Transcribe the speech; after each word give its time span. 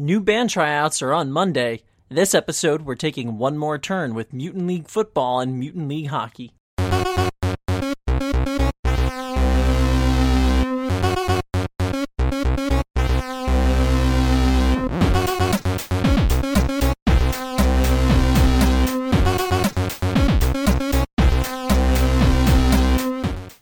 New 0.00 0.20
band 0.20 0.48
tryouts 0.48 1.02
are 1.02 1.12
on 1.12 1.32
Monday. 1.32 1.82
This 2.08 2.32
episode, 2.32 2.82
we're 2.82 2.94
taking 2.94 3.36
one 3.36 3.58
more 3.58 3.78
turn 3.78 4.14
with 4.14 4.32
Mutant 4.32 4.68
League 4.68 4.86
football 4.86 5.40
and 5.40 5.58
Mutant 5.58 5.88
League 5.88 6.06
hockey. 6.06 6.52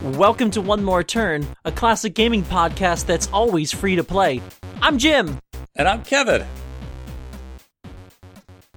Welcome 0.02 0.50
to 0.50 0.60
One 0.60 0.84
More 0.84 1.02
Turn, 1.02 1.46
a 1.64 1.72
classic 1.72 2.14
gaming 2.14 2.42
podcast 2.42 3.06
that's 3.06 3.30
always 3.32 3.72
free 3.72 3.96
to 3.96 4.04
play. 4.04 4.42
I'm 4.82 4.98
Jim. 4.98 5.38
And 5.78 5.86
I'm 5.86 6.02
Kevin. 6.04 6.46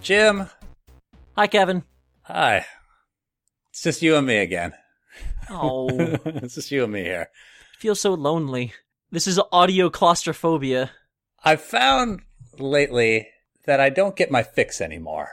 Jim. 0.01 0.49
Hi, 1.37 1.47
Kevin. 1.47 1.83
Hi. 2.23 2.65
It's 3.71 3.83
just 3.83 4.01
you 4.01 4.17
and 4.17 4.27
me 4.27 4.37
again. 4.39 4.73
Oh, 5.49 5.87
it's 6.25 6.55
just 6.55 6.71
you 6.71 6.83
and 6.83 6.91
me 6.91 7.03
here. 7.03 7.29
feel 7.79 7.95
so 7.95 8.13
lonely. 8.13 8.73
This 9.11 9.27
is 9.27 9.39
audio 9.53 9.89
claustrophobia. 9.89 10.91
I've 11.41 11.61
found 11.61 12.21
lately 12.57 13.29
that 13.65 13.79
I 13.79 13.89
don't 13.89 14.17
get 14.17 14.29
my 14.29 14.43
fix 14.43 14.81
anymore. 14.81 15.29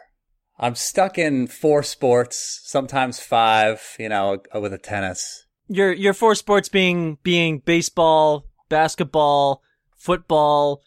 I'm 0.59 0.77
stuck 0.77 1.19
in 1.19 1.49
four 1.49 1.83
sports, 1.83 2.61
sometimes 2.65 3.19
five, 3.19 3.97
you 3.99 4.09
know, 4.09 4.39
uh, 4.55 4.61
with 4.61 4.73
a 4.73 4.79
tennis. 4.79 5.47
Your 5.69 5.93
your 5.93 6.15
four 6.15 6.37
sports 6.37 6.69
being 6.69 7.19
being 7.25 7.59
baseball, 7.59 8.47
basketball, 8.69 9.63
football, 9.97 10.81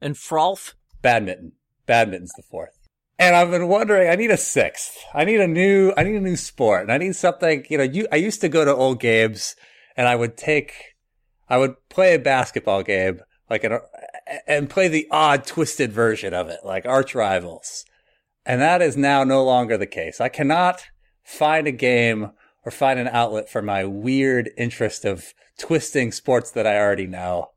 and 0.00 0.14
frolf. 0.14 0.74
Badminton. 1.02 1.52
Badminton's 1.86 2.32
the 2.36 2.42
fourth. 2.42 2.78
And 3.18 3.34
I've 3.34 3.50
been 3.50 3.68
wondering, 3.68 4.10
I 4.10 4.14
need 4.16 4.30
a 4.30 4.36
sixth. 4.36 4.96
I 5.14 5.24
need 5.24 5.40
a 5.40 5.46
new, 5.46 5.92
I 5.96 6.02
need 6.02 6.16
a 6.16 6.20
new 6.20 6.36
sport. 6.36 6.82
And 6.82 6.92
I 6.92 6.98
need 6.98 7.16
something, 7.16 7.64
you 7.70 7.78
know, 7.78 7.84
you, 7.84 8.06
I 8.12 8.16
used 8.16 8.40
to 8.42 8.48
go 8.48 8.64
to 8.64 8.74
old 8.74 9.00
games 9.00 9.56
and 9.96 10.06
I 10.06 10.16
would 10.16 10.36
take, 10.36 10.72
I 11.48 11.56
would 11.56 11.76
play 11.88 12.14
a 12.14 12.18
basketball 12.18 12.82
game, 12.82 13.20
like 13.48 13.64
an, 13.64 13.78
and 14.46 14.68
play 14.68 14.88
the 14.88 15.06
odd 15.10 15.46
twisted 15.46 15.92
version 15.92 16.34
of 16.34 16.48
it, 16.48 16.60
like 16.64 16.84
arch 16.84 17.14
rivals. 17.14 17.84
And 18.44 18.60
that 18.60 18.82
is 18.82 18.96
now 18.96 19.24
no 19.24 19.44
longer 19.44 19.78
the 19.78 19.86
case. 19.86 20.20
I 20.20 20.28
cannot 20.28 20.84
find 21.24 21.66
a 21.66 21.72
game 21.72 22.32
or 22.64 22.70
find 22.70 22.98
an 22.98 23.08
outlet 23.08 23.48
for 23.48 23.62
my 23.62 23.84
weird 23.84 24.50
interest 24.58 25.04
of 25.04 25.32
twisting 25.58 26.12
sports 26.12 26.50
that 26.50 26.66
I 26.66 26.78
already 26.78 27.06
know 27.06 27.50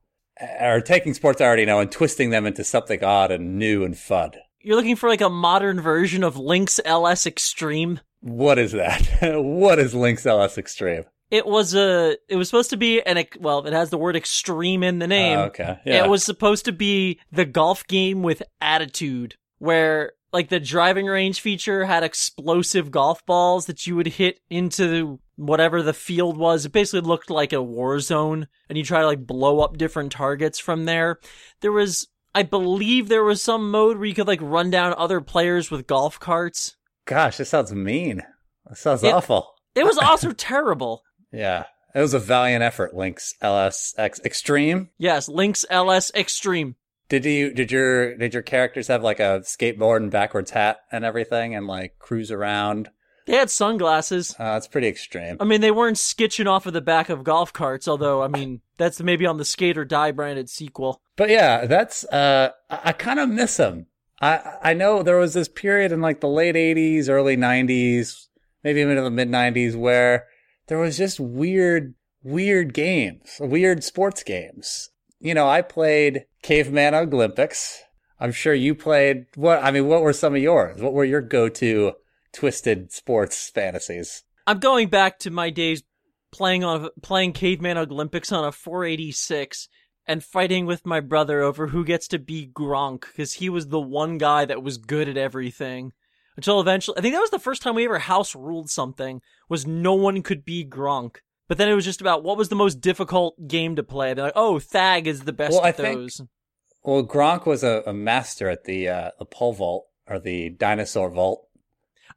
or 0.60 0.82
taking 0.82 1.14
sports 1.14 1.42
I 1.42 1.46
already 1.46 1.66
know 1.66 1.80
and 1.80 1.92
twisting 1.92 2.30
them 2.30 2.46
into 2.46 2.64
something 2.64 3.04
odd 3.04 3.32
and 3.32 3.58
new 3.58 3.84
and 3.84 3.98
fun. 3.98 4.32
You're 4.62 4.76
looking 4.76 4.96
for 4.96 5.10
like 5.10 5.22
a 5.22 5.30
modern 5.30 5.80
version 5.80 6.24
of 6.24 6.38
Links 6.38 6.80
LS 6.84 7.26
Extreme. 7.26 8.02
What 8.22 8.60
is 8.60 8.74
that? 8.74 9.08
what 9.42 9.80
is 9.80 9.94
Links 9.94 10.26
LS 10.26 10.58
Extreme? 10.58 11.06
It 11.32 11.46
was 11.46 11.76
a. 11.76 12.18
It 12.28 12.36
was 12.36 12.50
supposed 12.50 12.72
to 12.72 12.78
be 12.78 13.02
an. 13.02 13.24
Well, 13.40 13.66
it 13.66 13.74
has 13.74 13.92
the 13.92 13.98
word 13.98 14.16
extreme 14.16 14.84
in 14.84 15.00
the 15.00 15.06
ah, 15.06 15.10
name. 15.10 15.38
Oh, 15.38 15.44
okay. 15.44 15.80
Yeah. 15.86 16.04
It 16.04 16.10
was 16.10 16.24
supposed 16.24 16.66
to 16.66 16.72
be 16.72 17.20
the 17.32 17.46
golf 17.46 17.86
game 17.88 18.24
with 18.24 18.42
attitude, 18.60 19.36
where 19.60 20.14
like 20.34 20.50
the 20.50 20.60
driving 20.60 21.06
range 21.06 21.42
feature 21.42 21.86
had 21.86 22.04
explosive 22.04 22.92
golf 22.92 23.26
balls 23.26 23.68
that 23.68 23.88
you 23.88 23.96
would 23.96 24.08
hit 24.08 24.40
into 24.50 25.20
whatever 25.40 25.82
the 25.82 25.94
field 25.94 26.38
was. 26.38 26.66
It 26.66 26.72
basically 26.72 27.02
looked 27.08 27.30
like 27.30 27.54
a 27.54 27.62
war 27.62 28.00
zone, 28.00 28.48
and 28.68 28.78
you 28.78 28.84
try 28.84 29.02
to 29.02 29.08
like 29.08 29.26
blow 29.26 29.62
up 29.62 29.78
different 29.78 30.12
targets 30.12 30.60
from 30.60 30.86
there. 30.86 31.20
There 31.62 31.72
was, 31.72 32.08
I 32.36 32.44
believe, 32.44 33.08
there 33.10 33.24
was 33.24 33.42
some 33.42 33.72
mode 33.72 33.98
where 33.98 34.06
you 34.06 34.14
could 34.14 34.28
like 34.28 34.42
run 34.42 34.70
down 34.70 34.94
other 34.98 35.22
players 35.22 35.72
with 35.72 35.88
golf 35.88 36.20
carts. 36.20 36.76
Gosh, 37.06 37.38
this 37.38 37.50
sounds 37.50 37.74
mean. 37.74 38.22
That 38.68 38.78
sounds 38.78 39.04
It- 39.04 39.14
awful. 39.14 39.54
It 39.76 39.86
was 39.86 39.98
also 40.02 40.32
terrible. 40.32 41.04
Yeah. 41.32 41.66
It 41.96 42.02
was 42.02 42.14
a 42.14 42.20
valiant 42.20 42.62
effort, 42.64 42.94
Links 42.94 43.34
LSX 43.42 44.24
Extreme. 44.24 44.90
Yes, 45.00 45.28
Links 45.28 45.66
LS 45.72 46.12
Extreme. 46.14 46.76
Did 47.08 47.26
you 47.26 47.52
did 47.52 47.72
your 47.72 48.16
did 48.16 48.36
your 48.36 48.44
characters 48.44 48.88
have 48.90 49.02
like 49.02 49.20
a 49.20 49.42
skateboard 49.44 49.98
and 49.98 50.12
backwards 50.12 50.52
hat 50.52 50.78
and 50.92 51.04
everything 51.04 51.56
and 51.56 51.66
like 51.66 51.98
cruise 51.98 52.30
around? 52.32 52.90
They 53.26 53.36
had 53.36 53.50
sunglasses. 53.50 54.36
Uh, 54.40 54.54
that's 54.54 54.68
pretty 54.68 54.88
extreme. 54.88 55.38
I 55.40 55.44
mean, 55.44 55.62
they 55.62 55.72
weren't 55.72 55.98
skitching 55.98 56.48
off 56.48 56.66
of 56.66 56.74
the 56.74 56.82
back 56.82 57.10
of 57.10 57.24
golf 57.24 57.54
carts, 57.54 57.88
although, 57.88 58.22
I 58.24 58.28
mean, 58.28 58.62
that's 58.78 59.02
maybe 59.02 59.26
on 59.26 59.38
the 59.38 59.46
Skate 59.46 59.78
or 59.78 59.86
Die 59.86 60.12
branded 60.12 60.50
sequel. 60.50 61.02
But 61.16 61.30
yeah, 61.30 61.66
that's 61.66 62.06
uh 62.06 62.52
I, 62.70 62.80
I 62.86 62.92
kind 62.94 63.20
of 63.20 63.30
miss 63.30 63.58
them. 63.58 63.88
I 64.22 64.56
I 64.64 64.74
know 64.74 65.04
there 65.04 65.18
was 65.18 65.34
this 65.34 65.50
period 65.50 65.92
in 65.92 66.02
like 66.02 66.22
the 66.22 66.28
late 66.28 66.56
80s, 66.56 67.10
early 67.10 67.38
90s, 67.38 68.28
maybe 68.64 68.82
even 68.82 68.98
in 68.98 69.04
the 69.04 69.12
mid 69.12 69.30
90s 69.30 69.76
where 69.76 70.28
there 70.68 70.80
was 70.80 70.98
just 70.98 71.20
weird 71.20 71.94
weird 72.24 72.74
games, 72.74 73.38
weird 73.40 73.84
sports 73.84 74.24
games. 74.24 74.90
You 75.20 75.34
know, 75.34 75.48
I 75.48 75.62
played 75.62 76.26
Caveman 76.42 76.96
Olympics. 76.96 77.82
I'm 78.20 78.32
sure 78.32 78.54
you 78.54 78.76
played 78.76 79.26
what 79.36 79.64
I 79.64 79.72
mean, 79.72 79.88
what 79.88 80.02
were 80.02 80.14
some 80.14 80.36
of 80.36 80.42
yours? 80.42 80.82
What 80.82 80.94
were 80.94 81.06
your 81.06 81.22
go-to 81.22 81.94
twisted 82.34 82.92
sports 82.92 83.50
fantasies? 83.50 84.24
I'm 84.48 84.60
going 84.60 84.90
back 84.90 85.20
to 85.20 85.32
my 85.32 85.50
days 85.50 85.84
playing 86.32 86.64
on 86.64 86.90
playing 87.02 87.34
Caveman 87.34 87.78
Olympics 87.78 88.32
on 88.32 88.46
a 88.46 88.52
486 88.52 89.68
and 90.08 90.24
fighting 90.24 90.66
with 90.66 90.86
my 90.86 91.00
brother 91.00 91.42
over 91.42 91.68
who 91.68 91.86
gets 91.86 92.08
to 92.10 92.20
be 92.20 92.48
Gronk 92.48 93.02
because 93.02 93.34
he 93.34 93.50
was 93.50 93.68
the 93.68 93.80
one 93.80 94.18
guy 94.18 94.46
that 94.46 94.64
was 94.64 94.78
good 94.78 95.08
at 95.08 95.18
everything. 95.18 95.92
Until 96.36 96.62
eventually, 96.62 96.98
I 96.98 97.02
think 97.02 97.14
that 97.16 97.22
was 97.22 97.32
the 97.32 97.40
first 97.40 97.62
time 97.62 97.76
we 97.76 97.86
ever 97.86 98.00
house 98.00 98.34
ruled 98.34 98.70
something 98.70 99.22
was 99.50 99.68
no 99.68 99.94
one 99.94 100.22
could 100.22 100.46
be 100.46 100.66
Gronk. 100.66 101.18
But 101.50 101.58
then 101.58 101.68
it 101.68 101.74
was 101.74 101.84
just 101.86 102.00
about 102.02 102.24
what 102.24 102.38
was 102.38 102.50
the 102.50 102.56
most 102.56 102.80
difficult 102.80 103.36
game 103.48 103.76
to 103.76 103.84
play. 103.84 104.14
They're 104.14 104.26
like, 104.26 104.34
oh, 104.36 104.58
Thag 104.60 105.06
is 105.08 105.22
the 105.22 105.34
best 105.34 105.54
Well, 105.54 105.66
I 105.66 105.70
at 105.70 105.78
think- 105.78 105.96
those. 106.00 106.22
Well, 106.82 107.04
Gronk 107.04 107.46
was 107.46 107.62
a, 107.64 107.84
a 107.86 107.94
master 107.94 108.50
at 108.50 108.64
the 108.64 108.88
uh, 108.88 109.12
the 109.20 109.26
pole 109.26 109.52
vault 109.54 109.88
or 110.08 110.18
the 110.18 110.50
dinosaur 110.50 111.10
vault. 111.10 111.46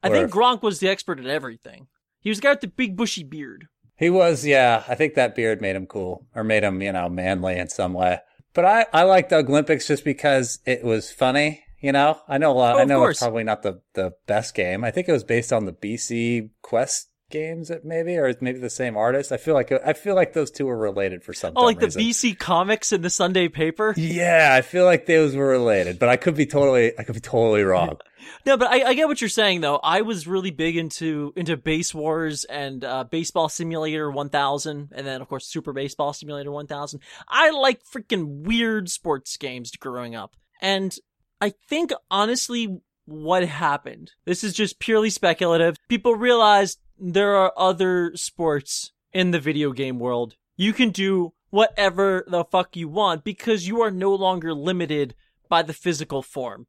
I 0.03 0.09
Or 0.09 0.13
think 0.13 0.31
Gronk 0.31 0.63
was 0.63 0.81
the 0.81 0.89
expert 0.89 1.21
at 1.21 1.27
everything. 1.27 1.89
He 2.21 2.29
was 2.29 2.39
the 2.39 2.43
guy 2.43 2.51
with 2.51 2.61
the 2.61 2.69
big 2.69 2.97
bushy 2.97 3.25
beard. 3.25 3.67
He 3.97 4.11
was, 4.11 4.45
yeah. 4.45 4.85
I 4.89 4.95
think 4.95 5.15
that 5.15 5.35
beard 5.35 5.61
made 5.61 5.77
him 5.77 5.87
cool, 5.87 6.27
or 6.35 6.43
made 6.43 6.65
him, 6.65 6.83
you 6.83 6.93
know, 6.93 7.09
manly 7.09 7.59
in 7.59 7.69
some 7.69 7.93
way. 7.93 8.19
But 8.55 8.65
I, 8.65 8.87
I 8.93 9.03
liked 9.05 9.31
the 9.31 9.37
Olympics 9.37 9.87
just 9.87 10.05
because 10.05 10.59
it 10.67 10.85
was 10.85 11.11
funny. 11.11 11.65
You 11.81 11.93
know, 11.93 12.21
I 12.29 12.39
know 12.39 12.53
a 12.53 12.55
lot. 12.55 12.77
Oh, 12.77 12.79
I 12.79 12.85
know 12.85 13.05
it's 13.07 13.19
probably 13.19 13.43
not 13.43 13.63
the 13.63 13.81
the 13.95 14.13
best 14.29 14.55
game. 14.55 14.85
I 14.85 14.93
think 14.93 15.09
it 15.09 15.13
was 15.13 15.25
based 15.25 15.53
on 15.53 15.65
the 15.65 15.73
BC 15.73 16.51
Quest 16.63 17.09
games, 17.29 17.73
maybe, 17.83 18.17
or 18.17 18.29
it's 18.29 18.41
maybe 18.41 18.61
the 18.61 18.71
same 18.71 18.97
artist. 18.97 19.33
I 19.33 19.37
feel 19.37 19.55
like 19.55 19.73
I 19.85 19.93
feel 19.93 20.15
like 20.15 20.33
those 20.33 20.53
two 20.53 20.67
were 20.67 20.79
related 20.79 21.25
for 21.25 21.33
some. 21.33 21.55
Oh, 21.57 21.65
like 21.65 21.81
dumb 21.81 21.91
the. 21.91 22.11
BC 22.11 22.39
comics 22.39 22.93
in 22.93 23.03
the 23.03 23.11
Sunday 23.11 23.49
paper. 23.49 23.95
Yeah, 23.97 24.55
I 24.57 24.63
feel 24.63 24.85
like 24.85 25.07
those 25.07 25.35
were 25.35 25.49
related, 25.49 25.99
but 25.99 26.09
I 26.09 26.17
could 26.17 26.37
be 26.37 26.47
totally, 26.47 26.97
I 26.97 27.03
could 27.03 27.15
be 27.15 27.21
totally 27.21 27.65
wrong. 27.65 27.97
No, 28.47 28.57
but 28.57 28.69
I, 28.69 28.89
I 28.89 28.95
get 28.95 29.09
what 29.09 29.21
you're 29.21 29.29
saying 29.29 29.61
though. 29.61 29.77
I 29.77 30.03
was 30.03 30.27
really 30.27 30.51
big 30.51 30.77
into 30.77 31.33
into 31.37 31.57
Base 31.57 31.95
Wars 31.95 32.45
and 32.45 32.85
uh, 32.85 33.05
Baseball 33.05 33.49
Simulator 33.49 34.11
1000, 34.11 34.91
and 34.93 35.07
then 35.07 35.21
of 35.21 35.29
course 35.29 35.47
Super 35.47 35.73
Baseball 35.73 36.13
Simulator 36.13 36.51
1000. 36.51 37.01
I 37.29 37.51
like 37.51 37.83
freaking 37.85 38.45
weird 38.45 38.91
sports 38.91 39.37
games 39.37 39.71
growing 39.73 40.15
up, 40.15 40.35
and 40.61 40.97
I 41.41 41.53
think 41.69 41.93
honestly, 42.11 42.81
what 43.05 43.45
happened? 43.45 44.13
This 44.25 44.45
is 44.45 44.55
just 44.55 44.79
purely 44.79 45.11
speculative. 45.11 45.77
People 45.89 46.15
realized 46.15 46.81
there 46.99 47.35
are 47.37 47.53
other 47.57 48.13
sports 48.15 48.93
in 49.13 49.31
the 49.31 49.41
video 49.41 49.73
game 49.73 49.99
world. 49.99 50.37
You 50.57 50.73
can 50.73 50.91
do 50.91 51.33
whatever 51.51 52.25
the 52.29 52.45
fuck 52.45 52.77
you 52.77 52.89
want 52.89 53.25
because 53.25 53.69
you 53.69 53.83
are 53.83 53.91
no 53.91 54.15
longer 54.15 54.55
limited 54.55 55.15
by 55.49 55.63
the 55.63 55.75
physical 55.75 56.23
form. 56.23 56.67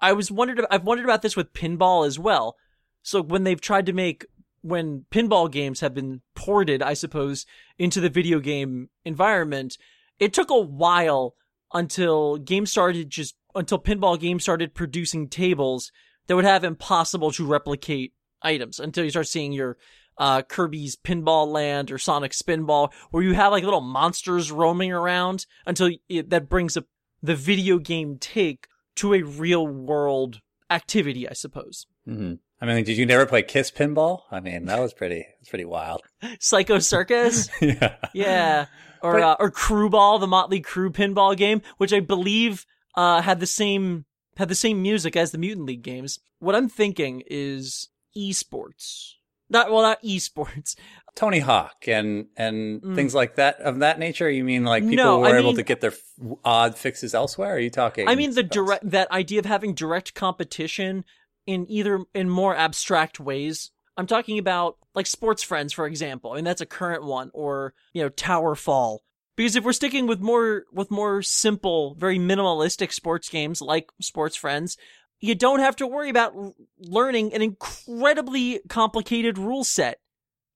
I 0.00 0.12
was 0.12 0.30
wondered. 0.30 0.64
I've 0.70 0.84
wondered 0.84 1.04
about 1.04 1.22
this 1.22 1.36
with 1.36 1.52
pinball 1.52 2.06
as 2.06 2.18
well. 2.18 2.56
So 3.02 3.22
when 3.22 3.44
they've 3.44 3.60
tried 3.60 3.86
to 3.86 3.92
make 3.92 4.26
when 4.62 5.06
pinball 5.10 5.50
games 5.50 5.80
have 5.80 5.94
been 5.94 6.20
ported, 6.34 6.82
I 6.82 6.94
suppose, 6.94 7.46
into 7.78 8.00
the 8.00 8.10
video 8.10 8.40
game 8.40 8.90
environment, 9.04 9.78
it 10.18 10.32
took 10.32 10.50
a 10.50 10.58
while 10.58 11.34
until 11.72 12.36
games 12.36 12.70
started 12.70 13.10
just 13.10 13.36
until 13.54 13.78
pinball 13.78 14.18
games 14.18 14.42
started 14.42 14.74
producing 14.74 15.28
tables 15.28 15.90
that 16.26 16.36
would 16.36 16.44
have 16.44 16.64
impossible 16.64 17.32
to 17.32 17.46
replicate 17.46 18.12
items 18.42 18.78
until 18.78 19.04
you 19.04 19.10
start 19.10 19.26
seeing 19.26 19.52
your 19.52 19.76
uh, 20.18 20.42
Kirby's 20.42 20.96
Pinball 20.96 21.48
Land 21.48 21.90
or 21.90 21.98
Sonic 21.98 22.32
Spinball, 22.32 22.92
where 23.10 23.22
you 23.22 23.34
have 23.34 23.52
like 23.52 23.64
little 23.64 23.80
monsters 23.80 24.52
roaming 24.52 24.92
around 24.92 25.46
until 25.66 25.90
it, 26.08 26.30
that 26.30 26.48
brings 26.48 26.76
up 26.76 26.84
the 27.22 27.34
video 27.34 27.78
game 27.78 28.18
take 28.18 28.66
to 28.96 29.14
a 29.14 29.22
real 29.22 29.66
world 29.66 30.40
activity, 30.70 31.28
I 31.28 31.32
suppose. 31.32 31.86
hmm 32.04 32.34
I 32.62 32.66
mean, 32.66 32.84
did 32.84 32.98
you 32.98 33.06
never 33.06 33.24
play 33.24 33.42
Kiss 33.42 33.70
Pinball? 33.70 34.20
I 34.30 34.40
mean, 34.40 34.66
that 34.66 34.78
was 34.80 34.92
pretty, 34.92 35.24
that's 35.38 35.48
pretty 35.48 35.64
wild. 35.64 36.02
Psycho 36.40 36.78
Circus, 36.78 37.48
yeah. 37.62 37.96
yeah, 38.12 38.66
or 39.02 39.14
But- 39.14 39.22
uh, 39.22 39.36
or 39.40 39.50
Crüe 39.50 39.90
Ball, 39.90 40.18
the 40.18 40.26
Mötley 40.26 40.62
Crüe 40.62 40.90
pinball 40.92 41.34
game, 41.36 41.62
which 41.78 41.92
I 41.94 42.00
believe 42.00 42.66
uh, 42.96 43.22
had 43.22 43.40
the 43.40 43.46
same 43.46 44.04
had 44.36 44.48
the 44.50 44.54
same 44.54 44.82
music 44.82 45.16
as 45.16 45.30
the 45.32 45.38
Mutant 45.38 45.66
League 45.66 45.82
games. 45.82 46.18
What 46.38 46.54
I'm 46.54 46.68
thinking 46.68 47.22
is 47.26 47.88
esports. 48.16 49.12
Not 49.50 49.70
well, 49.70 49.82
not 49.82 50.02
esports. 50.02 50.76
Tony 51.16 51.40
Hawk 51.40 51.88
and 51.88 52.26
and 52.36 52.80
Mm. 52.82 52.94
things 52.94 53.14
like 53.14 53.34
that 53.34 53.60
of 53.60 53.80
that 53.80 53.98
nature. 53.98 54.30
You 54.30 54.44
mean 54.44 54.64
like 54.64 54.84
people 54.88 55.04
No, 55.04 55.18
were 55.18 55.26
I 55.26 55.38
able 55.38 55.48
mean- 55.48 55.56
to 55.56 55.62
get 55.64 55.80
their 55.80 55.90
f- 55.90 56.36
odd 56.44 56.76
fixes 56.78 57.14
elsewhere? 57.14 57.54
Are 57.56 57.58
you 57.58 57.70
talking? 57.70 58.08
I 58.08 58.14
mean 58.14 58.34
the 58.34 58.42
else? 58.42 58.50
direct 58.52 58.90
that 58.90 59.10
idea 59.10 59.40
of 59.40 59.44
having 59.46 59.74
direct 59.74 60.14
competition 60.14 61.04
in 61.46 61.66
either 61.68 62.04
in 62.14 62.30
more 62.30 62.54
abstract 62.54 63.18
ways. 63.18 63.72
I'm 63.96 64.06
talking 64.06 64.38
about 64.38 64.76
like 64.94 65.06
Sportsfriends, 65.06 65.74
for 65.74 65.86
example. 65.86 66.32
I 66.32 66.36
mean 66.36 66.44
that's 66.44 66.60
a 66.60 66.66
current 66.66 67.04
one, 67.04 67.30
or 67.34 67.74
you 67.92 68.02
know 68.02 68.10
TowerFall. 68.10 68.98
Because 69.36 69.56
if 69.56 69.64
we're 69.64 69.72
sticking 69.72 70.06
with 70.06 70.20
more 70.20 70.64
with 70.72 70.90
more 70.92 71.22
simple, 71.22 71.94
very 71.94 72.18
minimalistic 72.18 72.92
sports 72.92 73.28
games 73.28 73.60
like 73.60 73.90
Sportsfriends, 74.02 74.76
you 75.20 75.34
don't 75.34 75.60
have 75.60 75.76
to 75.76 75.86
worry 75.86 76.10
about 76.10 76.34
learning 76.78 77.32
an 77.34 77.42
incredibly 77.42 78.60
complicated 78.68 79.38
rule 79.38 79.64
set 79.64 80.00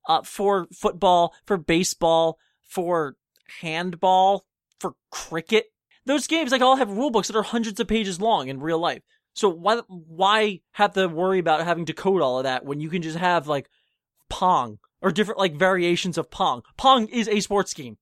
uh, 0.09 0.23
for 0.23 0.67
football, 0.73 1.35
for 1.47 1.57
baseball, 1.57 2.39
for 2.67 3.17
handball, 3.61 4.45
for 4.79 4.95
cricket 5.11 5.67
those 6.07 6.27
games 6.27 6.53
like 6.53 6.63
all 6.63 6.77
have 6.77 6.91
rule 6.91 7.11
books 7.11 7.29
that 7.29 7.37
are 7.37 7.43
hundreds 7.43 7.81
of 7.81 7.89
pages 7.89 8.21
long 8.21 8.49
in 8.49 8.61
real 8.61 8.79
life. 8.79 9.03
So 9.35 9.49
why 9.49 9.81
why 9.89 10.61
have 10.73 10.93
to 10.95 11.09
worry 11.09 11.39
about 11.39 11.65
having 11.65 11.87
to 11.87 11.93
code 11.93 12.23
all 12.23 12.39
of 12.39 12.45
that 12.45 12.65
when 12.65 12.81
you 12.81 12.89
can 12.89 13.03
just 13.03 13.19
have 13.19 13.49
like 13.49 13.69
Pong 14.29 14.79
or 15.03 15.11
different 15.11 15.41
like 15.41 15.57
variations 15.57 16.19
of 16.19 16.31
Pong? 16.31 16.63
Pong 16.77 17.09
is 17.09 17.29
a 17.29 17.41
sports 17.41 17.75
game. 17.75 17.99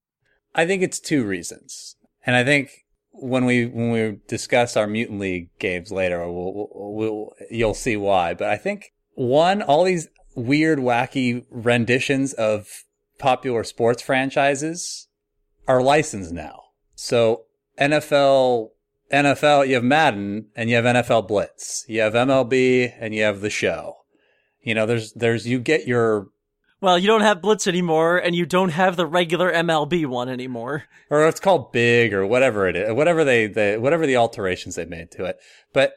I 0.55 0.67
think 0.67 0.83
it's 0.83 1.01
two 1.01 1.25
reasons, 1.25 1.97
and 2.27 2.37
I 2.37 2.45
think 2.45 2.82
when 3.13 3.45
we 3.45 3.67
when 3.67 3.91
we 3.91 4.19
discuss 4.27 4.77
our 4.77 4.87
Mutant 4.87 5.21
League 5.21 5.51
games 5.59 5.93
later, 5.93 6.21
we'll, 6.31 6.69
we'll, 6.73 7.33
you'll 7.51 7.75
see 7.75 7.97
why. 7.97 8.35
But 8.35 8.49
I 8.49 8.57
think 8.57 8.93
one, 9.15 9.63
all 9.63 9.85
these 9.85 10.09
weird, 10.35 10.79
wacky 10.79 11.45
renditions 11.51 12.33
of 12.33 12.85
popular 13.19 13.65
sports 13.65 14.03
franchises 14.03 15.09
are 15.69 15.83
licensed 15.83 16.33
now. 16.33 16.63
So 16.95 17.45
NFL, 17.79 18.71
NFL, 19.13 19.69
you 19.69 19.75
have 19.75 19.85
Madden 19.85 20.49
and 20.57 20.71
you 20.71 20.77
have 20.77 20.85
NFL 20.85 21.29
Blitz, 21.29 21.85
you 21.89 22.01
have 22.01 22.15
MLB 22.15 22.93
and 22.99 23.15
you 23.15 23.23
have 23.23 23.41
the 23.41 23.51
show. 23.51 23.97
You 24.63 24.75
know, 24.75 24.87
there's 24.87 25.13
there's 25.13 25.47
you 25.47 25.59
get 25.59 25.87
your 25.87 26.29
Well, 26.83 26.99
you 26.99 27.07
don't 27.07 27.21
have 27.21 27.41
Blitz 27.41 27.69
anymore, 27.69 28.19
and 28.19 28.35
you 28.35 28.45
don't 28.45 28.71
have 28.71 28.97
the 28.97 29.07
regular 29.07 29.53
MLB 29.53 30.05
one 30.05 30.29
anymore. 30.29 30.85
or 31.11 31.29
it's 31.29 31.39
called 31.39 31.71
big 31.71 32.13
or 32.13 32.27
whatever 32.27 32.67
it 32.67 32.75
is, 32.75 32.93
whatever 32.93 33.23
they, 33.23 33.47
they 33.47 33.79
whatever 33.79 34.05
the 34.05 34.17
alterations 34.17 34.75
they 34.75 34.85
made 34.85 35.13
to 35.13 35.25
it. 35.25 35.39
But 35.73 35.95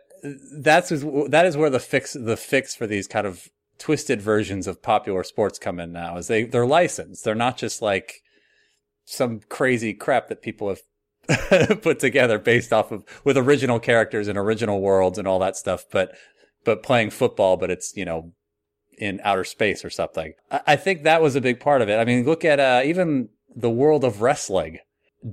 that's 0.62 0.90
that 0.90 1.46
is 1.46 1.58
where 1.58 1.72
the 1.72 1.80
fix 1.80 2.14
the 2.14 2.38
fix 2.38 2.76
for 2.76 2.86
these 2.86 3.08
kind 3.08 3.26
of 3.26 3.50
twisted 3.80 4.22
versions 4.22 4.68
of 4.68 4.84
popular 4.84 5.24
sports 5.24 5.58
come 5.58 5.80
in 5.80 5.92
now. 5.92 6.18
Is 6.18 6.28
they 6.28 6.44
they're 6.44 6.68
licensed. 6.68 7.24
They're 7.24 7.34
not 7.34 7.58
just 7.58 7.82
like 7.82 8.22
some 9.06 9.42
crazy 9.50 9.92
crap 9.92 10.28
that 10.28 10.44
people 10.44 10.70
have 10.70 11.82
put 11.82 11.98
together 12.00 12.38
based 12.38 12.72
off 12.72 12.92
of 12.92 13.04
with 13.24 13.38
original 13.38 13.80
characters 13.80 14.28
and 14.28 14.38
original 14.38 14.82
worlds 14.82 15.18
and 15.18 15.28
all 15.28 15.40
that 15.40 15.58
stuff. 15.58 15.86
But 15.92 16.16
but 16.64 16.84
playing 16.84 17.10
football, 17.10 17.58
but 17.58 17.72
it's 17.72 17.98
you 17.98 18.06
know 18.06 18.34
in 18.98 19.20
outer 19.24 19.44
space 19.44 19.84
or 19.84 19.90
something. 19.90 20.34
I, 20.52 20.62
I 20.68 20.76
think 20.76 21.04
that 21.04 21.22
was 21.22 21.36
a 21.36 21.42
big 21.42 21.60
part 21.60 21.82
of 21.82 21.90
it. 21.90 21.98
I 21.98 22.06
mean, 22.06 22.26
look 22.26 22.46
at 22.46 22.60
uh, 22.60 22.82
even 22.86 23.30
the 23.56 23.70
world 23.70 24.04
of 24.04 24.22
wrestling. 24.22 24.80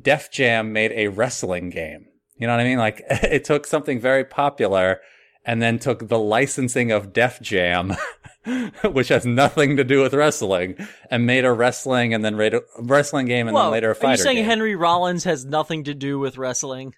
Def 0.01 0.31
Jam 0.31 0.73
made 0.73 0.93
a 0.93 1.09
wrestling 1.09 1.71
game. 1.71 2.07
You 2.37 2.47
know 2.47 2.55
what 2.55 2.61
I 2.61 2.65
mean? 2.65 2.79
Like 2.79 3.03
it 3.11 3.45
took 3.45 3.67
something 3.67 4.01
very 4.01 4.25
popular 4.25 5.01
and 5.45 5.61
then 5.61 5.79
took 5.79 6.09
the 6.09 6.19
licensing 6.19 6.93
of 6.93 7.13
Def 7.13 7.41
Jam, 7.41 7.97
which 8.85 9.09
has 9.09 9.27
nothing 9.27 9.77
to 9.77 9.85
do 9.85 10.01
with 10.01 10.15
wrestling, 10.15 10.77
and 11.11 11.27
made 11.27 11.45
a 11.45 11.53
wrestling 11.53 12.15
and 12.15 12.25
then 12.25 12.37
wrestling 12.79 13.27
game 13.27 13.49
and 13.49 13.55
Whoa, 13.55 13.65
then 13.65 13.73
later 13.73 13.91
a 13.91 13.95
fighter. 13.95 14.07
are 14.09 14.11
you 14.13 14.23
saying 14.23 14.37
game. 14.37 14.45
Henry 14.45 14.77
Rollins 14.77 15.25
has 15.25 15.45
nothing 15.45 15.85
to 15.85 15.95
do 15.95 16.19
with 16.19 16.39
wrestling? 16.39 16.95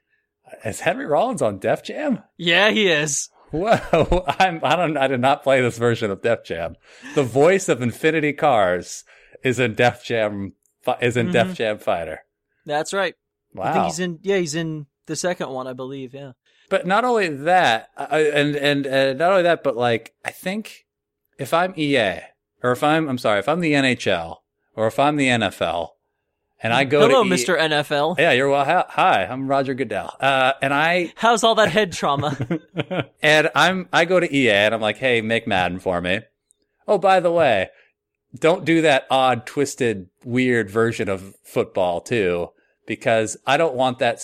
Is 0.64 0.80
Henry 0.80 1.06
Rollins 1.06 1.42
on 1.42 1.58
Def 1.58 1.82
Jam? 1.82 2.22
Yeah, 2.36 2.70
he 2.70 2.88
is. 2.88 3.30
Whoa! 3.54 4.24
I'm, 4.38 4.60
I 4.62 4.76
don't. 4.76 4.96
I 4.96 5.06
did 5.06 5.20
not 5.20 5.42
play 5.42 5.60
this 5.60 5.78
version 5.78 6.10
of 6.10 6.22
Def 6.22 6.44
Jam. 6.44 6.76
The 7.14 7.22
voice 7.22 7.68
of 7.68 7.78
Infiniti 7.78 8.36
Cars 8.36 9.04
is 9.42 9.58
in 9.58 9.74
Def 9.74 10.04
Jam. 10.04 10.54
Is 11.00 11.16
in 11.16 11.30
Def 11.32 11.48
Mhm. 11.48 11.54
Jam 11.54 11.78
Fighter. 11.78 12.20
That's 12.66 12.92
right. 12.92 13.14
Wow! 13.54 13.64
I 13.64 13.72
think 13.72 13.84
he's 13.86 13.98
in. 14.00 14.18
Yeah, 14.22 14.36
he's 14.38 14.54
in 14.54 14.86
the 15.06 15.16
second 15.16 15.50
one, 15.50 15.66
I 15.66 15.72
believe. 15.72 16.12
Yeah. 16.14 16.32
But 16.68 16.86
not 16.86 17.04
only 17.04 17.28
that, 17.28 17.90
uh, 17.96 18.08
and 18.10 18.56
and 18.56 18.86
uh, 18.86 19.12
not 19.14 19.30
only 19.30 19.42
that, 19.44 19.62
but 19.62 19.76
like 19.76 20.14
I 20.24 20.30
think 20.30 20.84
if 21.38 21.54
I'm 21.54 21.72
EA 21.76 22.20
or 22.62 22.72
if 22.72 22.82
I'm 22.82 23.08
I'm 23.08 23.18
sorry, 23.18 23.38
if 23.38 23.48
I'm 23.48 23.60
the 23.60 23.72
NHL 23.74 24.38
or 24.74 24.86
if 24.86 24.98
I'm 24.98 25.16
the 25.16 25.28
NFL, 25.28 25.90
and 26.64 26.72
I 26.72 26.84
go 26.84 27.06
Hello, 27.06 27.22
to 27.22 27.30
Mr. 27.30 27.58
NFL. 27.58 28.18
Yeah, 28.18 28.32
you're 28.32 28.48
well. 28.48 28.64
hi- 28.64 28.86
Hi, 28.88 29.24
I'm 29.26 29.46
Roger 29.46 29.74
Goodell. 29.74 30.16
Uh, 30.18 30.54
and 30.62 30.72
I 30.74 31.12
How's 31.16 31.44
all 31.44 31.54
that 31.56 31.70
head 31.70 31.92
trauma? 31.92 32.36
and 33.22 33.50
I'm 33.54 33.88
I 33.92 34.04
go 34.06 34.18
to 34.18 34.34
EA 34.34 34.50
and 34.50 34.74
I'm 34.74 34.80
like, 34.80 34.96
hey, 34.96 35.20
make 35.20 35.46
Madden 35.46 35.78
for 35.78 36.00
me. 36.00 36.20
Oh, 36.88 36.98
by 36.98 37.20
the 37.20 37.30
way, 37.30 37.68
don't 38.38 38.64
do 38.64 38.80
that 38.82 39.06
odd, 39.10 39.46
twisted, 39.46 40.08
weird 40.24 40.70
version 40.70 41.08
of 41.08 41.34
football 41.44 42.00
too, 42.00 42.48
because 42.86 43.36
I 43.46 43.56
don't 43.56 43.74
want 43.74 43.98
that 44.00 44.16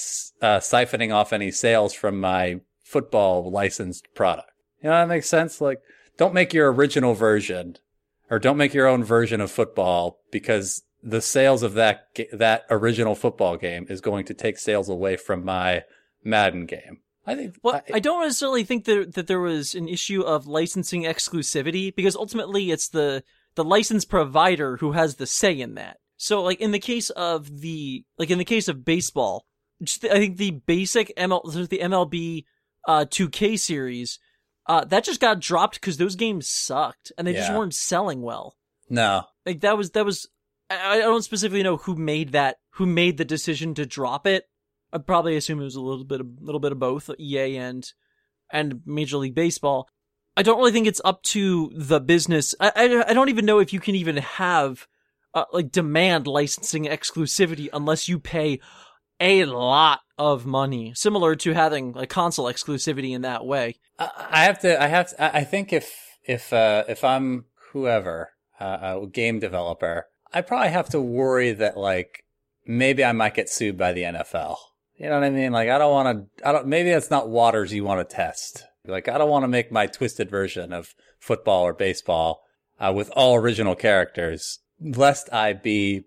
uh, 0.43 0.59
siphoning 0.59 1.15
off 1.15 1.33
any 1.33 1.51
sales 1.51 1.93
from 1.95 2.19
my 2.21 2.61
football 2.83 3.51
licensed 3.51 4.09
product. 4.15 4.51
You 4.83 4.89
know 4.89 4.97
that 4.97 5.09
makes 5.09 5.29
sense? 5.29 5.61
Like, 5.61 5.81
don't 6.17 6.35
make 6.35 6.53
your 6.55 6.73
original 6.73 7.15
version, 7.15 7.77
or 8.31 8.39
don't 8.39 8.57
make 8.57 8.75
your 8.75 8.87
own 8.87 9.05
version 9.05 9.41
of 9.41 9.51
football 9.51 10.19
because 10.33 10.83
the 11.03 11.21
sales 11.21 11.63
of 11.63 11.75
that 11.75 12.09
that 12.33 12.65
original 12.71 13.15
football 13.15 13.57
game 13.57 13.87
is 13.89 14.01
going 14.01 14.25
to 14.27 14.35
take 14.35 14.59
sales 14.59 14.89
away 14.89 15.17
from 15.17 15.45
my 15.45 15.85
Madden 16.25 16.67
game. 16.67 17.01
I 17.27 17.35
think. 17.37 17.57
Well, 17.63 17.77
I- 17.89 17.97
I 17.97 17.99
don't 18.01 18.23
necessarily 18.23 18.65
think 18.65 18.85
that 18.87 19.15
that 19.15 19.27
there 19.27 19.41
was 19.41 19.75
an 19.75 19.89
issue 19.89 20.23
of 20.23 20.47
licensing 20.47 21.03
exclusivity 21.05 21.95
because 21.95 22.17
ultimately 22.17 22.71
it's 22.71 22.89
the 22.89 23.23
the 23.55 23.65
license 23.65 24.05
provider 24.05 24.77
who 24.79 24.93
has 24.93 25.17
the 25.17 25.27
say 25.27 25.59
in 25.59 25.75
that. 25.75 25.99
So, 26.17 26.43
like 26.43 26.61
in 26.61 26.71
the 26.73 26.79
case 26.79 27.11
of 27.11 27.61
the 27.61 28.05
like 28.19 28.31
in 28.31 28.39
the 28.39 28.45
case 28.45 28.69
of 28.69 28.85
baseball, 28.85 29.47
the- 29.81 30.11
I 30.15 30.19
think 30.19 30.37
the 30.37 30.51
basic 30.53 31.13
ML 31.17 31.69
the 31.69 31.79
MLB 31.79 32.45
uh 32.89 33.05
2K 33.09 33.59
series 33.59 34.19
uh 34.67 34.85
that 34.87 35.05
just 35.05 35.21
got 35.21 35.41
dropped 35.41 35.81
because 35.81 35.97
those 35.99 36.17
games 36.17 36.49
sucked 36.49 37.13
and 37.17 37.27
they 37.27 37.33
just 37.33 37.51
weren't 37.59 37.75
selling 37.75 38.23
well. 38.23 38.57
no, 38.89 39.25
Like 39.47 39.61
that 39.61 39.77
was 39.77 39.91
that 39.93 40.05
was 40.05 40.29
I, 40.71 40.95
I 40.95 40.99
don't 40.99 41.23
specifically 41.23 41.63
know 41.63 41.77
who 41.77 41.97
made 41.97 42.33
that 42.33 42.57
who 42.75 42.87
made 42.87 43.19
the 43.19 43.25
decision 43.25 43.75
to 43.75 43.85
drop 43.85 44.27
it. 44.27 44.45
I'd 44.93 45.07
probably 45.07 45.37
assume 45.37 45.61
it 45.61 45.65
was 45.65 45.77
a 45.77 45.81
little 45.81 46.05
bit 46.05 46.21
of 46.21 46.29
little 46.41 46.61
bit 46.61 46.73
of 46.73 46.79
both 46.79 47.11
EA 47.19 47.57
and 47.57 47.93
and 48.53 48.81
Major 48.87 49.19
League 49.19 49.35
Baseball. 49.35 49.89
I 50.37 50.43
don't 50.43 50.59
really 50.59 50.73
think 50.73 50.87
it's 50.87 51.01
up 51.05 51.23
to 51.25 51.71
the 51.75 52.01
business. 52.01 52.55
I 52.61 52.73
I, 52.75 53.11
I 53.11 53.13
don't 53.13 53.29
even 53.29 53.45
know 53.45 53.59
if 53.59 53.73
you 53.73 53.81
can 53.81 53.95
even 53.95 54.19
have 54.19 54.87
uh, 55.35 55.45
like 55.53 55.71
demand 55.71 56.27
licensing 56.27 56.85
exclusivity 56.85 57.69
unless 57.73 58.09
you 58.09 58.19
pay 58.19 58.61
a 59.21 59.45
lot 59.45 60.01
of 60.19 60.47
money, 60.47 60.93
similar 60.95 61.37
to 61.37 61.53
having 61.53 61.93
like 61.93 62.09
console 62.09 62.47
exclusivity 62.47 63.15
in 63.15 63.23
that 63.23 63.45
way. 63.45 63.77
I 63.99 64.11
I 64.31 64.45
have 64.45 64.61
to. 64.61 64.83
I 64.83 64.87
have. 64.87 65.11
To, 65.11 65.23
I 65.23 65.39
I 65.41 65.45
think 65.45 65.73
if 65.73 65.93
if 66.25 66.53
uh, 66.53 66.85
if 66.89 67.05
I'm 67.05 67.47
whoever 67.73 68.31
uh, 68.59 68.99
a 69.03 69.07
game 69.07 69.39
developer, 69.39 70.07
I 70.33 70.41
probably 70.43 70.71
have 70.71 70.89
to 70.91 71.01
worry 71.01 71.53
that 71.53 71.77
like 71.77 72.25
maybe 72.67 73.05
I 73.05 73.13
might 73.13 73.35
get 73.35 73.49
sued 73.49 73.77
by 73.77 73.93
the 73.93 74.03
NFL. 74.03 74.57
You 74.97 75.09
know 75.09 75.15
what 75.15 75.25
I 75.25 75.31
mean? 75.31 75.53
Like 75.53 75.69
I 75.69 75.79
don't 75.79 75.93
want 75.93 76.31
to. 76.39 76.49
I 76.49 76.53
don't. 76.53 76.67
Maybe 76.67 76.91
that's 76.91 77.11
not 77.11 77.29
waters 77.29 77.73
you 77.73 77.85
want 77.85 78.07
to 78.07 78.17
test. 78.17 78.65
Like 78.87 79.09
I 79.09 79.19
don't 79.19 79.31
want 79.31 79.45
to 79.45 79.49
make 79.49 79.73
my 79.73 79.87
twisted 79.87 80.31
version 80.31 80.73
of 80.73 80.95
football 81.19 81.63
or 81.63 81.73
baseball 81.73 82.43
uh, 82.79 82.93
with 82.95 83.11
all 83.17 83.37
original 83.37 83.75
characters, 83.75 84.59
lest 84.81 85.33
I 85.33 85.53
be 85.53 86.05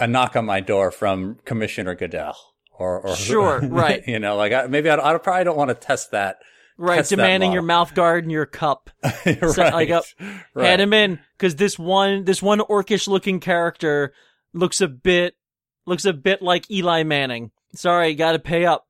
a 0.00 0.06
knock 0.06 0.36
on 0.36 0.46
my 0.46 0.60
door 0.60 0.90
from 0.90 1.38
Commissioner 1.44 1.94
Goodell. 1.94 2.36
Or, 2.72 3.00
or 3.00 3.14
Sure, 3.14 3.60
right. 3.62 4.02
you 4.06 4.18
know, 4.18 4.36
like 4.36 4.52
I, 4.52 4.66
maybe 4.66 4.88
I, 4.88 4.96
I 4.96 5.18
probably 5.18 5.44
don't 5.44 5.56
want 5.56 5.68
to 5.68 5.74
test 5.74 6.12
that 6.12 6.38
Right, 6.80 7.06
demanding 7.06 7.52
your 7.52 7.60
mouth 7.60 7.94
guard 7.94 8.24
and 8.24 8.32
your 8.32 8.46
cup. 8.46 8.88
right. 9.02 9.50
Set, 9.50 9.74
like, 9.74 9.90
up- 9.90 10.04
right. 10.54 10.66
Add 10.66 10.80
him 10.80 10.94
in 10.94 11.18
because 11.36 11.56
this 11.56 11.78
one 11.78 12.24
this 12.24 12.42
one 12.42 12.60
orcish 12.60 13.06
looking 13.06 13.38
character 13.38 14.14
looks 14.54 14.80
a 14.80 14.88
bit 14.88 15.36
looks 15.86 16.06
a 16.06 16.14
bit 16.14 16.40
like 16.40 16.70
Eli 16.70 17.02
Manning. 17.02 17.50
Sorry, 17.74 18.14
got 18.14 18.32
to 18.32 18.38
pay 18.38 18.64
up. 18.64 18.86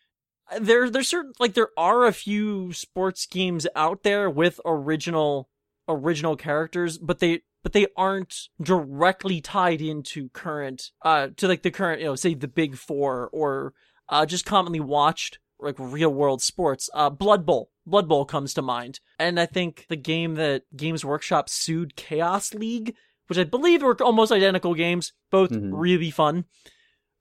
There 0.61 0.89
there's 0.89 1.09
certain 1.09 1.33
like 1.41 1.55
there 1.55 1.71
are 1.77 2.07
a 2.07 2.13
few 2.13 2.73
sports 2.73 3.27
games 3.27 3.67
out 3.75 4.05
there 4.05 4.31
with 4.31 4.61
original 4.65 5.49
original 5.89 6.37
characters, 6.37 6.97
but 6.97 7.19
they 7.19 7.43
but 7.65 7.73
they 7.73 7.89
aren't 7.97 8.49
directly 8.63 9.41
tied 9.41 9.81
into 9.81 10.29
current 10.29 10.93
uh 11.05 11.29
to 11.39 11.49
like 11.49 11.63
the 11.63 11.73
current 11.73 12.01
you 12.01 12.07
know 12.07 12.15
say 12.15 12.35
the 12.35 12.47
big 12.47 12.77
4 12.77 13.31
or 13.33 13.75
uh 14.09 14.25
just 14.25 14.47
commonly 14.47 14.81
watched 14.81 15.41
like 15.63 15.77
real 15.79 16.13
world 16.13 16.43
sports. 16.43 16.89
Uh, 16.95 17.11
Blood 17.11 17.47
Bowl. 17.47 17.71
Blood 17.91 18.09
Bowl 18.09 18.25
comes 18.25 18.55
to 18.55 18.63
mind. 18.63 19.01
And 19.19 19.39
I 19.41 19.47
think 19.47 19.87
the 19.89 19.97
game 19.97 20.35
that 20.37 20.63
Games 20.77 21.05
Workshop 21.05 21.49
sued 21.49 21.97
Chaos 21.97 22.55
League, 22.55 22.95
which 23.27 23.39
I 23.39 23.45
believe 23.45 23.83
were 23.83 23.97
almost 24.03 24.33
identical 24.33 24.75
games, 24.75 25.13
both 25.31 25.51
Mhm. 25.51 25.71
really 25.73 26.11
fun. 26.11 26.45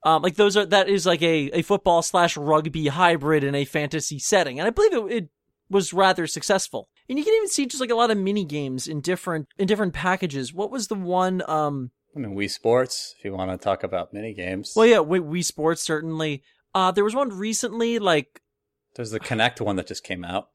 Um, 0.06 0.22
like 0.22 0.36
those 0.36 0.56
are, 0.56 0.66
that 0.66 0.88
is 0.88 1.06
like 1.06 1.22
a, 1.22 1.50
a 1.52 1.62
football 1.62 2.02
slash 2.02 2.38
rugby 2.38 2.88
hybrid 2.88 3.44
in 3.44 3.54
a 3.56 3.66
fantasy 3.66 4.18
setting. 4.18 4.58
And 4.60 4.66
I 4.68 4.72
believe 4.72 4.94
it, 4.94 5.12
it 5.24 5.30
was 5.70 5.92
rather 5.94 6.26
successful. 6.26 6.88
And 7.10 7.18
you 7.20 7.26
can 7.26 7.34
even 7.34 7.50
see 7.50 7.66
just 7.66 7.82
like 7.82 7.90
a 7.90 7.96
lot 7.96 8.12
of 8.12 8.18
mini 8.18 8.46
games 8.46 8.88
in 8.88 9.02
different, 9.02 9.48
in 9.58 9.68
different 9.68 9.94
packages. 9.94 10.54
What 10.54 10.72
was 10.72 10.88
the 10.88 10.96
one, 10.96 11.44
um, 11.50 11.92
I 12.16 12.20
mean, 12.20 12.36
Wii 12.36 12.50
Sports, 12.50 13.14
if 13.20 13.26
you 13.26 13.34
want 13.34 13.52
to 13.52 13.64
talk 13.64 13.84
about 13.84 14.14
mini 14.14 14.34
games. 14.34 14.74
well, 14.76 14.86
yeah, 14.86 14.98
Wii, 14.98 15.20
Wii 15.22 15.44
Sports 15.46 15.82
certainly. 15.84 16.44
Uh, 16.74 16.92
there 16.92 17.04
was 17.04 17.14
one 17.16 17.30
recently, 17.30 18.00
like 18.00 18.42
There's 18.96 19.12
the 19.12 19.20
Kinect 19.20 19.60
one 19.62 19.76
that 19.76 19.88
just 19.88 20.04
came 20.04 20.24
out. 20.24 20.50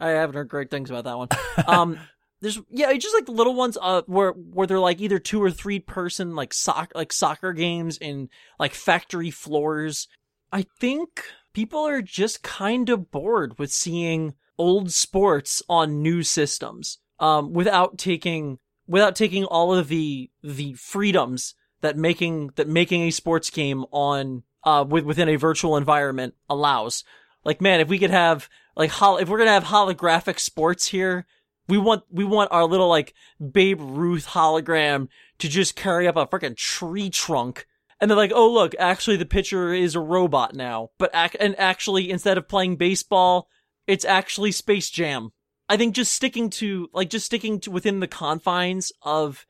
I 0.00 0.10
haven't 0.10 0.36
heard 0.36 0.48
great 0.48 0.70
things 0.70 0.90
about 0.90 1.04
that 1.04 1.18
one. 1.18 1.28
Um, 1.66 1.98
there's 2.40 2.60
yeah, 2.70 2.92
just 2.94 3.14
like 3.14 3.28
little 3.28 3.54
ones, 3.54 3.78
uh, 3.80 4.02
where 4.06 4.32
where 4.32 4.66
they're 4.66 4.78
like 4.78 5.00
either 5.00 5.18
two 5.18 5.42
or 5.42 5.50
three 5.50 5.80
person 5.80 6.34
like 6.34 6.52
soc 6.52 6.92
like 6.94 7.12
soccer 7.12 7.52
games 7.52 7.96
in 7.98 8.28
like 8.58 8.74
factory 8.74 9.30
floors. 9.30 10.08
I 10.52 10.66
think 10.78 11.24
people 11.52 11.86
are 11.86 12.02
just 12.02 12.42
kind 12.42 12.88
of 12.88 13.10
bored 13.10 13.58
with 13.58 13.72
seeing 13.72 14.34
old 14.58 14.92
sports 14.92 15.62
on 15.68 16.02
new 16.02 16.22
systems, 16.22 16.98
um, 17.18 17.52
without 17.52 17.98
taking 17.98 18.58
without 18.86 19.16
taking 19.16 19.44
all 19.44 19.74
of 19.74 19.88
the 19.88 20.30
the 20.42 20.74
freedoms 20.74 21.54
that 21.80 21.96
making 21.96 22.50
that 22.56 22.68
making 22.68 23.02
a 23.02 23.10
sports 23.10 23.50
game 23.50 23.84
on 23.90 24.42
uh 24.64 24.84
with, 24.86 25.04
within 25.04 25.28
a 25.28 25.36
virtual 25.36 25.76
environment 25.76 26.34
allows. 26.48 27.04
Like 27.44 27.60
man, 27.60 27.80
if 27.80 27.88
we 27.88 27.98
could 27.98 28.10
have 28.10 28.48
like 28.76 28.90
hol- 28.90 29.18
if 29.18 29.28
we're 29.28 29.38
gonna 29.38 29.50
have 29.50 29.64
holographic 29.64 30.38
sports 30.38 30.88
here, 30.88 31.26
we 31.68 31.78
want 31.78 32.04
we 32.10 32.24
want 32.24 32.52
our 32.52 32.64
little 32.64 32.88
like 32.88 33.14
Babe 33.52 33.80
Ruth 33.80 34.28
hologram 34.28 35.08
to 35.38 35.48
just 35.48 35.76
carry 35.76 36.06
up 36.06 36.16
a 36.16 36.26
freaking 36.26 36.56
tree 36.56 37.10
trunk. 37.10 37.66
And 38.00 38.10
they're 38.10 38.18
like, 38.18 38.32
oh 38.34 38.52
look, 38.52 38.74
actually 38.78 39.16
the 39.16 39.24
pitcher 39.24 39.72
is 39.72 39.94
a 39.94 40.00
robot 40.00 40.54
now. 40.54 40.90
But 40.98 41.10
ac- 41.14 41.38
and 41.40 41.58
actually 41.58 42.10
instead 42.10 42.36
of 42.36 42.48
playing 42.48 42.76
baseball, 42.76 43.48
it's 43.86 44.04
actually 44.04 44.52
Space 44.52 44.90
Jam. 44.90 45.30
I 45.68 45.76
think 45.76 45.94
just 45.94 46.12
sticking 46.12 46.50
to 46.50 46.88
like 46.92 47.08
just 47.08 47.26
sticking 47.26 47.60
to 47.60 47.70
within 47.70 48.00
the 48.00 48.08
confines 48.08 48.92
of 49.02 49.46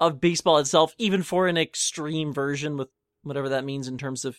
of 0.00 0.20
baseball 0.20 0.58
itself, 0.58 0.94
even 0.98 1.22
for 1.22 1.46
an 1.46 1.58
extreme 1.58 2.32
version 2.32 2.76
with 2.76 2.88
whatever 3.22 3.50
that 3.50 3.64
means 3.64 3.88
in 3.88 3.98
terms 3.98 4.24
of 4.24 4.38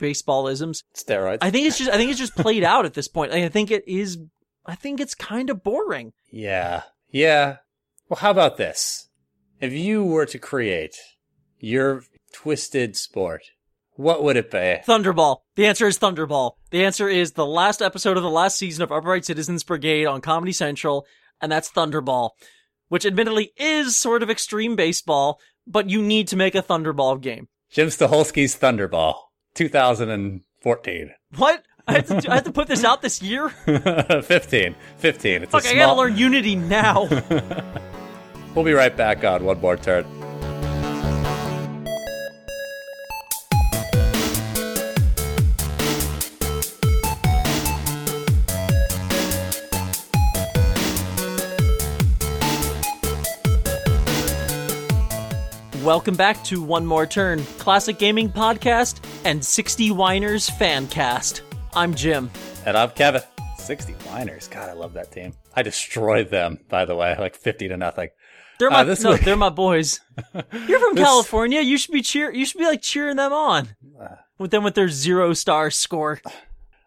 baseballisms. 0.00 0.82
Steroids. 0.96 1.38
I 1.40 1.50
think 1.50 1.66
it's 1.66 1.78
just 1.78 1.90
I 1.90 1.96
think 1.96 2.10
it's 2.10 2.18
just 2.18 2.34
played 2.34 2.64
out 2.64 2.84
at 2.84 2.94
this 2.94 3.08
point. 3.08 3.32
I 3.32 3.48
think 3.48 3.70
it 3.70 3.86
is 3.86 4.18
I 4.66 4.74
think 4.74 5.00
it's 5.00 5.14
kind 5.14 5.50
of 5.50 5.62
boring. 5.62 6.12
Yeah. 6.30 6.82
Yeah. 7.10 7.56
Well, 8.08 8.18
how 8.18 8.30
about 8.30 8.56
this? 8.56 9.08
If 9.60 9.72
you 9.72 10.04
were 10.04 10.26
to 10.26 10.38
create 10.38 10.96
your 11.58 12.02
twisted 12.32 12.96
sport, 12.96 13.42
what 13.94 14.22
would 14.22 14.36
it 14.36 14.50
be? 14.50 14.78
Thunderball. 14.86 15.38
The 15.56 15.66
answer 15.66 15.86
is 15.86 15.98
Thunderball. 15.98 16.52
The 16.70 16.84
answer 16.84 17.08
is 17.08 17.32
the 17.32 17.46
last 17.46 17.82
episode 17.82 18.16
of 18.16 18.22
the 18.22 18.30
last 18.30 18.56
season 18.56 18.82
of 18.82 18.90
Upright 18.90 19.24
Citizens 19.24 19.62
Brigade 19.62 20.06
on 20.06 20.20
Comedy 20.22 20.52
Central, 20.52 21.06
and 21.40 21.52
that's 21.52 21.70
Thunderball, 21.70 22.30
which 22.88 23.04
admittedly 23.04 23.52
is 23.56 23.96
sort 23.96 24.22
of 24.22 24.30
extreme 24.30 24.76
baseball, 24.76 25.38
but 25.66 25.90
you 25.90 26.00
need 26.00 26.28
to 26.28 26.36
make 26.36 26.54
a 26.54 26.62
Thunderball 26.62 27.20
game. 27.20 27.48
Jim 27.70 27.88
Staholski's 27.88 28.56
Thunderball, 28.56 29.16
2014. 29.60 31.10
What? 31.36 31.62
I 31.86 31.92
have 31.92 32.06
to, 32.06 32.30
I 32.30 32.34
have 32.36 32.44
to 32.44 32.52
put 32.52 32.66
this 32.66 32.82
out 32.82 33.02
this 33.02 33.20
year? 33.20 33.50
15. 33.66 34.74
15. 34.96 35.42
It's 35.42 35.52
Fuck, 35.52 35.64
a 35.64 35.68
I 35.68 35.72
small... 35.72 35.86
gotta 35.86 35.98
learn 36.00 36.16
Unity 36.16 36.56
now. 36.56 37.08
We'll 38.52 38.64
be 38.64 38.72
right 38.72 38.96
back 38.96 39.22
on 39.22 39.44
One 39.44 39.60
More 39.60 39.76
Turn. 39.76 40.04
Welcome 56.00 56.16
back 56.16 56.42
to 56.44 56.62
One 56.62 56.86
More 56.86 57.04
Turn, 57.04 57.44
classic 57.58 57.98
gaming 57.98 58.30
podcast 58.32 59.04
and 59.26 59.44
60 59.44 59.90
Whiners 59.90 60.48
fan 60.48 60.86
cast. 60.88 61.42
I'm 61.74 61.94
Jim. 61.94 62.30
And 62.64 62.74
I'm 62.74 62.88
Kevin. 62.92 63.20
60 63.58 63.92
Whiners. 64.08 64.48
God, 64.48 64.70
I 64.70 64.72
love 64.72 64.94
that 64.94 65.12
team. 65.12 65.34
I 65.54 65.60
destroyed 65.60 66.30
them, 66.30 66.58
by 66.70 66.86
the 66.86 66.96
way, 66.96 67.14
like 67.18 67.36
50 67.36 67.68
to 67.68 67.76
nothing. 67.76 68.08
They're 68.58 68.70
my 68.70 68.80
Uh, 68.80 68.96
no, 68.98 69.10
week- 69.12 69.20
they're 69.26 69.36
my 69.36 69.50
boys. 69.50 70.00
You're 70.34 70.80
from 70.80 70.94
This- 70.94 71.04
California. 71.04 71.60
You 71.60 71.76
should 71.76 71.92
be 71.92 72.00
cheer. 72.00 72.32
You 72.32 72.46
should 72.46 72.56
be 72.58 72.64
like 72.64 72.80
cheering 72.80 73.16
them 73.16 73.34
on 73.34 73.68
with 74.38 74.52
them 74.52 74.64
with 74.64 74.76
their 74.76 74.88
zero 74.88 75.34
star 75.34 75.70
score. 75.70 76.22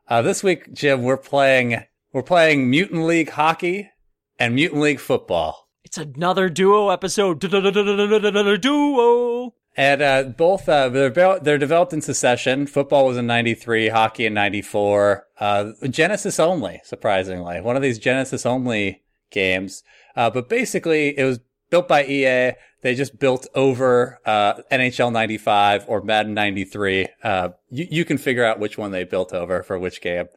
Uh, 0.08 0.24
this 0.24 0.42
week, 0.42 0.74
Jim, 0.74 1.04
we're 1.04 1.18
playing 1.18 1.84
we're 2.14 2.24
playing 2.24 2.68
Mutant 2.68 3.06
League 3.06 3.30
hockey 3.30 3.92
and 4.40 4.56
Mutant 4.56 4.82
League 4.82 5.00
football. 5.00 5.63
It's 5.84 5.98
another 5.98 6.50
duo 6.50 6.90
episode. 6.90 7.40
Duo. 7.40 9.54
And 9.76 10.02
uh, 10.02 10.24
both 10.24 10.70
uh, 10.70 10.90
they're 10.90 11.40
they're 11.40 11.58
developed 11.58 11.94
in 11.94 12.02
succession. 12.02 12.68
Football 12.68 13.08
was 13.08 13.18
in 13.18 13.26
'93, 13.26 13.90
hockey 13.90 14.26
in 14.26 14.34
'94. 14.34 15.28
Uh, 15.40 15.72
Genesis 15.90 16.40
only, 16.40 16.80
surprisingly, 16.84 17.60
one 17.60 17.76
of 17.76 17.82
these 17.82 17.98
Genesis 17.98 18.46
only 18.46 19.02
games. 19.32 19.84
Uh, 20.16 20.30
but 20.30 20.48
basically, 20.48 21.18
it 21.18 21.24
was 21.24 21.40
built 21.72 21.88
by 21.88 22.06
EA. 22.06 22.54
They 22.82 22.94
just 22.94 23.18
built 23.18 23.48
over 23.56 24.20
uh, 24.26 24.62
NHL 24.72 25.12
'95 25.12 25.86
or 25.88 26.02
Madden 26.02 26.36
'93. 26.36 27.08
Uh, 27.24 27.50
you 27.72 27.88
you 27.90 28.06
can 28.06 28.20
figure 28.20 28.46
out 28.46 28.60
which 28.60 28.78
one 28.78 28.92
they 28.92 29.04
built 29.04 29.34
over 29.34 29.64
for 29.64 29.80
which 29.80 30.02
game. 30.02 30.28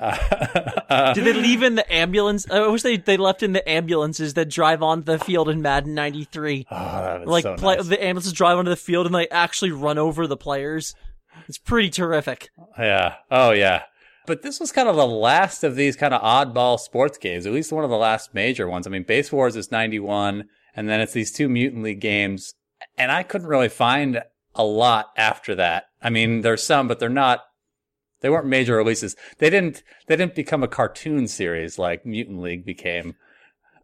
Uh, 0.00 1.12
Did 1.14 1.24
they 1.24 1.32
leave 1.32 1.62
in 1.62 1.74
the 1.74 1.92
ambulance? 1.92 2.48
I 2.50 2.66
wish 2.68 2.82
they, 2.82 2.96
they 2.96 3.16
left 3.16 3.42
in 3.42 3.52
the 3.52 3.68
ambulances 3.68 4.34
that 4.34 4.48
drive 4.48 4.82
on 4.82 5.02
the 5.04 5.18
field 5.18 5.48
in 5.48 5.60
Madden 5.62 5.94
'93. 5.94 6.66
Oh, 6.70 7.22
Like 7.26 7.42
so 7.42 7.56
play, 7.56 7.76
nice. 7.76 7.86
the 7.88 8.02
ambulances 8.02 8.32
drive 8.32 8.58
onto 8.58 8.70
the 8.70 8.76
field 8.76 9.06
and 9.06 9.14
they 9.14 9.28
actually 9.28 9.72
run 9.72 9.98
over 9.98 10.26
the 10.26 10.36
players. 10.36 10.94
It's 11.48 11.58
pretty 11.58 11.90
terrific. 11.90 12.50
Yeah. 12.78 13.14
Oh, 13.30 13.52
yeah. 13.52 13.84
But 14.26 14.42
this 14.42 14.60
was 14.60 14.72
kind 14.72 14.88
of 14.88 14.96
the 14.96 15.06
last 15.06 15.64
of 15.64 15.74
these 15.76 15.96
kind 15.96 16.12
of 16.12 16.20
oddball 16.20 16.78
sports 16.78 17.16
games, 17.16 17.46
at 17.46 17.52
least 17.52 17.72
one 17.72 17.84
of 17.84 17.90
the 17.90 17.96
last 17.96 18.34
major 18.34 18.68
ones. 18.68 18.86
I 18.86 18.90
mean, 18.90 19.04
Base 19.04 19.32
Wars 19.32 19.56
is 19.56 19.70
91, 19.70 20.44
and 20.74 20.88
then 20.88 21.00
it's 21.00 21.12
these 21.14 21.32
two 21.32 21.48
Mutant 21.48 21.82
League 21.82 22.00
games. 22.00 22.52
And 22.98 23.10
I 23.10 23.22
couldn't 23.22 23.46
really 23.48 23.70
find 23.70 24.22
a 24.54 24.64
lot 24.64 25.06
after 25.16 25.54
that. 25.54 25.84
I 26.02 26.10
mean, 26.10 26.42
there's 26.42 26.62
some, 26.62 26.88
but 26.88 26.98
they're 27.00 27.08
not, 27.08 27.40
they 28.20 28.28
weren't 28.30 28.46
major 28.46 28.76
releases. 28.76 29.16
They 29.38 29.50
didn't, 29.50 29.82
they 30.06 30.16
didn't 30.16 30.34
become 30.34 30.62
a 30.62 30.68
cartoon 30.68 31.28
series 31.28 31.78
like 31.78 32.04
Mutant 32.06 32.40
League 32.40 32.64
became. 32.64 33.14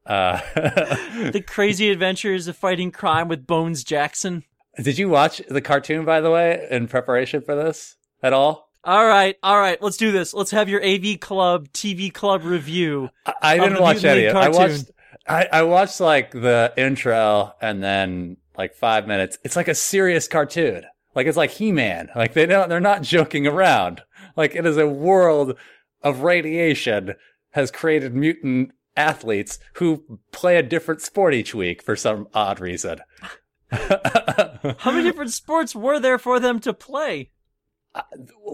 Uh, 0.06 0.40
The 1.32 1.42
crazy 1.46 1.90
adventures 1.90 2.48
of 2.48 2.56
fighting 2.56 2.90
crime 2.90 3.28
with 3.28 3.46
Bones 3.46 3.84
Jackson. 3.84 4.44
did 4.82 4.98
you 4.98 5.08
watch 5.08 5.40
the 5.48 5.60
cartoon, 5.60 6.04
by 6.04 6.20
the 6.20 6.30
way, 6.30 6.66
in 6.70 6.88
preparation 6.88 7.40
for 7.42 7.54
this 7.54 7.96
at 8.22 8.32
all? 8.32 8.70
All 8.86 9.06
right, 9.06 9.36
all 9.42 9.58
right, 9.58 9.80
let's 9.80 9.96
do 9.96 10.12
this. 10.12 10.34
Let's 10.34 10.50
have 10.50 10.68
your 10.68 10.84
AV 10.84 11.18
Club 11.18 11.68
TV 11.68 12.12
Club 12.12 12.44
review. 12.44 13.08
I, 13.24 13.32
I 13.42 13.58
didn't 13.58 13.80
watch 13.80 14.04
any 14.04 14.24
it. 14.24 14.34
I 14.36 14.50
watched 14.50 14.90
I, 15.26 15.48
I 15.50 15.62
watched 15.62 16.00
like 16.00 16.32
the 16.32 16.70
intro 16.76 17.54
and 17.62 17.82
then 17.82 18.36
like 18.58 18.74
five 18.74 19.06
minutes. 19.06 19.38
It's 19.42 19.56
like 19.56 19.68
a 19.68 19.74
serious 19.74 20.28
cartoon. 20.28 20.84
Like 21.14 21.26
it's 21.26 21.36
like 21.36 21.50
He 21.52 21.72
Man. 21.72 22.10
Like 22.14 22.34
they 22.34 22.44
don't 22.44 22.68
they're 22.68 22.78
not 22.78 23.00
joking 23.00 23.46
around. 23.46 24.02
Like 24.36 24.54
it 24.54 24.66
is 24.66 24.76
a 24.76 24.86
world 24.86 25.56
of 26.02 26.20
radiation 26.20 27.14
has 27.50 27.70
created 27.70 28.14
mutant 28.14 28.72
athletes 28.96 29.58
who 29.74 30.20
play 30.32 30.56
a 30.56 30.62
different 30.62 31.00
sport 31.00 31.34
each 31.34 31.54
week 31.54 31.82
for 31.82 31.96
some 31.96 32.28
odd 32.34 32.60
reason. 32.60 33.00
How 33.70 34.90
many 34.92 35.02
different 35.02 35.32
sports 35.32 35.74
were 35.74 35.98
there 35.98 36.18
for 36.18 36.38
them 36.38 36.60
to 36.60 36.72
play? 36.72 37.30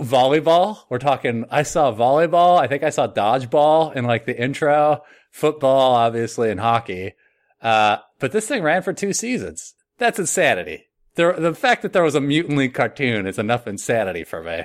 volleyball. 0.00 0.80
We're 0.88 0.99
talking. 0.99 1.44
I 1.50 1.62
saw 1.62 1.92
volleyball. 1.92 2.58
I 2.58 2.66
think 2.66 2.82
I 2.82 2.90
saw 2.90 3.08
dodgeball 3.08 3.94
in 3.94 4.04
like 4.04 4.26
the 4.26 4.40
intro. 4.40 5.02
Football, 5.30 5.94
obviously, 5.94 6.50
and 6.50 6.60
hockey. 6.60 7.14
Uh, 7.62 7.99
but 8.18 8.32
this 8.32 8.49
thing 8.49 8.62
ran 8.62 8.82
for 8.82 8.92
two 8.92 9.12
seasons. 9.12 9.75
That's 9.99 10.18
insanity. 10.18 10.87
There, 11.14 11.32
the 11.32 11.54
fact 11.54 11.82
that 11.82 11.92
there 11.92 12.02
was 12.02 12.14
a 12.14 12.20
mutant 12.20 12.58
league 12.58 12.75
cartoon 12.75 13.26
is 13.26 13.38
enough 13.38 13.66
insanity 13.66 14.25
for 14.25 14.42
me. 14.42 14.62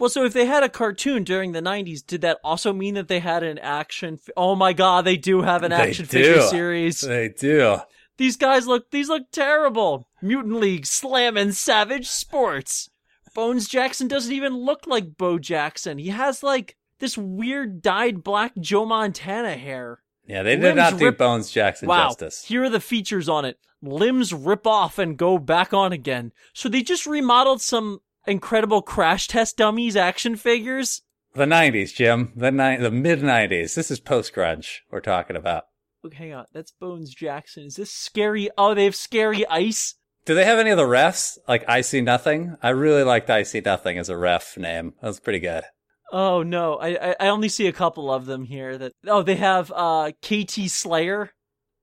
Well, 0.00 0.08
so 0.10 0.24
if 0.24 0.32
they 0.32 0.46
had 0.46 0.62
a 0.62 0.68
cartoon 0.70 1.24
during 1.24 1.52
the 1.52 1.60
90s, 1.60 2.04
did 2.04 2.22
that 2.22 2.38
also 2.42 2.72
mean 2.72 2.94
that 2.94 3.06
they 3.08 3.20
had 3.20 3.42
an 3.42 3.58
action? 3.58 4.14
F- 4.14 4.30
oh 4.36 4.56
my 4.56 4.72
god, 4.72 5.04
they 5.04 5.18
do 5.18 5.42
have 5.42 5.62
an 5.62 5.72
action 5.72 6.06
figure 6.06 6.40
series. 6.40 7.02
They 7.02 7.28
do. 7.28 7.76
These 8.16 8.36
guys 8.38 8.66
look, 8.66 8.90
these 8.90 9.08
look 9.10 9.30
terrible. 9.30 10.08
Mutant 10.22 10.56
League 10.56 10.86
slamming 10.86 11.52
savage 11.52 12.08
sports. 12.08 12.88
Bones 13.34 13.68
Jackson 13.68 14.08
doesn't 14.08 14.32
even 14.32 14.54
look 14.56 14.86
like 14.86 15.16
Bo 15.16 15.38
Jackson. 15.38 15.98
He 15.98 16.08
has 16.08 16.42
like 16.42 16.76
this 16.98 17.16
weird 17.18 17.82
dyed 17.82 18.24
black 18.24 18.52
Joe 18.58 18.86
Montana 18.86 19.56
hair. 19.56 20.00
Yeah, 20.26 20.42
they 20.42 20.56
did 20.56 20.62
Limbs 20.62 20.76
not 20.76 20.98
do 20.98 21.04
rip- 21.06 21.18
Bones 21.18 21.50
Jackson 21.50 21.88
Wow. 21.88 22.08
justice. 22.08 22.44
Here 22.44 22.64
are 22.64 22.70
the 22.70 22.80
features 22.80 23.28
on 23.28 23.44
it. 23.44 23.58
Limbs 23.82 24.32
rip 24.32 24.66
off 24.66 24.98
and 24.98 25.16
go 25.16 25.38
back 25.38 25.72
on 25.74 25.92
again. 25.92 26.32
So 26.54 26.68
they 26.68 26.82
just 26.82 27.06
remodeled 27.06 27.60
some 27.60 28.00
incredible 28.26 28.82
crash 28.82 29.28
test 29.28 29.56
dummies 29.56 29.96
action 29.96 30.36
figures. 30.36 31.02
The 31.34 31.44
'90s, 31.44 31.94
Jim. 31.94 32.32
The 32.36 32.50
ni- 32.50 32.76
the 32.76 32.90
mid 32.90 33.20
'90s. 33.20 33.74
This 33.74 33.90
is 33.90 34.00
post 34.00 34.34
grunge 34.34 34.78
we're 34.90 35.00
talking 35.00 35.36
about. 35.36 35.64
Look, 36.02 36.14
hang 36.14 36.32
on. 36.32 36.46
That's 36.52 36.72
Bones 36.72 37.14
Jackson. 37.14 37.64
Is 37.64 37.76
this 37.76 37.92
scary? 37.92 38.48
Oh, 38.56 38.74
they 38.74 38.84
have 38.84 38.96
scary 38.96 39.46
ice. 39.46 39.94
Do 40.24 40.34
they 40.34 40.44
have 40.44 40.58
any 40.58 40.70
of 40.70 40.76
the 40.78 40.84
refs? 40.84 41.38
Like 41.46 41.64
I 41.68 41.80
see 41.82 42.00
nothing. 42.00 42.56
I 42.62 42.70
really 42.70 43.04
liked 43.04 43.30
I 43.30 43.42
see 43.42 43.60
nothing 43.60 43.98
as 43.98 44.08
a 44.08 44.16
ref 44.16 44.56
name. 44.58 44.94
That 45.00 45.08
was 45.08 45.20
pretty 45.20 45.40
good. 45.40 45.64
Oh 46.12 46.42
no, 46.42 46.74
I, 46.76 47.10
I 47.10 47.16
I 47.20 47.28
only 47.28 47.48
see 47.48 47.66
a 47.68 47.72
couple 47.72 48.12
of 48.12 48.26
them 48.26 48.44
here. 48.44 48.76
That 48.76 48.92
oh, 49.06 49.22
they 49.22 49.36
have 49.36 49.70
uh 49.74 50.10
KT 50.22 50.68
Slayer, 50.70 51.30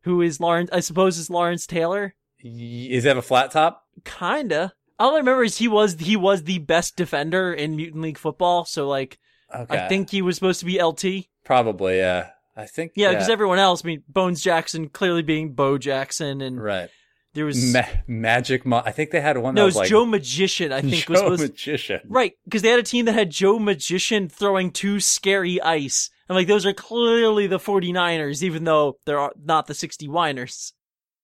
who 0.02 0.22
is 0.22 0.40
Lawrence. 0.40 0.70
I 0.74 0.82
suppose 0.82 1.18
is 1.18 1.30
Lawrence 1.30 1.66
Taylor. 1.66 2.16
Y- 2.44 2.88
Is 2.92 3.06
that 3.06 3.18
a 3.18 3.22
flat 3.22 3.52
top? 3.52 3.84
Kinda. 4.04 4.74
All 5.00 5.14
I 5.16 5.20
remember 5.20 5.44
is 5.44 5.58
he 5.58 5.68
was 5.68 5.96
he 6.00 6.16
was 6.16 6.44
the 6.44 6.60
best 6.60 6.96
defender 6.96 7.54
in 7.54 7.76
Mutant 7.76 8.02
League 8.02 8.18
football. 8.18 8.66
So 8.66 8.88
like, 8.88 9.20
Okay. 9.56 9.86
I 9.86 9.88
think 9.88 10.10
he 10.10 10.22
was 10.22 10.36
supposed 10.36 10.60
to 10.60 10.66
be 10.66 10.82
LT. 10.82 11.28
probably. 11.46 11.98
Yeah. 11.98 12.32
I 12.56 12.66
think. 12.66 12.94
Yeah, 12.96 13.12
because 13.12 13.30
everyone 13.30 13.60
else, 13.60 13.86
I 13.86 13.88
mean, 13.88 14.04
Bones 14.10 14.42
Jackson 14.42 14.90
clearly 14.90 15.22
being 15.22 15.54
Bo 15.54 15.78
Jackson, 15.78 16.42
and 16.42 16.60
right. 16.60 16.90
there 17.36 17.46
was 17.46 17.72
Ma- 17.72 17.84
Magic. 18.08 18.66
Mo- 18.66 18.82
I 18.84 18.92
think 18.92 19.12
they 19.12 19.22
had 19.22 19.38
one 19.38 19.54
no, 19.54 19.62
that 19.62 19.64
it 19.64 19.66
was 19.66 19.76
was 19.76 19.80
like 19.82 19.90
Joe 19.90 20.06
Magician. 20.08 20.74
I 20.74 20.82
think 20.82 21.06
Joe 21.06 21.12
was 21.30 21.40
supposed 21.40 21.42
Magician. 21.44 22.02
right 22.10 22.34
because 22.46 22.64
they 22.64 22.70
had 22.70 22.80
a 22.80 22.84
team 22.84 23.06
that 23.06 23.14
had 23.14 23.30
Joe 23.30 23.60
Magician 23.60 24.28
throwing 24.28 24.72
two 24.72 25.00
scary 25.00 25.62
ice, 25.62 26.10
and 26.28 26.36
like 26.36 26.48
those 26.48 26.66
are 26.66 26.74
clearly 26.74 27.46
the 27.46 27.60
49ers, 27.60 28.42
even 28.42 28.64
though 28.64 28.98
they're 29.06 29.30
not 29.46 29.68
the 29.68 29.76
60 29.76 30.08
Winers. 30.08 30.74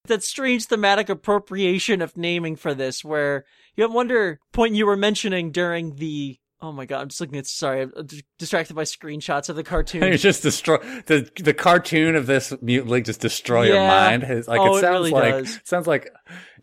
That 0.06 0.22
strange 0.24 0.66
thematic 0.68 1.10
appropriation 1.10 2.00
of 2.04 2.16
naming 2.16 2.58
for 2.58 2.76
this, 2.76 3.04
where 3.04 3.46
you 3.76 3.84
have 3.84 3.94
wonder 3.94 4.40
point 4.52 4.76
you 4.76 4.86
were 4.86 4.98
mentioning 4.98 5.52
during 5.52 5.96
the. 5.96 6.40
Oh 6.62 6.72
my 6.72 6.86
god! 6.86 7.02
I'm 7.02 7.08
just 7.10 7.20
looking 7.20 7.38
at. 7.38 7.46
Sorry, 7.46 7.82
I'm 7.82 8.08
distracted 8.40 8.74
by 8.74 8.84
screenshots 8.84 9.50
of 9.50 9.58
the 9.58 9.64
cartoon. 9.64 10.04
It's 10.14 10.24
just 10.24 10.44
destroy 10.44 10.78
the 11.08 11.30
the 11.42 11.54
cartoon 11.54 12.16
of 12.16 12.26
this 12.26 12.54
mutant 12.62 12.90
league 12.92 13.04
just 13.06 13.20
destroy 13.20 13.64
your 13.68 13.76
mind. 13.86 14.24
It's 14.24 14.48
like 14.48 14.62
Oh, 14.62 14.76
it 14.76 14.78
it 14.78 14.82
sounds 14.82 14.94
really 14.94 15.12
like 15.12 15.34
does. 15.34 15.56
it 15.58 15.68
sounds 15.68 15.88
like 15.88 16.10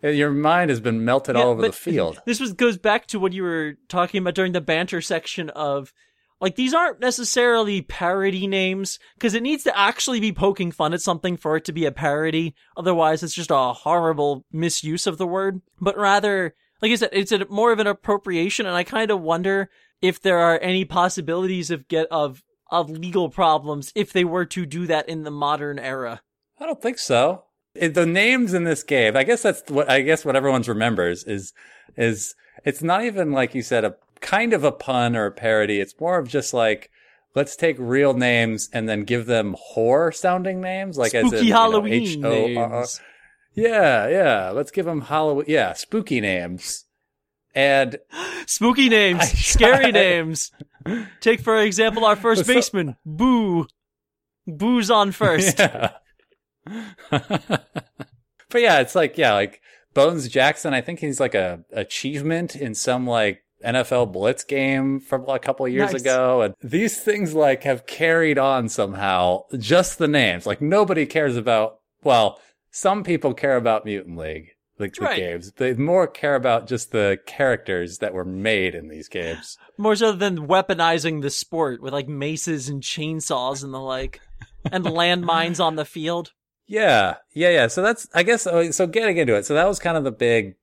uh, 0.02 0.08
your 0.08 0.30
mind 0.30 0.70
has 0.70 0.80
been 0.80 1.04
melted 1.04 1.36
Yeah, 1.36 1.42
all 1.42 1.50
over 1.50 1.60
the 1.62 1.72
field. 1.72 2.18
This 2.24 2.40
was 2.40 2.54
goes 2.54 2.78
back 2.78 3.08
to 3.08 3.20
what 3.20 3.34
you 3.34 3.42
were 3.42 3.74
talking 3.88 4.18
about 4.22 4.34
during 4.34 4.52
the 4.52 4.62
banter 4.62 5.02
section 5.02 5.50
of 5.50 5.92
like 6.40 6.56
these 6.56 6.72
aren't 6.72 7.00
necessarily 7.00 7.82
parody 7.82 8.46
names 8.46 8.98
because 9.16 9.34
it 9.34 9.42
needs 9.42 9.64
to 9.64 9.78
actually 9.78 10.20
be 10.20 10.32
poking 10.32 10.72
fun 10.72 10.94
at 10.94 11.02
something 11.02 11.36
for 11.36 11.56
it 11.56 11.66
to 11.66 11.72
be 11.72 11.84
a 11.84 11.92
parody. 11.92 12.54
Otherwise, 12.74 13.22
it's 13.22 13.34
just 13.34 13.50
a 13.50 13.74
horrible 13.74 14.46
misuse 14.50 15.06
of 15.06 15.18
the 15.18 15.26
word. 15.26 15.60
But 15.78 15.98
rather, 15.98 16.54
like 16.82 16.92
I 16.92 16.94
said, 16.94 17.10
it's 17.12 17.32
a, 17.32 17.46
more 17.48 17.72
of 17.72 17.78
an 17.78 17.86
appropriation, 17.86 18.66
and 18.66 18.74
I 18.76 18.84
kind 18.84 19.10
of 19.10 19.20
wonder 19.20 19.70
if 20.02 20.20
there 20.20 20.38
are 20.38 20.58
any 20.60 20.84
possibilities 20.84 21.70
of 21.70 21.88
get 21.88 22.06
of 22.10 22.42
of 22.70 22.88
legal 22.88 23.28
problems 23.28 23.92
if 23.94 24.12
they 24.12 24.24
were 24.24 24.46
to 24.46 24.64
do 24.64 24.86
that 24.86 25.08
in 25.08 25.24
the 25.24 25.30
modern 25.30 25.78
era. 25.78 26.22
I 26.58 26.66
don't 26.66 26.80
think 26.80 26.98
so. 26.98 27.44
It- 27.74 27.94
the 27.94 28.06
names 28.06 28.54
in 28.54 28.64
this 28.64 28.82
game, 28.82 29.16
I 29.16 29.24
guess 29.24 29.42
that's 29.42 29.68
what 29.70 29.90
I 29.90 30.02
guess 30.02 30.24
what 30.24 30.36
everyone's 30.36 30.68
remembers 30.68 31.24
is 31.24 31.52
is 31.96 32.34
it's 32.64 32.82
not 32.82 33.04
even 33.04 33.32
like 33.32 33.54
you 33.54 33.62
said 33.62 33.84
a 33.84 33.96
kind 34.20 34.52
of 34.52 34.64
a 34.64 34.72
pun 34.72 35.16
or 35.16 35.26
a 35.26 35.32
parody. 35.32 35.80
It's 35.80 35.98
more 36.00 36.18
of 36.18 36.28
just 36.28 36.52
like 36.54 36.90
let's 37.34 37.56
take 37.56 37.76
real 37.78 38.12
names 38.14 38.68
and 38.72 38.88
then 38.88 39.04
give 39.04 39.26
them 39.26 39.54
horror 39.58 40.10
sounding 40.12 40.60
names, 40.60 40.98
like 40.98 41.14
as 41.14 41.26
Spooky 41.26 41.38
in, 41.38 41.44
you 41.44 41.50
know, 41.52 41.56
Halloween 41.56 42.02
H-O-R-R. 42.24 42.68
names. 42.80 43.00
Yeah, 43.54 44.08
yeah. 44.08 44.50
Let's 44.50 44.70
give 44.70 44.86
them 44.86 45.02
Halloween. 45.02 45.46
Yeah, 45.48 45.72
spooky 45.74 46.20
names. 46.20 46.86
And 47.54 47.98
Spooky 48.46 48.88
names, 48.88 49.20
I 49.20 49.24
scary 49.26 49.78
tried. 49.90 49.94
names. 49.94 50.52
Take 51.20 51.40
for 51.40 51.58
example 51.58 52.04
our 52.04 52.16
first 52.16 52.46
So- 52.46 52.54
baseman, 52.54 52.96
Boo. 53.04 53.66
Boo's 54.46 54.90
on 54.90 55.12
first. 55.12 55.58
Yeah. 55.58 55.90
but 57.10 57.70
yeah, 58.54 58.80
it's 58.80 58.94
like 58.94 59.16
yeah, 59.18 59.32
like 59.34 59.60
Bones 59.94 60.28
Jackson. 60.28 60.74
I 60.74 60.80
think 60.80 61.00
he's 61.00 61.20
like 61.20 61.34
a 61.34 61.64
achievement 61.72 62.56
in 62.56 62.74
some 62.74 63.06
like 63.06 63.42
NFL 63.64 64.12
Blitz 64.12 64.44
game 64.44 65.00
from 65.00 65.28
a 65.28 65.38
couple 65.38 65.66
of 65.66 65.72
years 65.72 65.92
Nice. 65.92 66.00
ago, 66.02 66.42
and 66.42 66.54
these 66.62 66.98
things 67.00 67.34
like 67.34 67.64
have 67.64 67.86
carried 67.86 68.38
on 68.38 68.68
somehow. 68.68 69.44
Just 69.58 69.98
the 69.98 70.08
names, 70.08 70.46
like 70.46 70.60
nobody 70.60 71.06
cares 71.06 71.36
about. 71.36 71.78
Well, 72.02 72.38
some 72.70 73.02
people 73.04 73.34
care 73.34 73.56
about 73.56 73.84
Mutant 73.84 74.16
League. 74.18 74.50
Like 74.78 74.94
the 74.94 75.04
Right. 75.04 75.16
games, 75.18 75.52
they 75.58 75.74
more 75.74 76.06
care 76.06 76.34
about 76.34 76.66
just 76.66 76.90
the 76.90 77.18
characters 77.26 77.98
that 77.98 78.14
were 78.14 78.24
made 78.24 78.74
in 78.74 78.88
these 78.88 79.08
games. 79.08 79.58
More 79.76 79.94
so 79.94 80.12
than 80.12 80.46
weaponizing 80.48 81.20
the 81.20 81.28
sport 81.28 81.82
with 81.82 81.92
like 81.92 82.08
maces 82.08 82.70
and 82.70 82.82
chainsaws 82.82 83.62
and 83.62 83.74
the 83.74 83.78
like, 83.80 84.22
and 84.72 84.86
landmines 84.86 85.62
on 85.62 85.76
the 85.76 85.84
field. 85.84 86.32
Yeah, 86.66 87.16
yeah, 87.34 87.50
yeah. 87.50 87.66
So 87.66 87.82
that's, 87.82 88.08
I 88.14 88.22
guess, 88.22 88.46
uh, 88.46 88.72
so 88.72 88.86
getting 88.86 89.18
into 89.18 89.34
it. 89.34 89.44
So 89.44 89.52
that 89.52 89.68
was 89.68 89.78
kind 89.78 89.98
of 89.98 90.04
the 90.04 90.12
big, 90.12 90.54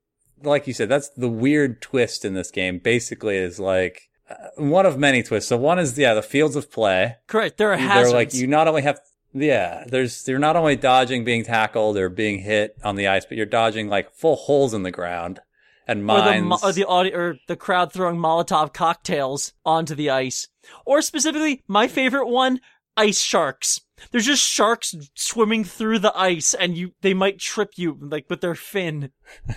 like 0.42 0.66
you 0.66 0.74
said, 0.74 0.90
that's 0.90 1.10
the 1.10 1.30
weird 1.30 1.80
twist 1.80 2.26
in 2.26 2.34
this 2.34 2.50
game. 2.50 2.80
Basically, 2.80 3.38
is 3.38 3.60
like 3.60 4.10
uh, 4.32 4.36
one 4.56 4.88
of 4.88 4.98
many 4.98 5.22
twists. 5.22 5.50
So 5.50 5.58
one 5.58 5.78
is, 5.78 5.96
yeah, 5.96 6.16
the 6.16 6.24
fields 6.24 6.56
of 6.56 6.72
play. 6.72 7.18
Correct. 7.28 7.58
There 7.58 7.72
are 7.72 7.78
They're 7.78 7.88
hazards. 7.88 8.14
like 8.14 8.34
you 8.34 8.48
not 8.48 8.68
only 8.68 8.82
have, 8.82 9.00
yeah, 9.42 9.84
there's 9.88 10.28
you're 10.28 10.40
not 10.40 10.56
only 10.56 10.76
dodging 10.76 11.24
being 11.24 11.44
tackled 11.44 11.98
or 11.98 12.10
being 12.10 12.40
hit 12.40 12.76
on 12.84 12.96
the 12.96 13.08
ice, 13.08 13.26
but 13.26 13.38
you're 13.38 13.46
dodging 13.46 13.90
like 13.90 14.14
full 14.14 14.36
holes 14.36 14.74
in 14.74 14.84
the 14.84 14.92
ground 14.92 15.40
and 15.88 16.02
or 16.10 16.22
the, 16.22 16.42
mines. 16.42 16.64
or 16.64 16.72
the 16.72 16.84
or 16.84 17.36
the 17.48 17.56
crowd 17.56 17.94
throwing 17.94 18.18
Molotov 18.18 18.74
cocktails 18.74 19.54
onto 19.66 19.96
the 19.96 20.10
ice. 20.10 20.48
Or 20.86 21.02
specifically, 21.02 21.64
my 21.68 21.88
favorite 21.88 22.28
one, 22.28 22.60
ice 22.98 23.22
sharks. 23.22 23.82
There's 24.12 24.26
just 24.26 24.44
sharks 24.44 24.94
swimming 25.16 25.64
through 25.64 26.00
the 26.00 26.16
ice 26.18 26.54
and 26.54 26.78
you, 26.78 26.92
they 27.02 27.14
might 27.14 27.40
trip 27.40 27.72
you, 27.78 27.98
like, 28.00 28.26
with 28.30 28.42
their 28.42 28.56
fin. 28.56 29.12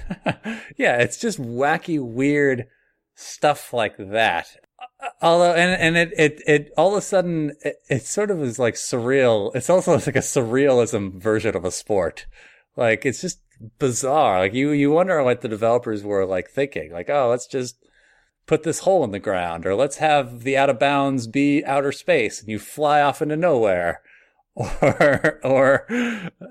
yeah, 0.77 0.99
it's 0.99 1.19
just 1.19 1.41
wacky, 1.41 2.01
weird 2.01 2.67
stuff 3.15 3.73
like 3.73 3.97
that. 3.99 4.47
Although, 5.23 5.55
and 5.55 5.81
and 5.81 5.97
it 5.97 6.13
it 6.19 6.43
it 6.47 6.73
all 6.77 6.93
of 6.93 6.99
a 6.99 7.03
sudden 7.03 7.53
it, 7.63 7.77
it 7.89 8.07
sort 8.07 8.31
of 8.31 8.43
is 8.43 8.59
like 8.59 8.75
surreal. 8.75 9.55
It's 9.55 9.71
also 9.71 9.95
like 9.95 10.09
a 10.09 10.21
surrealism 10.21 11.21
version 11.21 11.57
of 11.57 11.65
a 11.65 11.71
sport. 11.71 12.27
Like 12.77 13.05
it's 13.07 13.21
just 13.21 13.41
bizarre. 13.79 14.41
Like 14.41 14.55
you 14.55 14.71
you 14.71 14.91
wonder 14.91 15.23
what 15.23 15.41
the 15.41 15.49
developers 15.49 16.03
were 16.03 16.27
like 16.27 16.51
thinking. 16.51 16.93
Like 16.93 17.09
oh, 17.11 17.29
let's 17.29 17.47
just 17.47 17.77
put 18.47 18.63
this 18.63 18.81
hole 18.81 19.05
in 19.05 19.11
the 19.11 19.19
ground, 19.19 19.65
or 19.67 19.75
let's 19.75 19.97
have 19.99 20.43
the 20.43 20.57
out 20.57 20.71
of 20.71 20.79
bounds 20.79 21.27
be 21.27 21.65
outer 21.65 21.93
space, 21.93 22.41
and 22.41 22.49
you 22.49 22.59
fly 22.59 23.01
off 23.01 23.23
into 23.23 23.37
nowhere. 23.37 24.03
Or, 24.83 25.39
or 25.45 25.87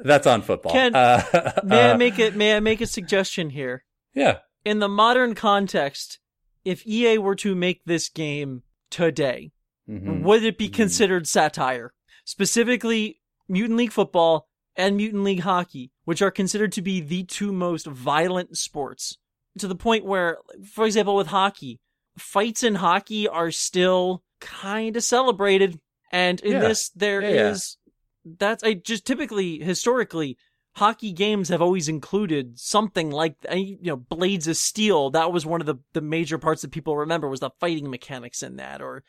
that's 0.04 0.26
on 0.26 0.42
football. 0.42 0.72
Ken, 0.72 0.96
uh, 0.96 1.22
May 1.64 1.90
I 1.90 1.92
uh, 1.92 1.98
make 1.98 2.18
it, 2.18 2.36
may 2.36 2.56
I 2.56 2.60
make 2.60 2.82
a 2.82 2.88
suggestion 2.88 3.52
here? 3.52 3.84
yeah. 4.16 4.40
In 4.66 4.80
the 4.80 4.88
modern 4.88 5.36
context, 5.36 6.18
if 6.66 6.86
EA 6.86 7.18
were 7.18 7.36
to 7.36 7.56
make 7.56 7.84
this 7.86 8.10
game 8.10 8.64
today, 8.90 9.52
Mhm. 9.90 10.24
would 10.24 10.44
it 10.44 10.58
be 10.58 10.70
Mhm. 10.70 10.74
considered 10.74 11.28
satire? 11.28 11.94
Specifically, 12.26 13.22
Mutant 13.48 13.78
League 13.78 13.92
Football 13.92 14.48
and 14.76 14.96
Mutant 14.96 15.24
League 15.24 15.42
Hockey, 15.42 15.92
which 16.06 16.22
are 16.22 16.32
considered 16.32 16.72
to 16.74 16.82
be 16.82 17.00
the 17.02 17.24
two 17.24 17.52
most 17.52 17.86
violent 17.88 18.58
sports. 18.58 19.18
To 19.58 19.68
the 19.68 19.76
point 19.76 20.06
where, 20.06 20.38
for 20.72 20.86
example, 20.86 21.16
with 21.16 21.28
hockey, 21.28 21.80
fights 22.18 22.64
in 22.64 22.76
hockey 22.76 23.28
are 23.28 23.52
still 23.52 24.24
kind 24.40 24.96
of 24.96 25.04
celebrated. 25.04 25.80
And 26.12 26.40
in 26.42 26.54
Yeah. 26.54 26.60
this, 26.60 26.90
there 26.90 27.22
is 27.22 27.78
Yeah, 27.86 27.92
yeah. 28.32 28.36
that's 28.40 28.64
I 28.64 28.74
just 28.76 29.06
typically 29.06 29.60
historically 29.60 30.38
hockey 30.80 31.12
games 31.12 31.50
have 31.50 31.62
always 31.62 31.88
included 31.90 32.58
something 32.60 33.12
like 33.12 33.36
uh, 33.52 33.56
you 33.56 33.78
know 33.84 33.96
blades 33.98 34.48
of 34.48 34.58
steel 34.58 35.10
that 35.12 35.32
was 35.32 35.46
one 35.46 35.62
of 35.62 35.68
the 35.68 35.76
the 35.94 36.02
major 36.02 36.38
parts 36.38 36.62
that 36.62 36.72
people 36.72 36.96
remember 36.98 37.28
was 37.30 37.40
the 37.42 37.50
fighting 37.60 37.90
mechanics 37.90 38.42
in 38.42 38.56
that 38.58 38.82
or 38.82 39.04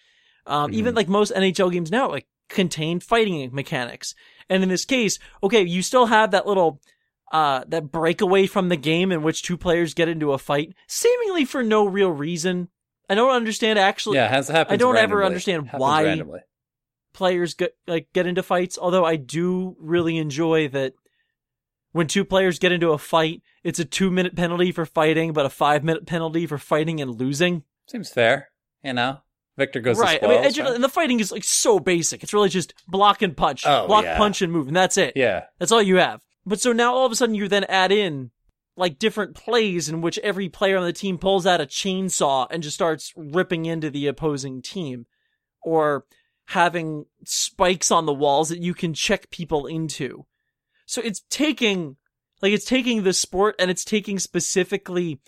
um, 0.47 0.73
even 0.75 0.93
Mhm. 0.93 0.97
like 0.97 1.09
most 1.09 1.33
NHL 1.33 1.71
games 1.73 1.91
now 1.91 2.09
like 2.09 2.27
contain 2.49 2.99
fighting 3.01 3.49
mechanics 3.55 4.15
and 4.49 4.63
in 4.63 4.69
this 4.69 4.85
case 4.85 5.19
okay 5.43 5.63
you 5.63 5.83
still 5.83 6.07
have 6.07 6.33
that 6.33 6.47
little 6.47 6.81
uh 7.33 7.63
that 7.69 7.93
breakaway 7.93 8.47
from 8.47 8.69
the 8.69 8.77
game 8.77 9.13
in 9.13 9.23
which 9.23 9.43
two 9.43 9.57
players 9.57 9.95
get 9.95 10.09
into 10.09 10.33
a 10.33 10.39
fight 10.39 10.75
seemingly 10.89 11.45
for 11.45 11.63
no 11.63 11.87
real 11.87 12.11
reason 12.11 12.69
I 13.09 13.15
don't 13.15 13.31
understand 13.35 13.79
actually 13.79 14.17
Yeah, 14.19 14.29
has 14.29 14.49
happens 14.49 14.75
I 14.75 14.77
don't 14.77 14.97
ever 14.97 15.23
understand 15.25 15.71
why- 15.73 16.05
randomly. 16.05 16.41
players 17.13 17.55
get 17.55 17.77
like 17.87 18.09
get 18.13 18.27
into 18.27 18.43
fights. 18.43 18.79
Although 18.81 19.05
I 19.05 19.17
do 19.17 19.77
really 19.81 20.17
enjoy 20.17 20.69
that 20.69 20.93
when 21.93 22.07
two 22.07 22.25
players 22.25 22.59
get 22.59 22.73
into 22.73 22.91
a 22.91 22.99
fight, 22.99 23.43
it's 23.65 23.79
a 23.79 23.85
two 23.85 24.11
minute 24.11 24.37
penalty 24.37 24.73
for 24.73 24.87
fighting, 24.87 25.33
but 25.33 25.47
a 25.47 25.51
five 25.51 25.83
minute 25.85 26.07
penalty 26.07 26.47
for 26.47 26.59
fighting 26.59 27.01
and 27.01 27.19
losing. 27.19 27.65
Seems 27.89 28.11
fair. 28.11 28.49
You 28.83 28.93
know, 28.95 29.19
Victor 29.59 29.81
goes 29.81 29.99
right. 29.99 30.21
To 30.21 30.27
I 30.27 30.29
mean, 30.31 30.45
and, 30.45 30.59
right? 30.59 30.75
and 30.75 30.85
the 30.85 30.89
fighting 30.89 31.21
is 31.21 31.31
like 31.33 31.45
so 31.45 31.79
basic. 31.79 32.23
It's 32.23 32.33
really 32.33 32.49
just 32.49 32.73
block 32.89 33.21
and 33.23 33.37
punch, 33.37 33.65
Oh, 33.67 33.87
block, 33.87 34.05
yeah. 34.05 34.17
punch, 34.17 34.41
and 34.43 34.53
move, 34.53 34.69
and 34.69 34.77
that's 34.77 34.97
it. 34.97 35.15
yeah, 35.17 35.45
That's 35.59 35.73
all 35.73 35.83
you 35.83 35.97
have. 35.97 36.21
But 36.47 36.61
so 36.61 36.73
now 36.73 36.95
all 36.95 37.05
of 37.05 37.13
a 37.13 37.17
sudden 37.17 37.35
you 37.35 37.49
then 37.49 37.65
add 37.65 37.93
in 37.93 38.31
like 38.77 38.99
different 38.99 39.35
plays 39.35 39.89
in 39.91 40.01
which 40.01 40.19
every 40.21 40.49
player 40.49 40.79
on 40.79 40.85
the 40.85 40.93
team 40.93 41.19
pulls 41.19 41.47
out 41.47 41.61
a 41.61 41.67
chainsaw 41.67 42.47
and 42.51 42.63
just 42.63 42.75
starts 42.77 43.13
ripping 43.17 43.67
into 43.67 43.91
the 43.91 44.07
opposing 44.07 44.63
team 44.63 45.05
or 45.63 46.07
having 46.47 47.05
spikes 47.25 47.91
on 47.91 48.07
the 48.07 48.15
walls 48.15 48.49
that 48.49 48.61
you 48.63 48.73
can 48.73 48.95
check 48.95 49.31
people 49.31 49.67
into. 49.67 50.25
So 50.91 51.01
it's 51.03 51.23
taking 51.31 51.99
like 52.43 52.53
it's 52.53 52.65
taking 52.65 53.05
the 53.05 53.13
sport 53.13 53.55
and 53.61 53.71
it's 53.71 53.85
taking 53.85 54.19
specifically 54.19 55.21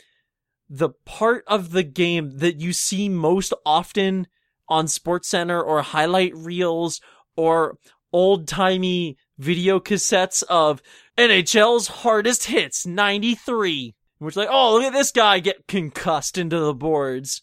the 0.68 0.90
part 1.04 1.44
of 1.46 1.70
the 1.70 1.84
game 1.84 2.38
that 2.38 2.60
you 2.60 2.72
see 2.72 3.08
most 3.08 3.54
often 3.64 4.26
on 4.68 4.86
SportsCenter 4.86 5.64
or 5.64 5.82
highlight 5.82 6.34
reels 6.34 7.00
or 7.36 7.78
old 8.12 8.48
timey 8.48 9.16
video 9.38 9.78
cassettes 9.78 10.42
of 10.48 10.82
NHL's 11.16 11.86
hardest 11.86 12.46
hits 12.46 12.84
93. 12.84 13.94
Which 14.18 14.34
like, 14.34 14.48
oh, 14.50 14.74
look 14.74 14.82
at 14.82 14.92
this 14.92 15.12
guy 15.12 15.38
get 15.38 15.68
concussed 15.68 16.38
into 16.38 16.58
the 16.58 16.74
boards. 16.74 17.40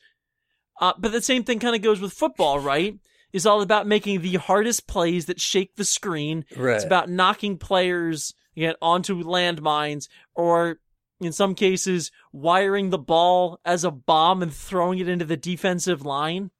Uh, 0.81 0.91
but 0.99 1.13
the 1.13 1.21
same 1.21 1.45
thing 1.45 1.59
kind 1.59 1.75
of 1.75 1.81
goes 1.81 2.01
with 2.01 2.11
football, 2.11 2.59
right? 2.59 2.99
Is 3.31 3.45
all 3.45 3.61
about 3.61 3.85
making 3.85 4.21
the 4.21 4.35
hardest 4.35 4.87
plays 4.87 5.27
that 5.27 5.39
shake 5.39 5.75
the 5.75 5.85
screen. 5.85 6.45
right. 6.55 6.75
It's 6.75 6.83
about 6.83 7.09
knocking 7.09 7.57
players 7.57 8.33
again 8.55 8.75
onto 8.81 9.23
landmines 9.23 10.07
or 10.35 10.79
in 11.21 11.31
some 11.31 11.55
cases 11.55 12.11
wiring 12.31 12.89
the 12.89 12.97
ball 12.97 13.59
as 13.65 13.83
a 13.83 13.91
bomb 13.91 14.41
and 14.41 14.53
throwing 14.53 14.99
it 14.99 15.09
into 15.09 15.25
the 15.25 15.37
defensive 15.37 16.05
line. 16.05 16.51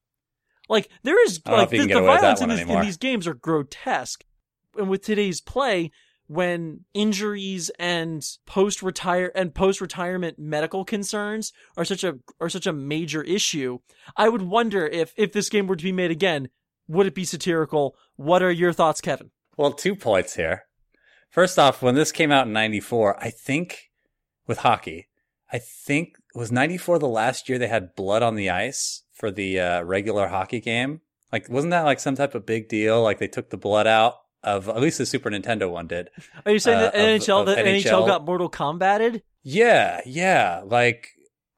Like 0.68 0.90
there 1.04 1.24
is 1.26 1.42
I 1.46 1.50
don't 1.50 1.58
know 1.58 1.62
like 1.64 1.70
the, 1.70 1.94
the 1.94 2.02
violence 2.02 2.42
in, 2.42 2.50
these, 2.50 2.60
in 2.62 2.82
these 2.82 2.98
games 2.98 3.28
are 3.28 3.34
grotesque. 3.34 4.24
And 4.78 4.90
with 4.90 5.02
today's 5.02 5.42
play, 5.42 5.92
when 6.28 6.86
injuries 6.94 7.72
and 7.80 8.24
post 8.46 8.84
retire 8.84 9.32
and 9.34 9.54
post 9.56 9.82
retirement 9.82 10.38
medical 10.38 10.86
concerns 10.86 11.52
are 11.76 11.84
such 11.84 12.04
a 12.04 12.20
are 12.40 12.50
such 12.50 12.68
a 12.68 12.74
major 12.74 13.24
issue, 13.24 13.80
I 14.16 14.30
would 14.30 14.44
wonder 14.44 14.86
if 14.86 15.12
if 15.18 15.34
this 15.34 15.50
game 15.50 15.66
were 15.66 15.76
to 15.76 15.84
be 15.84 15.92
made 15.92 16.12
again, 16.12 16.50
would 16.90 17.06
it 17.08 17.16
be 17.16 17.24
satirical? 17.24 17.96
What 18.18 18.44
are 18.44 18.52
your 18.52 18.74
thoughts, 18.74 19.00
Kevin? 19.00 19.32
Well, 19.56 19.72
two 19.72 19.96
points 19.96 20.36
here. 20.36 20.64
First 21.30 21.60
off, 21.60 21.82
when 21.82 21.96
this 21.96 22.12
came 22.12 22.32
out 22.32 22.48
in 22.48 22.54
94, 22.54 23.24
I 23.24 23.30
think 23.30 23.92
with 24.48 24.60
hockey, 24.60 25.08
I 25.54 25.60
think 25.60 26.18
was 26.34 26.52
94 26.52 27.00
the 27.00 27.08
last 27.08 27.48
year 27.48 27.58
they 27.58 27.68
had 27.68 27.96
blood 27.96 28.24
on 28.24 28.36
the 28.36 28.50
ice 28.50 29.04
for 29.14 29.32
the 29.32 29.60
uh, 29.60 29.82
regular 29.84 30.28
hockey 30.28 30.60
game. 30.60 31.02
Like, 31.32 31.48
wasn't 31.48 31.72
that 31.72 31.86
like 31.86 32.00
some 32.00 32.16
type 32.16 32.34
of 32.34 32.46
big 32.46 32.68
deal? 32.68 33.04
Like 33.04 33.20
they 33.20 33.28
took 33.28 33.52
the 33.52 33.58
blood 33.58 33.86
out 33.86 34.16
of 34.44 34.68
at 34.70 34.80
least 34.82 34.98
the 34.98 35.06
Super 35.06 35.30
Nintendo 35.30 35.70
one 35.70 35.88
did. 35.88 36.10
Are 36.46 36.52
you 36.52 36.60
saying 36.60 36.78
uh, 36.78 36.82
that 36.82 36.96
of- 36.96 37.02
NHL 37.02 37.40
of 37.42 37.46
that 37.48 37.66
NHL 37.66 37.84
NHL. 37.84 38.08
got 38.08 38.26
Mortal 38.26 38.50
Kombated? 38.50 39.22
Yeah, 39.44 40.02
yeah. 40.06 40.64
Like 40.66 41.10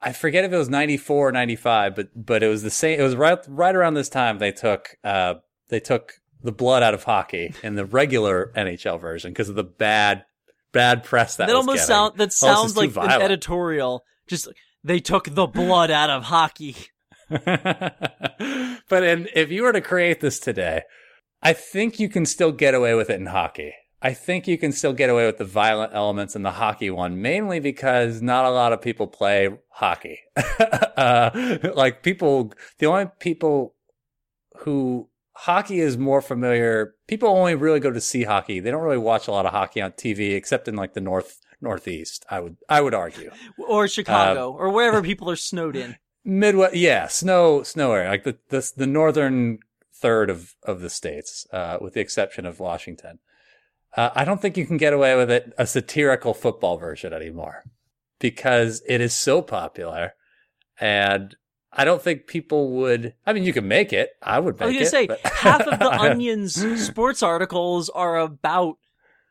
I 0.02 0.14
forget 0.14 0.44
if 0.44 0.52
it 0.52 0.58
was 0.58 0.70
94 0.70 1.30
or 1.30 1.32
95, 1.32 1.96
but 1.96 2.10
but 2.16 2.44
it 2.44 2.48
was 2.48 2.64
the 2.64 2.72
same. 2.72 3.00
It 3.00 3.04
was 3.04 3.16
right 3.16 3.40
right 3.48 3.76
around 3.76 3.94
this 3.94 4.10
time 4.10 4.40
they 4.40 4.52
took 4.52 4.98
uh 5.04 5.36
they 5.70 5.80
took 5.80 6.14
the 6.44 6.52
blood 6.52 6.82
out 6.84 6.94
of 6.94 7.04
hockey 7.04 7.54
in 7.64 7.76
the 7.76 7.86
regular 7.86 8.52
NHL 8.56 9.00
version 9.00 9.32
because 9.32 9.50
of 9.50 9.56
the 9.56 9.64
bad 9.64 10.26
bad 10.72 11.04
press 11.04 11.36
that 11.36 11.48
That, 11.48 11.56
almost 11.56 11.78
getting. 11.78 11.88
sound 11.88 12.18
that 12.18 12.34
sounds 12.34 12.76
like 12.76 12.96
an 12.96 13.22
editorial. 13.22 14.04
Just 14.28 14.48
they 14.84 15.00
took 15.00 15.26
the 15.36 15.48
blood 15.48 15.92
out 15.92 16.10
of 16.10 16.24
hockey. 16.24 16.76
but 17.30 19.04
in, 19.04 19.28
if 19.34 19.52
you 19.52 19.64
were 19.64 19.72
to 19.72 19.82
create 19.82 20.20
this 20.20 20.40
today, 20.40 20.82
I 21.42 21.54
think 21.54 22.00
you 22.00 22.10
can 22.10 22.26
still 22.26 22.52
get 22.52 22.74
away 22.74 22.94
with 22.94 23.10
it 23.10 23.20
in 23.20 23.28
hockey. 23.28 23.74
I 24.02 24.14
think 24.14 24.48
you 24.48 24.58
can 24.58 24.72
still 24.72 24.94
get 24.94 25.10
away 25.10 25.28
with 25.28 25.38
the 25.38 25.46
violent 25.46 25.94
elements 25.94 26.36
in 26.36 26.42
the 26.42 26.52
hockey 26.52 26.90
one, 26.90 27.22
mainly 27.22 27.60
because 27.60 28.22
not 28.22 28.46
a 28.46 28.50
lot 28.50 28.74
of 28.74 28.82
people 28.82 29.08
play 29.08 29.50
hockey. 29.70 30.20
uh, 30.98 31.58
like 31.76 32.02
people, 32.02 32.54
the 32.80 32.88
only 32.88 33.06
people 33.20 33.76
who 34.60 35.08
hockey 35.34 35.80
is 35.80 35.98
more 35.98 36.22
familiar, 36.22 36.96
people 37.08 37.30
only 37.30 37.54
really 37.54 37.80
go 37.80 37.92
to 37.92 38.02
see 38.02 38.24
hockey. 38.24 38.60
They 38.60 38.72
don't 38.72 38.82
really 38.82 38.98
watch 38.98 39.28
a 39.28 39.32
lot 39.32 39.46
of 39.46 39.52
hockey 39.52 39.82
on 39.82 39.92
TV, 39.92 40.36
except 40.36 40.68
in 40.68 40.76
like 40.76 40.94
the 40.94 41.02
north 41.02 41.40
northeast. 41.62 42.26
I 42.30 42.40
would 42.40 42.58
I 42.68 42.82
would 42.82 42.96
argue. 42.96 43.32
Or 43.68 43.84
Uh, 43.84 43.88
Chicago, 43.88 44.52
or 44.52 44.70
wherever 44.70 45.02
people 45.02 45.30
are 45.30 45.36
snowed 45.36 45.76
in. 45.76 45.98
Midwest, 46.24 46.76
yeah, 46.76 47.08
snow, 47.08 47.64
snow 47.64 47.94
area, 47.94 48.10
like 48.10 48.24
the 48.24 48.38
the, 48.50 48.72
the 48.76 48.88
northern 48.88 49.60
third 49.94 50.30
of 50.30 50.56
of 50.64 50.82
the 50.82 50.90
states, 50.90 51.46
uh, 51.52 51.78
with 51.80 51.94
the 51.94 52.02
exception 52.02 52.46
of 52.46 52.60
Washington. 52.60 53.20
Uh, 53.96 54.10
I 54.16 54.24
don't 54.26 54.42
think 54.42 54.58
you 54.58 54.66
can 54.66 54.78
get 54.78 54.94
away 54.94 55.16
with 55.16 55.30
it 55.30 55.54
a 55.58 55.68
satirical 55.68 56.34
football 56.34 56.78
version 56.78 57.12
anymore 57.14 57.64
because 58.20 58.82
it 58.88 59.02
is 59.02 59.14
so 59.14 59.42
popular, 59.42 60.14
and 60.80 61.36
I 61.74 61.84
don't 61.86 62.02
think 62.02 62.28
people 62.28 62.72
would. 62.78 63.14
I 63.26 63.34
mean, 63.34 63.44
you 63.44 63.54
can 63.54 63.68
make 63.68 63.92
it. 63.94 64.12
I 64.22 64.40
would 64.40 64.56
make 64.60 64.62
I 64.62 64.66
was 64.68 64.76
gonna 64.76 64.86
it. 64.86 64.90
say 64.90 65.08
but- 65.08 65.20
half 65.26 65.62
of 65.68 65.80
the 65.80 65.92
Onion's 66.02 66.86
sports 66.86 67.22
articles 67.24 67.90
are 67.90 68.18
about 68.20 68.76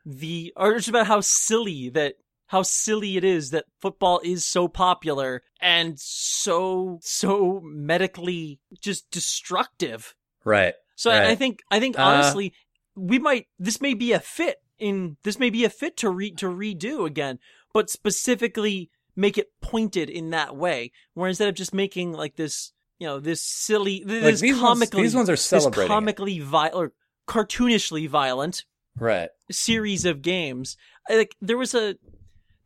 the, 0.05 0.51
or 0.55 0.73
it's 0.75 0.87
about 0.87 1.07
how 1.07 1.21
silly 1.21 1.89
that 1.89 2.15
how 2.47 2.63
silly 2.63 3.15
it 3.17 3.23
is 3.23 3.51
that 3.51 3.65
football 3.79 4.19
is 4.23 4.43
so 4.45 4.67
popular 4.67 5.41
and 5.61 5.97
so 5.99 6.99
so 7.01 7.61
medically 7.63 8.59
just 8.79 9.09
destructive. 9.11 10.13
right. 10.43 10.73
So 10.95 11.09
I, 11.09 11.29
I 11.29 11.35
think 11.35 11.61
I 11.71 11.79
think 11.79 11.97
Uh, 11.97 12.03
honestly, 12.03 12.53
we 12.95 13.19
might 13.19 13.47
this 13.59 13.79
may 13.81 13.93
be 13.93 14.11
a 14.11 14.19
fit 14.19 14.57
in 14.77 15.17
this 15.23 15.39
may 15.39 15.49
be 15.49 15.63
a 15.65 15.69
fit 15.69 15.95
to 15.97 16.09
re 16.09 16.31
to 16.31 16.47
redo 16.47 17.05
again, 17.05 17.39
but 17.73 17.89
specifically 17.89 18.89
make 19.15 19.37
it 19.37 19.49
pointed 19.61 20.09
in 20.09 20.29
that 20.31 20.55
way, 20.55 20.91
where 21.13 21.27
instead 21.29 21.49
of 21.49 21.55
just 21.55 21.73
making 21.73 22.13
like 22.13 22.35
this, 22.37 22.71
you 22.97 23.05
know, 23.07 23.19
this 23.19 23.41
silly, 23.43 24.03
this 24.05 24.23
Like 24.23 24.39
these 24.39 24.53
ones, 24.53 24.61
comically, 24.79 25.01
these 25.03 25.15
ones 25.15 25.29
are 25.29 25.35
celebrating. 25.35 25.91
it. 25.91 25.93
comically 25.95 26.39
violent 26.39 26.75
or 26.75 26.93
cartoonishly 27.27 28.07
violent 28.09 28.65
Right. 28.97 29.29
series 29.51 30.05
of 30.05 30.21
games. 30.21 30.75
Like 31.09 31.35
there 31.41 31.57
was 31.57 31.73
a 31.75 31.95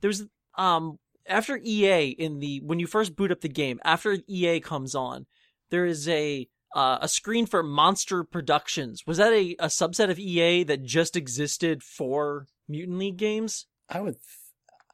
there 0.02 0.08
was 0.08 0.26
um 0.58 0.98
after 1.28 1.58
EA 1.64 2.10
in 2.10 2.40
the 2.40 2.62
when 2.64 2.80
you 2.80 2.88
first 2.88 3.16
boot 3.16 3.32
up 3.32 3.42
the 3.42 3.50
game, 3.50 3.80
after 3.84 4.18
EA 4.28 4.60
comes 4.60 4.96
on, 4.96 5.26
there 5.72 5.86
is 5.86 6.08
a 6.08 6.48
uh, 6.76 7.00
a 7.02 7.08
screen 7.08 7.46
for 7.46 7.64
Monster 7.64 8.24
Productions. 8.24 9.08
Was 9.08 9.18
that 9.18 9.34
a, 9.34 9.56
a 9.60 9.68
subset 9.68 10.12
of 10.12 10.20
EA 10.20 10.64
that 10.66 10.84
just 10.84 11.16
existed 11.16 11.82
for 11.82 12.48
Mutant 12.68 13.00
League 13.00 13.18
games? 13.18 13.66
I 13.90 14.02
would 14.02 14.18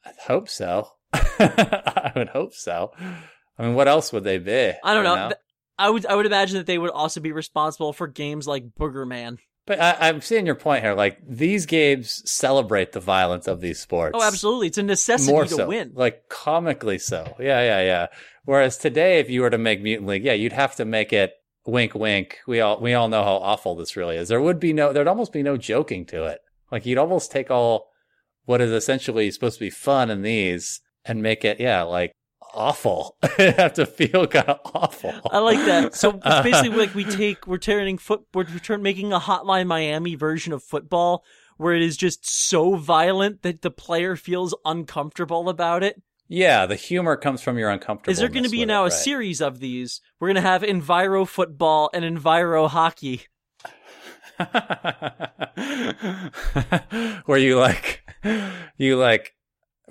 I 0.05 0.11
hope 0.27 0.47
so. 0.47 0.89
I 1.13 2.11
would 2.15 2.29
hope 2.29 2.53
so. 2.53 2.91
I 3.57 3.63
mean, 3.63 3.75
what 3.75 3.87
else 3.87 4.13
would 4.13 4.23
they 4.23 4.37
be? 4.37 4.71
I 4.83 4.93
don't 4.93 5.03
You 5.03 5.15
know. 5.15 5.31
I 5.77 5.89
would 5.89 6.05
I 6.05 6.15
would 6.15 6.25
imagine 6.27 6.57
that 6.57 6.67
they 6.67 6.77
would 6.77 6.91
also 6.91 7.19
be 7.19 7.31
responsible 7.31 7.91
for 7.93 8.07
games 8.07 8.47
like 8.47 8.69
Boogerman. 8.79 9.39
But 9.65 9.79
I, 9.79 10.09
I'm 10.09 10.21
seeing 10.21 10.45
your 10.45 10.55
point 10.55 10.83
here. 10.83 10.93
Like 10.93 11.19
these 11.27 11.65
games 11.65 12.29
celebrate 12.29 12.91
the 12.91 12.99
violence 12.99 13.47
of 13.47 13.61
these 13.61 13.79
sports. 13.79 14.15
Oh, 14.15 14.23
absolutely! 14.23 14.67
It's 14.67 14.77
a 14.77 14.83
necessity 14.83 15.31
More 15.31 15.45
to 15.45 15.49
so, 15.49 15.67
win. 15.67 15.91
like 15.95 16.29
comically 16.29 16.99
so. 16.99 17.35
Yeah, 17.39 17.61
yeah, 17.61 17.81
yeah. 17.81 18.07
Whereas 18.45 18.77
today, 18.77 19.19
if 19.19 19.29
you 19.29 19.41
were 19.41 19.49
to 19.49 19.57
make 19.57 19.81
Mutant 19.81 20.07
League, 20.07 20.23
yeah, 20.23 20.33
you'd 20.33 20.53
have 20.53 20.75
to 20.77 20.85
make 20.85 21.13
it 21.13 21.33
wink, 21.65 21.95
wink. 21.95 22.39
We 22.47 22.61
all 22.61 22.79
we 22.79 22.93
all 22.93 23.07
know 23.07 23.23
how 23.23 23.35
awful 23.35 23.75
this 23.75 23.95
really 23.95 24.17
is. 24.17 24.29
There 24.29 24.41
would 24.41 24.59
be 24.59 24.73
no, 24.73 24.93
there'd 24.93 25.07
almost 25.07 25.33
be 25.33 25.43
no 25.43 25.57
joking 25.57 26.05
to 26.07 26.25
it. 26.25 26.39
Like 26.71 26.85
you'd 26.85 26.97
almost 26.97 27.31
take 27.31 27.51
all 27.51 27.89
what 28.45 28.61
is 28.61 28.71
essentially 28.71 29.29
supposed 29.31 29.59
to 29.59 29.65
be 29.65 29.69
fun 29.69 30.09
in 30.09 30.21
these 30.21 30.81
and 31.05 31.21
make 31.21 31.45
it, 31.45 31.59
yeah, 31.59 31.83
like 31.83 32.13
awful. 32.53 33.17
Have 33.37 33.73
to 33.73 33.85
feel 33.85 34.27
kind 34.27 34.49
of 34.49 34.59
awful. 34.73 35.13
I 35.31 35.39
like 35.39 35.63
that. 35.65 35.95
So 35.95 36.19
it's 36.23 36.43
basically 36.43 36.77
like 36.77 36.95
we 36.95 37.03
take 37.03 37.47
we're 37.47 37.57
turning 37.57 37.97
foot 37.97 38.25
we're 38.33 38.45
turn 38.45 38.81
making 38.81 39.13
a 39.13 39.19
Hotline 39.19 39.67
Miami 39.67 40.15
version 40.15 40.53
of 40.53 40.63
football 40.63 41.23
where 41.57 41.73
it 41.73 41.81
is 41.81 41.95
just 41.95 42.27
so 42.27 42.75
violent 42.75 43.43
that 43.43 43.61
the 43.61 43.69
player 43.69 44.15
feels 44.15 44.55
uncomfortable 44.65 45.47
about 45.47 45.83
it. 45.83 46.01
Yeah, 46.33 46.65
the 46.65 46.75
humor 46.75 47.17
comes 47.17 47.41
from 47.41 47.57
your 47.57 47.69
uncomfortable. 47.69 48.09
Is 48.09 48.19
there 48.19 48.29
going 48.29 48.45
to 48.45 48.49
be 48.49 48.65
now 48.65 48.85
a 48.85 48.91
series 48.91 49.41
of 49.41 49.59
these? 49.59 49.99
We're 50.17 50.29
going 50.29 50.35
to 50.35 50.41
have 50.41 50.61
Enviro 50.61 51.27
football 51.27 51.89
and 51.93 52.05
Enviro 52.05 52.69
hockey. 52.69 53.23
where 57.25 57.37
you 57.37 57.59
like 57.59 58.03
you 58.77 58.97
like 58.97 59.33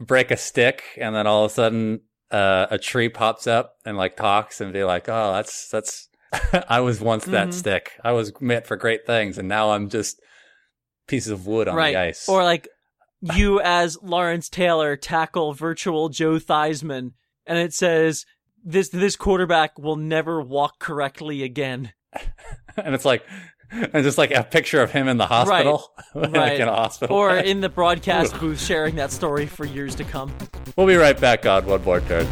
break 0.00 0.30
a 0.30 0.36
stick 0.36 0.82
and 0.96 1.14
then 1.14 1.26
all 1.26 1.44
of 1.44 1.50
a 1.50 1.54
sudden 1.54 2.00
uh, 2.30 2.66
a 2.70 2.78
tree 2.78 3.08
pops 3.08 3.46
up 3.46 3.74
and 3.84 3.96
like 3.96 4.16
talks 4.16 4.60
and 4.60 4.72
be 4.72 4.82
like 4.82 5.08
oh 5.08 5.32
that's 5.34 5.68
that's 5.68 6.08
i 6.68 6.80
was 6.80 7.00
once 7.00 7.26
that 7.26 7.48
Mhm. 7.48 7.54
stick 7.54 7.92
i 8.02 8.12
was 8.12 8.32
meant 8.40 8.66
for 8.66 8.76
great 8.76 9.06
things 9.06 9.38
and 9.38 9.48
now 9.48 9.70
i'm 9.70 9.88
just 9.88 10.20
pieces 11.06 11.30
of 11.30 11.46
wood 11.46 11.68
on 11.68 11.76
right. 11.76 11.92
the 11.92 12.00
ice 12.00 12.28
Or 12.28 12.42
like 12.42 12.68
you 13.20 13.60
as 13.60 13.98
Lawrence 14.02 14.48
Taylor 14.48 14.96
tackle 14.96 15.52
virtual 15.52 16.08
Joe 16.08 16.34
Theismann 16.38 17.12
and 17.46 17.58
it 17.58 17.72
says 17.74 18.26
this 18.64 18.88
this 18.90 19.16
quarterback 19.16 19.78
will 19.78 19.96
never 19.96 20.40
walk 20.40 20.78
correctly 20.78 21.42
again. 21.42 21.92
and 22.76 22.94
it's 22.94 23.04
like, 23.04 23.24
and 23.70 24.02
just 24.04 24.18
like 24.18 24.30
a 24.32 24.42
picture 24.42 24.82
of 24.82 24.90
him 24.90 25.08
in 25.08 25.16
the 25.16 25.26
hospital, 25.26 25.92
like 26.14 26.32
Right. 26.32 26.60
in 26.60 26.68
a 26.68 26.74
hospital, 26.74 27.16
Or 27.16 27.36
in 27.36 27.60
the 27.60 27.68
broadcast 27.80 28.38
booth 28.38 28.60
sharing 28.60 28.96
that 28.96 29.12
story 29.12 29.46
for 29.46 29.64
years 29.64 29.94
to 29.96 30.04
come. 30.04 30.32
We'll 30.76 30.86
be 30.86 30.96
right 30.96 31.18
back 31.18 31.46
on 31.46 31.66
one 31.66 31.82
more 31.84 32.00
turn. 32.00 32.26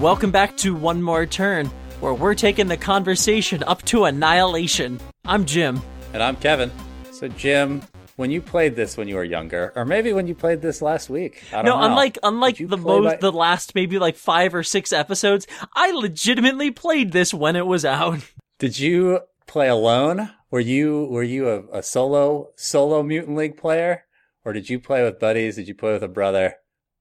Welcome 0.00 0.30
back 0.30 0.56
to 0.58 0.74
One 0.74 1.02
More 1.02 1.26
Turn, 1.26 1.66
where 2.00 2.14
we're 2.14 2.34
taking 2.34 2.68
the 2.68 2.76
conversation 2.76 3.64
up 3.64 3.82
to 3.86 4.04
annihilation. 4.04 5.00
I'm 5.24 5.44
Jim. 5.44 5.80
And 6.12 6.22
I'm 6.22 6.36
Kevin. 6.36 6.70
So, 7.10 7.26
Jim, 7.28 7.82
when 8.16 8.30
you 8.30 8.40
played 8.40 8.76
this 8.76 8.96
when 8.96 9.08
you 9.08 9.16
were 9.16 9.24
younger, 9.24 9.72
or 9.74 9.84
maybe 9.84 10.12
when 10.12 10.26
you 10.28 10.34
played 10.36 10.62
this 10.62 10.80
last 10.82 11.10
week, 11.10 11.42
I 11.52 11.62
No, 11.62 11.70
don't 11.72 11.80
know. 11.80 11.86
unlike 11.88 12.18
unlike 12.22 12.56
the 12.58 12.76
most 12.76 13.04
by- 13.04 13.16
the 13.16 13.32
last 13.32 13.74
maybe 13.74 13.98
like 13.98 14.14
five 14.16 14.54
or 14.54 14.62
six 14.62 14.92
episodes, 14.92 15.46
I 15.74 15.90
legitimately 15.90 16.70
played 16.70 17.12
this 17.12 17.34
when 17.34 17.56
it 17.56 17.66
was 17.66 17.84
out. 17.84 18.20
Did 18.60 18.78
you 18.78 19.20
play 19.46 19.68
alone? 19.68 20.30
Were 20.50 20.60
you 20.60 21.08
were 21.10 21.24
you 21.24 21.48
a, 21.48 21.78
a 21.78 21.82
solo 21.82 22.50
solo 22.56 23.02
mutant 23.02 23.36
league 23.36 23.56
player, 23.56 24.04
or 24.44 24.52
did 24.52 24.70
you 24.70 24.78
play 24.80 25.02
with 25.02 25.18
buddies? 25.18 25.56
Did 25.56 25.68
you 25.68 25.74
play 25.74 25.92
with 25.92 26.02
a 26.02 26.08
brother? 26.08 26.54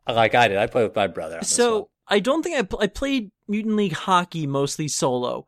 Like 0.07 0.35
I 0.35 0.47
did, 0.47 0.57
I 0.57 0.67
played 0.67 0.83
with 0.83 0.95
my 0.95 1.07
brother. 1.07 1.39
So 1.43 1.89
I 2.07 2.19
don't 2.19 2.43
think 2.43 2.57
I, 2.57 2.61
pl- 2.61 2.79
I 2.81 2.87
played 2.87 3.31
Mutant 3.47 3.75
League 3.75 3.93
hockey 3.93 4.47
mostly 4.47 4.87
solo. 4.87 5.45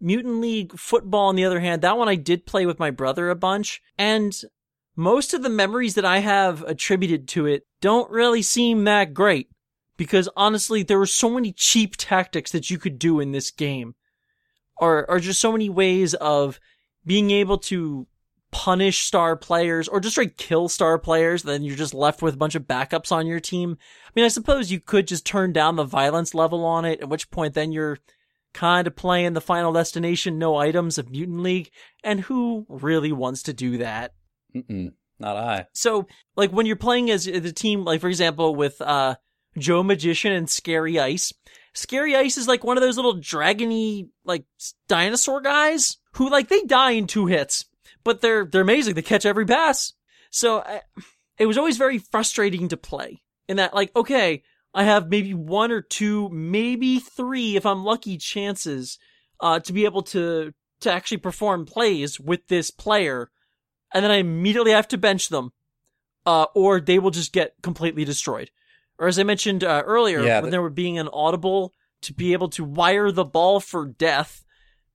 Mutant 0.00 0.40
League 0.40 0.78
football, 0.78 1.28
on 1.28 1.36
the 1.36 1.44
other 1.44 1.60
hand, 1.60 1.82
that 1.82 1.96
one 1.96 2.08
I 2.08 2.16
did 2.16 2.46
play 2.46 2.66
with 2.66 2.78
my 2.78 2.90
brother 2.90 3.30
a 3.30 3.36
bunch, 3.36 3.80
and 3.96 4.34
most 4.96 5.32
of 5.32 5.42
the 5.42 5.48
memories 5.48 5.94
that 5.94 6.04
I 6.04 6.18
have 6.18 6.62
attributed 6.62 7.28
to 7.28 7.46
it 7.46 7.66
don't 7.80 8.10
really 8.10 8.42
seem 8.42 8.84
that 8.84 9.14
great. 9.14 9.48
Because 9.96 10.28
honestly, 10.36 10.82
there 10.82 10.98
were 10.98 11.06
so 11.06 11.30
many 11.30 11.52
cheap 11.52 11.96
tactics 11.96 12.50
that 12.52 12.70
you 12.70 12.78
could 12.78 12.98
do 12.98 13.20
in 13.20 13.32
this 13.32 13.50
game. 13.50 13.94
Or, 14.78 15.08
or 15.08 15.20
just 15.20 15.40
so 15.40 15.52
many 15.52 15.68
ways 15.68 16.14
of 16.14 16.58
being 17.06 17.30
able 17.30 17.58
to 17.58 18.06
punish 18.52 19.04
star 19.04 19.34
players 19.34 19.88
or 19.88 19.98
just 19.98 20.16
like 20.16 20.36
kill 20.36 20.68
star 20.68 20.98
players, 20.98 21.42
then 21.42 21.62
you're 21.62 21.76
just 21.76 21.94
left 21.94 22.22
with 22.22 22.34
a 22.34 22.38
bunch 22.38 22.54
of 22.54 22.64
backups 22.64 23.10
on 23.10 23.26
your 23.26 23.40
team. 23.40 23.76
I 24.06 24.10
mean, 24.14 24.24
I 24.24 24.28
suppose 24.28 24.70
you 24.70 24.78
could 24.78 25.08
just 25.08 25.26
turn 25.26 25.52
down 25.52 25.76
the 25.76 25.84
violence 25.84 26.34
level 26.34 26.64
on 26.64 26.84
it, 26.84 27.00
at 27.00 27.08
which 27.08 27.30
point 27.30 27.54
then 27.54 27.72
you're 27.72 27.98
kind 28.52 28.86
of 28.86 28.94
playing 28.94 29.32
the 29.32 29.40
final 29.40 29.72
destination, 29.72 30.38
no 30.38 30.56
items 30.56 30.98
of 30.98 31.10
Mutant 31.10 31.40
League, 31.40 31.70
and 32.04 32.20
who 32.20 32.66
really 32.68 33.10
wants 33.10 33.42
to 33.44 33.52
do 33.52 33.78
that? 33.78 34.12
Mm-mm, 34.54 34.92
not 35.18 35.36
I. 35.36 35.66
So, 35.72 36.06
like 36.36 36.50
when 36.50 36.66
you're 36.66 36.76
playing 36.76 37.10
as 37.10 37.24
the 37.24 37.52
team, 37.52 37.84
like 37.84 38.00
for 38.00 38.08
example 38.08 38.54
with 38.54 38.80
uh 38.80 39.16
Joe 39.58 39.82
Magician 39.82 40.32
and 40.32 40.48
Scary 40.48 40.98
Ice, 40.98 41.32
Scary 41.72 42.14
Ice 42.14 42.36
is 42.36 42.48
like 42.48 42.64
one 42.64 42.76
of 42.76 42.82
those 42.82 42.96
little 42.96 43.16
dragony 43.16 44.08
like 44.24 44.44
dinosaur 44.88 45.40
guys 45.40 45.96
who 46.14 46.28
like 46.28 46.48
they 46.48 46.62
die 46.62 46.92
in 46.92 47.06
two 47.06 47.26
hits, 47.26 47.64
but 48.04 48.20
they're 48.20 48.44
they're 48.44 48.62
amazing. 48.62 48.94
They 48.94 49.02
catch 49.02 49.26
every 49.26 49.46
pass. 49.46 49.92
So 50.30 50.60
I, 50.60 50.80
it 51.38 51.46
was 51.46 51.58
always 51.58 51.76
very 51.76 51.98
frustrating 51.98 52.68
to 52.68 52.76
play 52.76 53.22
in 53.48 53.56
that 53.56 53.74
like 53.74 53.94
okay, 53.96 54.42
I 54.74 54.84
have 54.84 55.08
maybe 55.08 55.34
one 55.34 55.70
or 55.70 55.82
two, 55.82 56.28
maybe 56.30 56.98
three 56.98 57.56
if 57.56 57.66
I'm 57.66 57.84
lucky 57.84 58.16
chances 58.18 58.98
uh 59.40 59.60
to 59.60 59.72
be 59.72 59.84
able 59.84 60.02
to 60.02 60.52
to 60.80 60.92
actually 60.92 61.18
perform 61.18 61.66
plays 61.66 62.18
with 62.18 62.48
this 62.48 62.70
player 62.70 63.30
and 63.92 64.04
then 64.04 64.10
I 64.10 64.16
immediately 64.16 64.72
have 64.72 64.88
to 64.88 64.98
bench 64.98 65.28
them, 65.28 65.52
uh, 66.24 66.46
or 66.54 66.80
they 66.80 66.98
will 66.98 67.10
just 67.10 67.32
get 67.32 67.54
completely 67.62 68.04
destroyed. 68.04 68.50
Or 68.98 69.08
as 69.08 69.18
I 69.18 69.22
mentioned 69.22 69.64
uh, 69.64 69.82
earlier, 69.84 70.22
Yeah, 70.22 70.36
when 70.36 70.44
th- 70.44 70.50
there 70.52 70.62
were 70.62 70.70
being 70.70 70.98
an 70.98 71.08
audible 71.12 71.72
to 72.02 72.14
be 72.14 72.32
able 72.32 72.48
to 72.50 72.64
wire 72.64 73.12
the 73.12 73.24
ball 73.24 73.60
for 73.60 73.86
death 73.86 74.44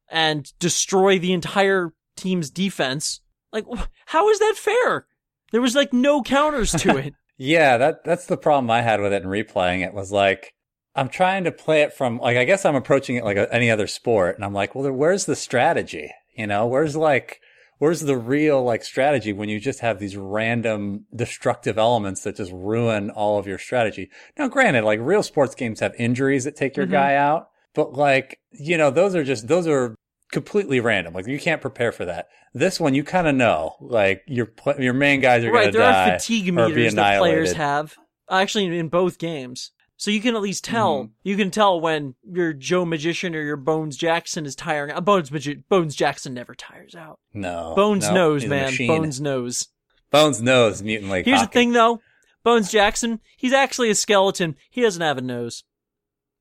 and 0.09 0.51
destroy 0.59 1.19
the 1.19 1.33
entire 1.33 1.93
team's 2.17 2.49
defense, 2.49 3.21
like 3.53 3.65
how 4.07 4.29
is 4.29 4.39
that 4.39 4.55
fair? 4.57 5.05
There 5.51 5.61
was 5.61 5.75
like 5.75 5.93
no 5.93 6.21
counters 6.21 6.71
to 6.73 6.97
it. 6.97 7.13
Yeah, 7.39 7.77
that 7.77 8.03
that's 8.03 8.25
the 8.25 8.35
problem 8.35 8.71
I 8.71 8.81
had 8.81 8.99
with 8.99 9.13
it 9.13 9.21
and 9.21 9.31
replaying 9.31 9.85
it 9.85 9.93
was 9.93 10.11
like 10.11 10.55
I'm 10.95 11.07
trying 11.07 11.43
to 11.43 11.51
play 11.51 11.83
it 11.83 11.93
from 11.93 12.17
like 12.17 12.35
I 12.35 12.45
guess 12.45 12.65
I'm 12.65 12.73
approaching 12.75 13.15
it 13.15 13.23
like 13.23 13.37
a, 13.37 13.47
any 13.53 13.69
other 13.69 13.85
sport 13.85 14.35
and 14.35 14.43
I'm 14.43 14.53
like, 14.55 14.73
well, 14.73 14.91
where's 14.91 15.25
the 15.25 15.35
strategy? 15.35 16.11
You 16.35 16.47
know, 16.47 16.65
where's 16.65 16.95
like 16.95 17.39
where's 17.77 18.01
the 18.01 18.17
real 18.17 18.63
like 18.63 18.83
strategy 18.83 19.33
when 19.33 19.49
you 19.49 19.59
just 19.59 19.81
have 19.81 19.99
these 19.99 20.17
random 20.17 21.05
destructive 21.15 21.77
elements 21.77 22.23
that 22.23 22.37
just 22.37 22.51
ruin 22.51 23.11
all 23.11 23.37
of 23.37 23.45
your 23.45 23.59
strategy? 23.59 24.09
Now, 24.35 24.47
granted, 24.47 24.83
like 24.83 24.99
real 24.99 25.21
sports 25.21 25.53
games 25.53 25.79
have 25.81 25.93
injuries 25.99 26.43
that 26.45 26.55
take 26.55 26.75
your 26.75 26.87
Mhm. 26.87 26.91
guy 26.91 27.13
out, 27.13 27.49
but 27.75 27.93
like, 27.93 28.39
you 28.51 28.79
know, 28.79 28.89
those 28.89 29.13
are 29.13 29.23
just 29.23 29.47
those 29.47 29.67
are 29.67 29.93
completely 30.31 30.79
random. 30.79 31.13
Like 31.13 31.27
you 31.27 31.39
can't 31.39 31.61
prepare 31.61 31.91
for 31.91 32.05
that. 32.05 32.27
This 32.53 32.79
one 32.79 32.93
you 32.93 33.03
kind 33.03 33.27
of 33.27 33.35
know. 33.35 33.75
Like 33.79 34.23
your 34.27 34.49
your 34.79 34.93
main 34.93 35.21
guys 35.21 35.43
are 35.43 35.51
right, 35.51 35.63
going 35.63 35.73
to 35.73 35.77
there 35.79 35.87
are 35.87 36.19
fatigue 36.19 36.53
meters 36.53 36.95
that 36.95 37.19
players 37.19 37.53
have. 37.53 37.95
Actually, 38.29 38.77
in 38.77 38.89
both 38.89 39.17
games. 39.17 39.71
So 39.99 40.11
you 40.11 40.21
can 40.21 40.35
at 40.35 40.41
least 40.43 40.63
tell, 40.63 41.05
Mhm. 41.05 41.09
you 41.23 41.35
can 41.37 41.49
tell 41.49 41.81
when 41.81 42.13
your 42.23 42.53
Joe 42.53 42.85
Magician 42.85 43.33
or 43.33 43.41
your 43.41 43.57
Bones 43.57 43.97
Jackson 43.97 44.45
is 44.45 44.55
tiring 44.55 44.91
out. 44.91 45.03
Bones, 45.05 45.31
Magi- 45.31 45.63
Bones 45.69 45.95
Jackson 45.95 46.35
never 46.35 46.53
tires 46.53 46.93
out. 46.93 47.19
No. 47.33 47.73
Bones 47.75 48.07
no, 48.07 48.13
knows, 48.13 48.45
man. 48.45 48.75
Bones 48.85 49.19
knows. 49.19 49.69
Bones 50.11 50.39
knows 50.39 50.83
mutant 50.83 51.11
league. 51.11 51.25
Here's 51.25 51.41
the 51.41 51.47
thing, 51.47 51.71
though. 51.71 51.99
Bones 52.43 52.69
Jackson, 52.71 53.21
he's 53.37 53.53
actually 53.53 53.89
a 53.89 53.95
skeleton. 53.95 54.55
He 54.69 54.81
doesn't 54.81 55.01
have 55.01 55.17
a 55.17 55.21
nose. 55.21 55.63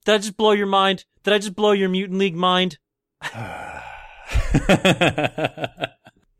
Did 0.04 0.16
I 0.16 0.18
just 0.18 0.36
blow 0.36 0.52
your 0.52 0.66
mind? 0.66 1.06
Did 1.24 1.32
I 1.32 1.38
just 1.38 1.56
blow 1.56 1.72
your 1.72 1.88
Mutant 1.88 2.18
League 2.18 2.36
mind? 2.36 2.76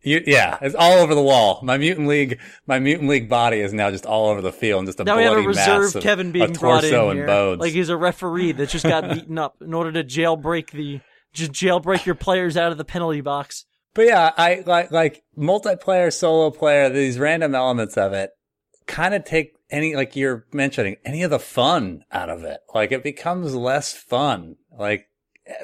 you, 0.02 0.22
yeah, 0.26 0.58
it's 0.60 0.74
all 0.74 0.98
over 0.98 1.14
the 1.14 1.22
wall. 1.22 1.60
My 1.62 1.78
mutant 1.78 2.08
league, 2.08 2.40
my 2.66 2.78
mutant 2.78 3.08
league 3.08 3.28
body 3.28 3.60
is 3.60 3.72
now 3.72 3.90
just 3.90 4.06
all 4.06 4.28
over 4.28 4.40
the 4.40 4.52
field, 4.52 4.80
and 4.80 4.88
just 4.88 5.00
a 5.00 5.04
now 5.04 5.16
we 5.16 5.24
have 5.24 5.32
a 5.32 5.42
bloody 5.42 5.56
mass 5.56 5.68
reserve 5.68 5.96
of, 5.96 6.02
Kevin 6.02 6.32
being 6.32 6.52
brought 6.52 6.84
in 6.84 6.94
and 6.94 7.12
here. 7.14 7.26
bones. 7.26 7.60
Like 7.60 7.72
he's 7.72 7.88
a 7.88 7.96
referee 7.96 8.52
that 8.52 8.68
just 8.68 8.84
got 8.84 9.10
beaten 9.14 9.38
up 9.38 9.56
in 9.60 9.74
order 9.74 9.92
to 9.92 10.04
jailbreak 10.04 10.70
the 10.70 11.00
just 11.32 11.52
jailbreak 11.52 12.06
your 12.06 12.14
players 12.14 12.56
out 12.56 12.72
of 12.72 12.78
the 12.78 12.84
penalty 12.84 13.20
box. 13.20 13.66
But 13.94 14.06
yeah, 14.06 14.32
I 14.36 14.62
like 14.66 14.90
like 14.90 15.22
multiplayer, 15.38 16.12
solo 16.12 16.50
player. 16.50 16.88
These 16.88 17.18
random 17.18 17.54
elements 17.54 17.96
of 17.96 18.12
it 18.12 18.30
kind 18.86 19.14
of 19.14 19.24
take 19.24 19.54
any 19.70 19.96
like 19.96 20.16
you're 20.16 20.46
mentioning 20.52 20.96
any 21.04 21.22
of 21.22 21.30
the 21.30 21.38
fun 21.38 22.04
out 22.12 22.30
of 22.30 22.44
it. 22.44 22.60
Like 22.74 22.92
it 22.92 23.02
becomes 23.02 23.54
less 23.54 23.92
fun. 23.92 24.56
Like 24.76 25.06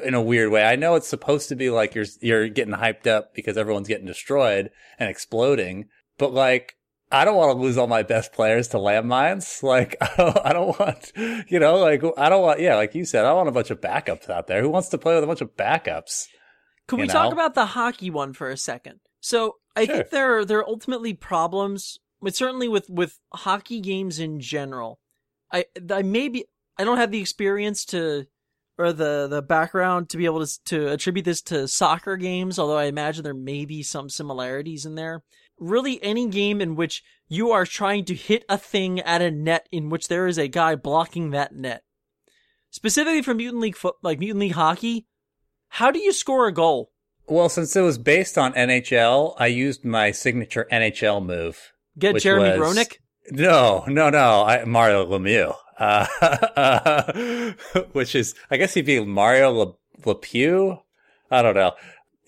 in 0.05 0.15
a 0.15 0.23
weird 0.23 0.51
way. 0.51 0.65
I 0.65 0.77
know 0.77 0.95
it's 0.95 1.09
supposed 1.09 1.49
to 1.49 1.57
be 1.57 1.71
like 1.71 1.95
you're 1.95 2.07
you're 2.21 2.49
getting 2.49 2.75
hyped 2.75 3.07
up 3.07 3.35
because 3.35 3.57
everyone's 3.57 3.89
getting 3.89 4.07
destroyed 4.07 4.71
and 4.99 5.09
exploding, 5.09 5.89
but 6.19 6.33
like 6.33 6.77
I 7.11 7.25
don't 7.27 7.37
want 7.37 7.57
to 7.57 7.63
lose 7.63 7.77
all 7.77 7.87
my 7.87 8.03
best 8.03 8.33
players 8.33 8.69
to 8.69 8.79
landmines. 8.79 9.63
Like 9.63 9.97
I 10.01 10.11
don't, 10.17 10.39
I 10.47 10.53
don't 10.53 10.79
want, 10.79 11.13
you 11.49 11.59
know, 11.59 11.77
like 11.77 12.03
I 12.17 12.29
don't 12.29 12.43
want. 12.43 12.61
Yeah, 12.61 12.77
like 12.77 12.95
you 12.95 13.05
said, 13.05 13.25
I 13.25 13.33
want 13.33 13.49
a 13.49 13.53
bunch 13.53 13.71
of 13.71 13.81
backups 13.81 14.31
out 14.31 14.47
there. 14.47 14.63
Who 14.63 14.71
wants 14.71 14.89
to 14.91 14.99
play 14.99 15.15
with 15.15 15.25
a 15.25 15.27
bunch 15.27 15.41
of 15.41 15.57
backups? 15.57 16.27
Could 16.89 16.97
we 16.99 17.05
you 17.05 17.11
talk 17.11 17.33
about 17.33 17.55
the 17.55 17.67
hockey 17.67 18.11
one 18.11 18.33
for 18.33 18.51
a 18.51 18.57
second? 18.57 19.01
So 19.21 19.57
I 19.77 19.85
Sure. 19.87 19.97
think 19.97 20.11
there 20.11 20.39
are 20.39 20.45
there 20.45 20.59
are 20.59 20.69
ultimately 20.69 21.15
problems, 21.15 21.99
but 22.21 22.35
certainly 22.35 22.69
with 22.69 22.89
with 22.89 23.19
hockey 23.33 23.81
games 23.81 24.19
in 24.19 24.41
general. 24.41 24.99
I 25.53 25.67
I 25.91 26.03
maybe 26.03 26.47
I 26.79 26.85
don't 26.85 26.99
have 26.99 27.11
the 27.11 27.21
experience 27.21 27.85
to 27.87 28.27
or 28.83 28.93
the 28.93 29.27
the 29.29 29.43
background 29.43 30.09
to 30.11 30.17
be 30.17 30.25
able 30.25 30.45
to 30.45 30.65
to 30.65 30.89
attribute 30.89 31.25
this 31.25 31.43
to 31.43 31.69
soccer 31.69 32.17
games, 32.17 32.59
although 32.59 32.79
I 32.79 32.85
imagine 32.85 33.25
there 33.25 33.35
may 33.35 33.65
be 33.65 33.83
some 33.83 34.09
similarities 34.09 34.85
in 34.87 34.95
there. 34.95 35.23
Really, 35.59 36.03
any 36.03 36.29
game 36.29 36.61
in 36.61 36.75
which 36.75 37.03
you 37.29 37.51
are 37.53 37.65
trying 37.65 38.05
to 38.07 38.15
hit 38.15 38.45
a 38.49 38.59
thing 38.59 39.01
at 39.01 39.23
a 39.23 39.31
net 39.31 39.69
in 39.71 39.89
which 39.91 40.09
there 40.09 40.27
is 40.27 40.39
a 40.39 40.49
guy 40.49 40.75
blocking 40.75 41.31
that 41.31 41.55
net. 41.55 41.85
Specifically 42.71 43.23
for 43.23 43.35
Mutant 43.35 43.63
League 43.63 43.77
foot, 43.77 43.97
like 44.03 44.19
Mutant 44.19 44.41
League 44.41 44.53
hockey, 44.53 45.07
how 45.69 45.91
do 45.91 45.99
you 45.99 46.13
score 46.13 46.47
a 46.47 46.53
goal? 46.53 46.91
Well, 47.29 47.49
since 47.49 47.77
it 47.77 47.83
was 47.83 47.99
based 47.99 48.37
on 48.37 48.53
NHL, 48.55 49.37
I 49.39 49.47
used 49.47 49.85
my 49.85 50.11
signature 50.11 50.67
NHL 50.73 51.25
move. 51.25 51.73
Get 51.99 52.17
Jeremy 52.21 52.59
was- 52.59 52.77
Roenick? 52.77 52.97
No, 53.31 53.85
no, 53.87 54.11
no. 54.11 54.43
I, 54.43 54.65
Mario 54.65 55.07
Lemieux, 55.07 55.55
uh, 55.83 57.13
which 57.93 58.15
is, 58.15 58.35
I 58.51 58.57
guess 58.57 58.75
he'd 58.75 58.87
be 58.87 59.05
Mario 59.05 59.51
Le, 59.51 59.73
Lepew. 60.05 60.81
I 61.31 61.43
don't 61.43 61.55
know. 61.55 61.73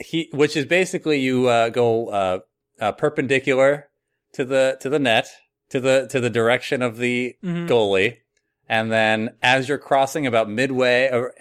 He, 0.00 0.28
which 0.32 0.56
is 0.56 0.64
basically 0.66 1.20
you 1.20 1.46
uh, 1.48 1.68
go 1.68 2.08
uh, 2.08 2.38
uh, 2.80 2.92
perpendicular 2.92 3.88
to 4.32 4.44
the 4.44 4.76
to 4.80 4.88
the 4.88 4.98
net 4.98 5.28
to 5.70 5.80
the 5.80 6.08
to 6.10 6.20
the 6.20 6.30
direction 6.30 6.82
of 6.82 6.96
the 6.98 7.36
Mhm. 7.44 7.68
goalie, 7.68 8.16
and 8.68 8.90
then 8.90 9.34
as 9.42 9.68
you're 9.68 9.78
crossing 9.78 10.26
about 10.26 10.50
midway, 10.50 11.08
or 11.12 11.32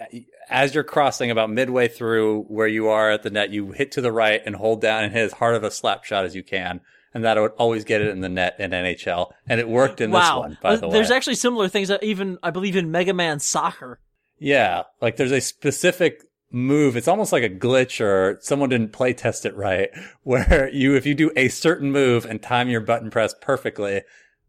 as 0.48 0.74
you're 0.74 0.84
crossing 0.84 1.30
about 1.30 1.50
midway 1.50 1.88
through 1.88 2.42
where 2.44 2.68
you 2.68 2.88
are 2.88 3.10
at 3.10 3.22
the 3.24 3.30
net, 3.30 3.50
you 3.50 3.72
hit 3.72 3.90
to 3.92 4.00
the 4.00 4.12
right 4.12 4.40
and 4.46 4.54
hold 4.56 4.80
down 4.80 5.02
and 5.02 5.12
hit 5.12 5.24
as 5.24 5.32
hard 5.32 5.56
of 5.56 5.64
a 5.64 5.70
slap 5.70 6.04
shot 6.04 6.24
as 6.24 6.36
you 6.36 6.44
can. 6.44 6.80
And 7.14 7.24
that 7.24 7.38
I 7.38 7.40
would 7.40 7.52
always 7.52 7.84
get 7.84 8.00
it 8.00 8.08
in 8.08 8.20
the 8.20 8.28
net 8.28 8.56
in 8.58 8.72
NHL. 8.72 9.32
And 9.46 9.60
it 9.60 9.68
worked 9.68 10.00
in 10.00 10.10
wow. 10.10 10.20
this 10.20 10.40
one, 10.40 10.58
by 10.60 10.76
the 10.76 10.88
way. 10.88 10.92
There's 10.92 11.12
actually 11.12 11.36
similar 11.36 11.68
things 11.68 11.88
that 11.88 12.02
even, 12.02 12.38
I 12.42 12.50
believe, 12.50 12.76
in 12.76 12.90
Mega 12.90 13.14
Man 13.14 13.38
Soccer. 13.38 14.00
Yeah. 14.38 14.82
Like 15.00 15.16
there's 15.16 15.32
a 15.32 15.40
specific 15.40 16.24
move. 16.50 16.96
It's 16.96 17.08
almost 17.08 17.32
like 17.32 17.44
a 17.44 17.48
glitch 17.48 18.00
or 18.00 18.38
someone 18.40 18.68
didn't 18.68 18.92
play 18.92 19.12
test 19.12 19.46
it 19.46 19.56
right 19.56 19.90
where 20.22 20.68
you, 20.72 20.96
if 20.96 21.06
you 21.06 21.14
do 21.14 21.30
a 21.36 21.48
certain 21.48 21.92
move 21.92 22.24
and 22.24 22.42
time 22.42 22.68
your 22.68 22.80
button 22.80 23.10
press 23.10 23.34
perfectly, 23.40 24.02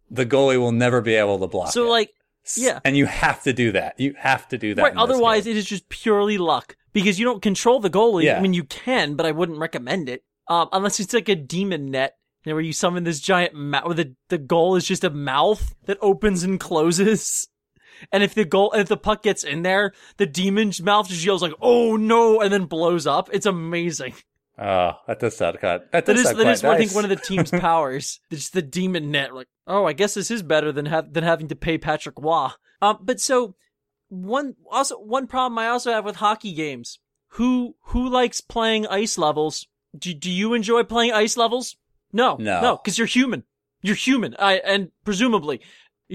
the 0.10 0.26
goalie 0.26 0.60
will 0.60 0.72
never 0.72 1.02
be 1.02 1.16
able 1.16 1.40
to 1.40 1.48
block 1.48 1.72
So 1.72 1.86
it. 1.86 1.90
like, 1.90 2.14
yeah. 2.56 2.80
And 2.84 2.96
you 2.96 3.06
have 3.06 3.44
to 3.44 3.54
do 3.54 3.72
that. 3.72 4.00
You 4.00 4.14
have 4.18 4.48
to 4.50 4.58
do 4.58 4.76
that. 4.76 4.82
Right. 4.82 4.96
Otherwise, 4.96 5.48
it 5.48 5.58
is 5.58 5.66
just 5.66 5.90
purely 5.90 6.38
luck 6.38 6.76
because 6.94 7.20
you 7.20 7.26
don't 7.26 7.42
control 7.42 7.80
the 7.80 7.90
goalie. 7.90 8.24
Yeah. 8.24 8.38
I 8.38 8.42
mean, 8.42 8.54
you 8.54 8.64
can, 8.64 9.16
but 9.16 9.26
I 9.26 9.32
wouldn't 9.32 9.58
recommend 9.58 10.10
it. 10.10 10.24
Um, 10.48 10.70
unless 10.72 11.00
it's 11.00 11.14
like 11.14 11.28
a 11.28 11.36
demon 11.36 11.90
net, 11.90 12.18
you 12.46 12.52
know, 12.52 12.56
where 12.56 12.64
you 12.64 12.74
summon 12.74 13.04
this 13.04 13.20
giant 13.20 13.54
mouth, 13.54 13.86
where 13.86 13.96
the, 13.96 14.16
the 14.30 14.38
goal 14.38 14.76
is 14.76 14.86
just 14.86 15.04
a 15.04 15.10
mouth 15.10 15.76
that 15.86 15.98
opens 16.02 16.44
and 16.44 16.60
closes. 16.60 17.48
And 18.12 18.24
if 18.24 18.34
the 18.34 18.44
goal, 18.44 18.74
if 18.74 18.90
the 18.90 18.98
puck 18.98 19.24
gets 19.24 19.46
in 19.46 19.62
there, 19.62 19.94
the 20.18 20.26
demon's 20.26 20.82
mouth 20.82 21.08
just 21.08 21.26
yells 21.26 21.42
like, 21.42 21.54
"Oh 21.62 21.96
no!" 21.96 22.42
and 22.42 22.52
then 22.52 22.66
blows 22.66 23.08
up. 23.08 23.30
It's 23.32 23.46
amazing. 23.46 24.16
Oh, 24.58 24.92
that 25.08 25.20
does 25.20 25.38
sound 25.38 25.60
kind. 25.60 25.82
That, 25.92 26.06
That 26.06 26.18
is 26.18 26.24
that 26.24 26.66
I 26.66 26.78
think 26.78 26.94
one 26.94 27.06
of 27.06 27.10
the 27.10 27.16
team's 27.26 27.52
powers. 27.52 28.20
It's 28.30 28.50
the 28.50 28.62
demon 28.62 29.12
net. 29.12 29.34
Like, 29.34 29.48
oh, 29.66 29.86
I 29.86 29.94
guess 29.94 30.14
this 30.14 30.30
is 30.30 30.44
better 30.44 30.74
than 30.74 30.88
have 30.88 31.14
than 31.14 31.24
having 31.24 31.48
to 31.48 31.56
pay 31.56 31.78
Patrick 31.78 32.20
Waugh. 32.20 32.52
Um, 32.82 32.98
but 33.02 33.22
so 33.22 33.56
one 34.10 34.56
also 34.70 34.98
one 34.98 35.28
problem 35.28 35.58
I 35.58 35.68
also 35.70 35.92
have 35.92 36.04
with 36.04 36.18
hockey 36.18 36.54
games. 36.54 37.00
Who 37.30 37.76
who 37.82 38.10
likes 38.10 38.42
playing 38.42 38.88
ice 38.88 39.18
levels? 39.18 39.68
Do 39.98 40.14
do 40.14 40.30
you 40.30 40.54
enjoy 40.54 40.84
playing 40.84 41.14
ice 41.14 41.38
levels? 41.38 41.78
No, 42.16 42.38
No. 42.38 42.62
no, 42.62 42.78
because 42.78 42.98
you're 42.98 43.08
human. 43.08 43.44
You're 43.82 43.96
human. 43.96 44.36
I 44.40 44.54
and 44.66 44.92
presumably, 45.04 45.60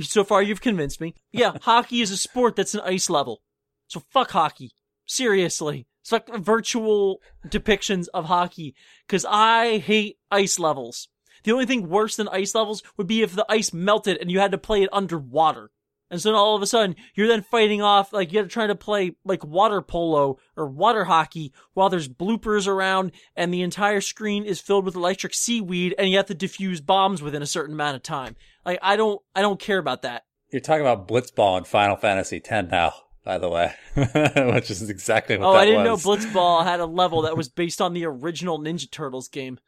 so 0.00 0.24
far 0.24 0.42
you've 0.42 0.62
convinced 0.62 1.00
me. 1.00 1.14
Yeah, 1.30 1.52
hockey 1.62 2.00
is 2.00 2.10
a 2.10 2.16
sport 2.16 2.56
that's 2.56 2.74
an 2.74 2.80
ice 2.80 3.10
level. 3.10 3.42
So 3.86 4.02
fuck 4.10 4.30
hockey. 4.30 4.72
Seriously. 5.06 5.86
Fuck 6.04 6.34
virtual 6.38 7.20
depictions 7.46 8.06
of 8.14 8.24
hockey. 8.24 8.74
Cause 9.08 9.26
I 9.28 9.78
hate 9.78 10.16
ice 10.30 10.58
levels. 10.58 11.08
The 11.44 11.52
only 11.52 11.66
thing 11.66 11.88
worse 11.88 12.16
than 12.16 12.28
ice 12.28 12.54
levels 12.54 12.82
would 12.96 13.06
be 13.06 13.22
if 13.22 13.34
the 13.34 13.46
ice 13.48 13.72
melted 13.72 14.16
and 14.18 14.30
you 14.30 14.40
had 14.40 14.52
to 14.52 14.58
play 14.58 14.82
it 14.82 14.88
underwater. 14.92 15.70
And 16.10 16.20
so 16.20 16.34
all 16.34 16.56
of 16.56 16.62
a 16.62 16.66
sudden, 16.66 16.96
you're 17.14 17.28
then 17.28 17.42
fighting 17.42 17.82
off, 17.82 18.12
like, 18.12 18.32
you're 18.32 18.46
trying 18.46 18.68
to 18.68 18.74
play, 18.74 19.12
like, 19.24 19.44
water 19.44 19.80
polo 19.80 20.38
or 20.56 20.66
water 20.66 21.04
hockey 21.04 21.52
while 21.74 21.88
there's 21.88 22.08
bloopers 22.08 22.66
around 22.66 23.12
and 23.36 23.54
the 23.54 23.62
entire 23.62 24.00
screen 24.00 24.44
is 24.44 24.60
filled 24.60 24.84
with 24.84 24.96
electric 24.96 25.34
seaweed 25.34 25.94
and 25.98 26.08
you 26.08 26.16
have 26.16 26.26
to 26.26 26.34
defuse 26.34 26.84
bombs 26.84 27.22
within 27.22 27.42
a 27.42 27.46
certain 27.46 27.74
amount 27.74 27.96
of 27.96 28.02
time. 28.02 28.34
Like, 28.66 28.80
I 28.82 28.96
don't, 28.96 29.20
I 29.34 29.40
don't 29.40 29.60
care 29.60 29.78
about 29.78 30.02
that. 30.02 30.24
You're 30.52 30.60
talking 30.60 30.82
about 30.82 31.06
Blitzball 31.06 31.58
in 31.58 31.64
Final 31.64 31.96
Fantasy 31.96 32.42
X 32.44 32.70
now, 32.70 32.92
by 33.24 33.38
the 33.38 33.48
way, 33.48 33.72
which 33.94 34.70
is 34.70 34.90
exactly 34.90 35.36
what 35.36 35.46
oh, 35.46 35.52
that 35.52 35.58
was. 35.58 35.58
Oh, 35.58 35.60
I 35.60 35.64
didn't 35.64 35.90
was. 35.92 36.04
know 36.04 36.10
Blitzball 36.10 36.64
had 36.64 36.80
a 36.80 36.86
level 36.86 37.22
that 37.22 37.36
was 37.36 37.48
based 37.48 37.80
on 37.80 37.94
the 37.94 38.04
original 38.04 38.58
Ninja 38.58 38.90
Turtles 38.90 39.28
game. 39.28 39.60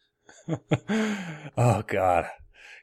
oh 1.56 1.84
God. 1.86 2.26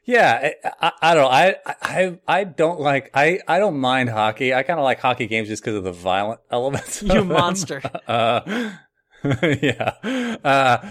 Yeah, 0.04 0.52
I, 0.64 0.70
I, 0.80 0.92
I 1.02 1.14
don't 1.14 1.22
know. 1.24 1.28
I, 1.30 1.54
I, 1.82 2.18
I 2.26 2.44
don't 2.44 2.80
like, 2.80 3.10
I, 3.14 3.40
I 3.46 3.58
don't 3.58 3.78
mind 3.78 4.08
hockey. 4.08 4.54
I 4.54 4.62
kind 4.62 4.78
of 4.80 4.84
like 4.84 4.98
hockey 5.00 5.26
games 5.26 5.48
just 5.48 5.62
because 5.62 5.76
of 5.76 5.84
the 5.84 5.92
violent 5.92 6.40
elements. 6.50 7.02
You 7.02 7.24
monster. 7.24 7.82
Uh, 8.08 8.72
yeah. 9.42 9.94
Uh, 10.42 10.90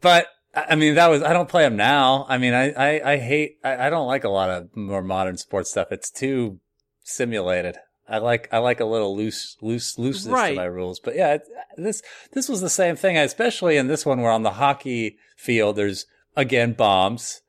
but 0.00 0.26
I 0.54 0.74
mean, 0.74 0.94
that 0.94 1.08
was, 1.08 1.22
I 1.22 1.32
don't 1.34 1.48
play 1.48 1.62
them 1.62 1.76
now. 1.76 2.24
I 2.28 2.38
mean, 2.38 2.54
I, 2.54 2.70
I, 2.72 3.12
I 3.12 3.16
hate, 3.18 3.58
I, 3.62 3.86
I 3.86 3.90
don't 3.90 4.06
like 4.06 4.24
a 4.24 4.30
lot 4.30 4.48
of 4.48 4.74
more 4.74 5.02
modern 5.02 5.36
sports 5.36 5.70
stuff. 5.70 5.88
It's 5.92 6.10
too 6.10 6.58
simulated. 7.04 7.76
I 8.08 8.18
like, 8.18 8.48
I 8.52 8.58
like 8.58 8.80
a 8.80 8.84
little 8.86 9.14
loose, 9.16 9.56
loose, 9.60 9.98
looseness 9.98 10.32
Right. 10.32 10.50
to 10.50 10.56
my 10.56 10.64
rules. 10.64 10.98
But 11.00 11.16
yeah, 11.16 11.38
this, 11.76 12.02
this 12.32 12.48
was 12.48 12.62
the 12.62 12.70
same 12.70 12.96
thing, 12.96 13.18
especially 13.18 13.76
in 13.76 13.88
this 13.88 14.06
one 14.06 14.22
where 14.22 14.30
on 14.32 14.42
the 14.42 14.52
hockey 14.52 15.18
field, 15.36 15.76
there's 15.76 16.06
again 16.34 16.72
bombs. 16.72 17.42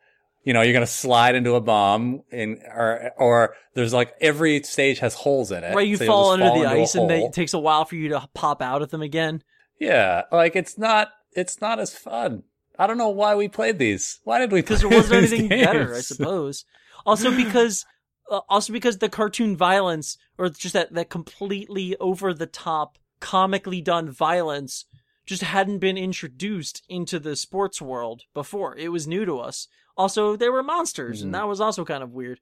You 0.48 0.54
know, 0.54 0.62
you're 0.62 0.72
going 0.72 0.86
to 0.86 0.90
slide 0.90 1.36
into 1.36 1.56
a 1.56 1.60
bomb 1.60 2.24
in, 2.32 2.62
or, 2.74 3.12
or 3.18 3.56
there's 3.74 3.92
like 3.92 4.14
every 4.22 4.64
stage 4.64 5.00
has 5.00 5.14
holes 5.14 5.52
in 5.52 5.62
it. 5.62 5.76
Right, 5.76 5.86
you 5.86 5.98
So 5.98 6.06
fall 6.06 6.32
under 6.32 6.46
the 6.46 6.64
into 6.64 6.70
ice 6.70 6.96
and 6.96 7.10
they, 7.10 7.26
it 7.26 7.34
takes 7.34 7.54
a 7.54 7.60
while 7.60 7.84
for 7.84 7.96
you 7.96 8.08
to 8.08 8.30
pop 8.34 8.62
out 8.62 8.82
of 8.82 8.90
them 8.90 9.02
again. 9.02 9.44
Yeah, 9.78 10.22
like 10.32 10.56
it's 10.56 10.78
not 10.78 11.10
it's 11.34 11.60
not 11.60 11.80
as 11.80 11.94
fun. 11.94 12.44
I 12.80 12.88
don't 12.88 12.98
know 12.98 13.10
why 13.10 13.36
we 13.36 13.50
played 13.50 13.78
these. 13.78 14.22
Why 14.24 14.40
did 14.40 14.54
we? 14.54 14.62
because 14.62 14.80
there 14.80 14.90
wasn't 14.90 15.26
anything 15.26 15.50
better, 15.66 15.94
I 15.94 16.00
suppose. 16.00 16.64
Also 17.06 17.36
because, 17.36 17.86
uh, 18.32 18.40
also 18.48 18.72
because 18.72 19.00
the 19.00 19.10
cartoon 19.10 19.58
violence, 19.58 20.18
or 20.38 20.48
just 20.48 20.76
that 20.76 20.94
that 20.94 21.10
completely 21.10 21.98
over 21.98 22.34
the 22.34 22.48
top, 22.48 22.98
comically 23.20 23.82
done 23.82 24.10
violence, 24.10 24.86
just 25.26 25.44
hadn't 25.44 25.80
been 25.80 25.98
introduced 25.98 26.84
into 26.88 27.20
the 27.20 27.36
sports 27.36 27.82
world 27.82 28.22
before. 28.34 28.78
It 28.78 28.94
was 28.94 29.10
new 29.10 29.26
to 29.26 29.40
us. 29.40 29.68
Also, 29.98 30.36
there 30.36 30.52
were 30.52 30.64
monsters, 30.64 31.20
Mhm. 31.20 31.24
and 31.26 31.36
that 31.36 31.48
was 31.48 31.60
also 31.60 31.84
kind 31.84 32.04
of 32.04 32.12
weird. 32.12 32.40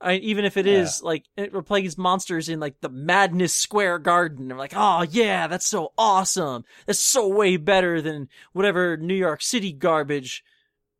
I, 0.00 0.14
even 0.14 0.44
if 0.44 0.56
it 0.56 0.66
is 0.68 1.02
like 1.02 1.24
it, 1.36 1.52
we're 1.52 1.62
playing 1.62 1.90
monsters 1.98 2.48
in 2.48 2.60
like 2.60 2.80
the 2.82 2.88
Madness 2.88 3.52
Square 3.54 4.00
Garden, 4.00 4.52
I'm 4.52 4.58
like, 4.58 4.74
oh 4.76 5.02
yeah, 5.02 5.48
that's 5.48 5.66
so 5.66 5.92
awesome. 5.98 6.64
That's 6.86 7.02
so 7.02 7.26
way 7.26 7.56
better 7.56 8.00
than 8.00 8.28
whatever 8.52 8.96
New 8.96 9.14
York 9.14 9.42
City 9.42 9.72
garbage 9.72 10.44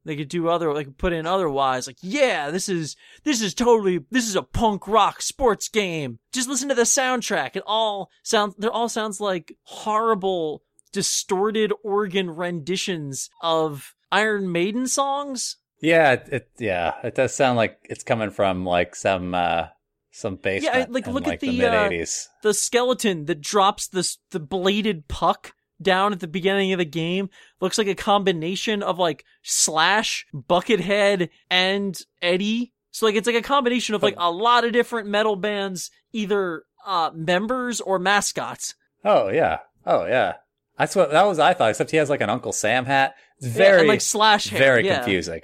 they 0.04 0.16
could 0.16 0.28
do 0.28 0.48
other 0.48 0.72
could 0.72 0.96
put 0.96 1.12
in 1.12 1.26
otherwise 1.26 1.86
like 1.86 1.98
yeah 2.00 2.50
this 2.50 2.66
is 2.66 2.96
this 3.24 3.42
is 3.42 3.52
totally 3.52 3.98
this 4.10 4.26
is 4.26 4.36
a 4.36 4.42
punk 4.42 4.88
rock 4.88 5.20
sports 5.20 5.68
game 5.68 6.18
just 6.32 6.48
listen 6.48 6.68
to 6.70 6.74
the 6.74 6.82
soundtrack 6.82 7.56
it 7.56 7.62
all 7.66 8.08
sounds 8.22 8.54
they 8.56 8.68
all 8.68 8.88
sounds 8.88 9.20
like 9.20 9.54
horrible 9.64 10.62
distorted 10.92 11.72
organ 11.84 12.30
renditions 12.30 13.28
of 13.42 13.94
iron 14.10 14.50
maiden 14.50 14.86
songs 14.86 15.57
Yeah, 15.80 16.12
it, 16.12 16.28
it 16.30 16.50
yeah, 16.58 16.94
it 17.02 17.14
does 17.14 17.34
sound 17.34 17.56
like 17.56 17.78
it's 17.84 18.04
coming 18.04 18.30
from 18.30 18.64
like 18.64 18.94
some 18.94 19.34
uh 19.34 19.68
some 20.10 20.36
basement. 20.36 20.74
Yeah, 20.74 20.86
like, 20.88 21.06
in, 21.06 21.12
look 21.12 21.28
at 21.28 21.40
the, 21.40 21.50
the, 21.50 21.66
uh, 21.66 21.88
'80s. 21.88 22.26
the 22.42 22.54
skeleton 22.54 23.26
that 23.26 23.40
drops 23.40 23.86
this 23.88 24.18
the 24.30 24.40
bladed 24.40 25.08
puck 25.08 25.54
down 25.80 26.12
at 26.12 26.18
the 26.18 26.26
beginning 26.26 26.72
of 26.72 26.78
the 26.78 26.84
game 26.84 27.30
looks 27.60 27.78
like 27.78 27.86
a 27.86 27.94
combination 27.94 28.82
of 28.82 28.98
like 28.98 29.24
slash 29.44 30.26
buckethead 30.34 31.28
and 31.48 32.00
eddie 32.20 32.72
so 32.90 33.06
like 33.06 33.14
it's 33.14 33.28
like 33.28 33.36
a 33.36 33.42
combination 33.42 33.94
of 33.94 34.02
like 34.02 34.16
a 34.18 34.28
lot 34.28 34.64
of 34.64 34.72
different 34.72 35.08
metal 35.08 35.36
bands 35.36 35.92
either 36.12 36.64
uh 36.84 37.12
members 37.14 37.80
or 37.80 38.00
mascots 38.00 38.74
Oh 39.04 39.28
yeah, 39.28 39.58
oh 39.86 40.06
yeah. 40.06 40.34
That's 40.78 40.94
what 40.94 41.10
that 41.10 41.26
was. 41.26 41.38
I 41.38 41.54
thought. 41.54 41.70
Except 41.70 41.90
he 41.90 41.96
has 41.96 42.10
like 42.10 42.20
an 42.20 42.30
Uncle 42.30 42.52
Sam 42.52 42.84
hat. 42.84 43.14
It's 43.38 43.46
Yeah, 43.46 43.52
very 43.52 43.78
and 43.80 43.88
like 43.88 44.00
slash 44.00 44.48
hair 44.48 44.58
very 44.58 44.86
yeah. 44.86 44.96
confusing. 44.96 45.40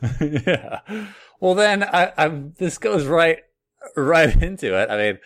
yeah. 0.20 0.80
Well, 1.40 1.54
then 1.54 1.82
I, 1.82 2.12
I'm. 2.16 2.54
This 2.58 2.78
goes 2.78 3.06
right 3.06 3.38
right 3.96 4.34
into 4.42 4.78
it. 4.78 4.90
I 4.90 4.96
mean, 4.96 5.18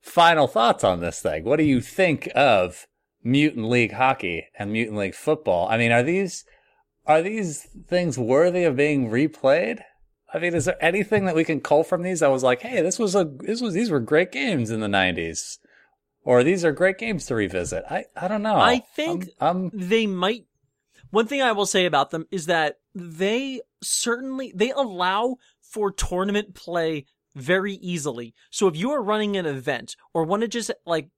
final 0.00 0.46
thoughts 0.46 0.84
on 0.84 1.00
this 1.00 1.20
thing. 1.20 1.44
What 1.44 1.56
do 1.56 1.64
you 1.64 1.80
think 1.80 2.28
of 2.34 2.86
Mutant 3.22 3.68
League 3.68 3.92
hockey 3.92 4.48
and 4.58 4.72
Mutant 4.72 4.98
League 4.98 5.14
football? 5.14 5.68
I 5.68 5.78
mean, 5.78 5.92
are 5.92 6.02
these 6.02 6.44
are 7.06 7.22
these 7.22 7.66
things 7.86 8.18
worthy 8.18 8.64
of 8.64 8.76
being 8.76 9.10
replayed? 9.10 9.80
I 10.32 10.38
mean, 10.38 10.54
is 10.54 10.64
there 10.64 10.82
anything 10.82 11.26
that 11.26 11.36
we 11.36 11.44
can 11.44 11.60
cull 11.60 11.84
from 11.84 12.02
these 12.02 12.20
that 12.20 12.30
was 12.30 12.42
like, 12.42 12.60
hey, 12.62 12.82
this 12.82 12.98
was 12.98 13.14
a 13.14 13.24
this 13.24 13.60
was 13.60 13.74
these 13.74 13.90
were 13.90 14.00
great 14.00 14.32
games 14.32 14.70
in 14.70 14.80
the 14.80 14.88
'90s, 14.88 15.58
or 16.24 16.42
these 16.42 16.64
are 16.64 16.72
great 16.72 16.98
games 16.98 17.26
to 17.26 17.34
revisit? 17.34 17.84
I 17.88 18.06
I 18.16 18.28
don't 18.28 18.42
know. 18.42 18.56
I 18.56 18.80
think 18.96 19.28
I'm, 19.40 19.70
I'm 19.72 19.88
they 19.88 20.06
might 20.06 20.46
one 21.14 21.26
thing 21.26 21.40
i 21.40 21.52
will 21.52 21.66
say 21.66 21.86
about 21.86 22.10
them 22.10 22.26
is 22.30 22.46
that 22.46 22.76
they 22.94 23.60
certainly 23.82 24.52
they 24.54 24.70
allow 24.72 25.36
for 25.60 25.90
tournament 25.90 26.54
play 26.54 27.06
very 27.34 27.74
easily 27.74 28.34
so 28.50 28.66
if 28.66 28.76
you 28.76 28.90
are 28.90 29.02
running 29.02 29.36
an 29.36 29.46
event 29.46 29.96
or 30.12 30.24
want 30.24 30.42
to 30.42 30.48
just 30.48 30.70
like 30.84 31.08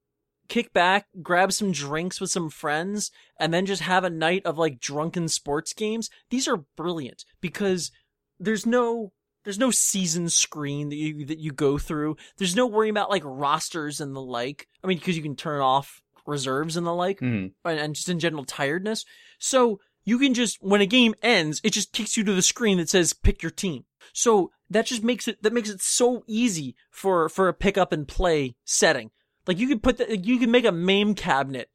kick 0.48 0.72
back 0.72 1.06
grab 1.22 1.52
some 1.52 1.72
drinks 1.72 2.20
with 2.20 2.30
some 2.30 2.50
friends 2.50 3.10
and 3.40 3.52
then 3.52 3.66
just 3.66 3.82
have 3.82 4.04
a 4.04 4.10
night 4.10 4.44
of 4.44 4.58
like 4.58 4.80
drunken 4.80 5.28
sports 5.28 5.72
games 5.72 6.08
these 6.30 6.46
are 6.46 6.64
brilliant 6.76 7.24
because 7.40 7.90
there's 8.38 8.64
no 8.64 9.12
there's 9.44 9.58
no 9.58 9.70
season 9.70 10.28
screen 10.28 10.88
that 10.88 10.96
you 10.96 11.24
that 11.24 11.38
you 11.38 11.52
go 11.52 11.78
through 11.78 12.16
there's 12.38 12.56
no 12.56 12.66
worrying 12.66 12.92
about 12.92 13.10
like 13.10 13.22
rosters 13.24 14.00
and 14.00 14.14
the 14.14 14.20
like 14.20 14.68
i 14.84 14.86
mean 14.86 14.98
because 14.98 15.16
you 15.16 15.22
can 15.22 15.36
turn 15.36 15.60
off 15.60 16.00
reserves 16.26 16.76
and 16.76 16.86
the 16.86 16.94
like 16.94 17.20
mhm. 17.20 17.52
and 17.64 17.78
and 17.78 17.94
just 17.94 18.08
in 18.08 18.18
general 18.18 18.44
tiredness. 18.44 19.04
So 19.38 19.80
you 20.06 20.18
can 20.18 20.32
just 20.32 20.56
when 20.62 20.80
a 20.80 20.86
game 20.86 21.14
ends, 21.22 21.60
it 21.62 21.74
just 21.74 21.92
takes 21.92 22.16
you 22.16 22.24
to 22.24 22.32
the 22.32 22.40
screen 22.40 22.78
that 22.78 22.88
says 22.88 23.12
pick 23.12 23.42
your 23.42 23.50
team. 23.50 23.84
So 24.14 24.50
that 24.70 24.86
just 24.86 25.02
makes 25.04 25.28
it 25.28 25.42
that 25.42 25.52
makes 25.52 25.68
it 25.68 25.82
so 25.82 26.24
easy 26.26 26.74
for 26.90 27.28
for 27.28 27.48
a 27.48 27.52
pick 27.54 27.76
up 27.76 27.92
and 27.92 28.08
play 28.08 28.56
setting. 28.64 29.10
Like 29.46 29.58
you 29.58 29.68
could 29.68 29.82
put 29.82 29.98
the, 29.98 30.16
you 30.16 30.38
could 30.38 30.48
make 30.48 30.64
a 30.64 30.72
MAME 30.72 31.14
cabinet 31.14 31.68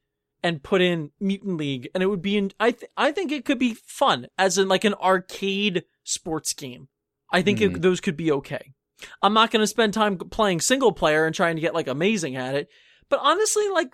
and 0.44 0.64
put 0.64 0.82
in 0.82 1.12
Mutant 1.20 1.58
League, 1.58 1.88
and 1.94 2.02
it 2.02 2.08
would 2.08 2.22
be 2.22 2.36
in. 2.38 2.52
I 2.60 2.72
th- 2.72 2.92
I 2.98 3.12
think 3.12 3.32
it 3.32 3.46
could 3.46 3.60
be 3.60 3.76
fun 3.86 4.28
as 4.38 4.58
in 4.58 4.68
like 4.68 4.84
an 4.86 4.96
arcade 4.96 5.84
sports 6.04 6.54
game. 6.54 6.88
I 7.32 7.42
think 7.44 7.60
Mhm. 7.60 7.76
it, 7.76 7.82
those 7.82 8.02
could 8.02 8.18
be 8.18 8.32
okay. 8.32 8.74
I'm 9.22 9.34
not 9.34 9.52
going 9.52 9.62
to 9.62 9.68
spend 9.68 9.94
time 9.94 10.18
playing 10.18 10.62
single 10.62 10.92
player 10.92 11.26
and 11.26 11.34
trying 11.36 11.56
to 11.56 11.62
get 11.62 11.74
like 11.74 11.88
amazing 11.88 12.36
at 12.36 12.56
it, 12.56 12.68
but 13.10 13.20
honestly, 13.22 13.68
like 13.70 13.94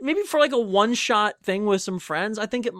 maybe 0.00 0.22
for 0.22 0.40
like 0.40 0.52
a 0.52 0.58
one 0.58 0.94
shot 0.94 1.34
thing 1.44 1.66
with 1.66 1.82
some 1.82 1.98
friends, 1.98 2.38
I 2.38 2.46
think 2.46 2.66
it. 2.66 2.74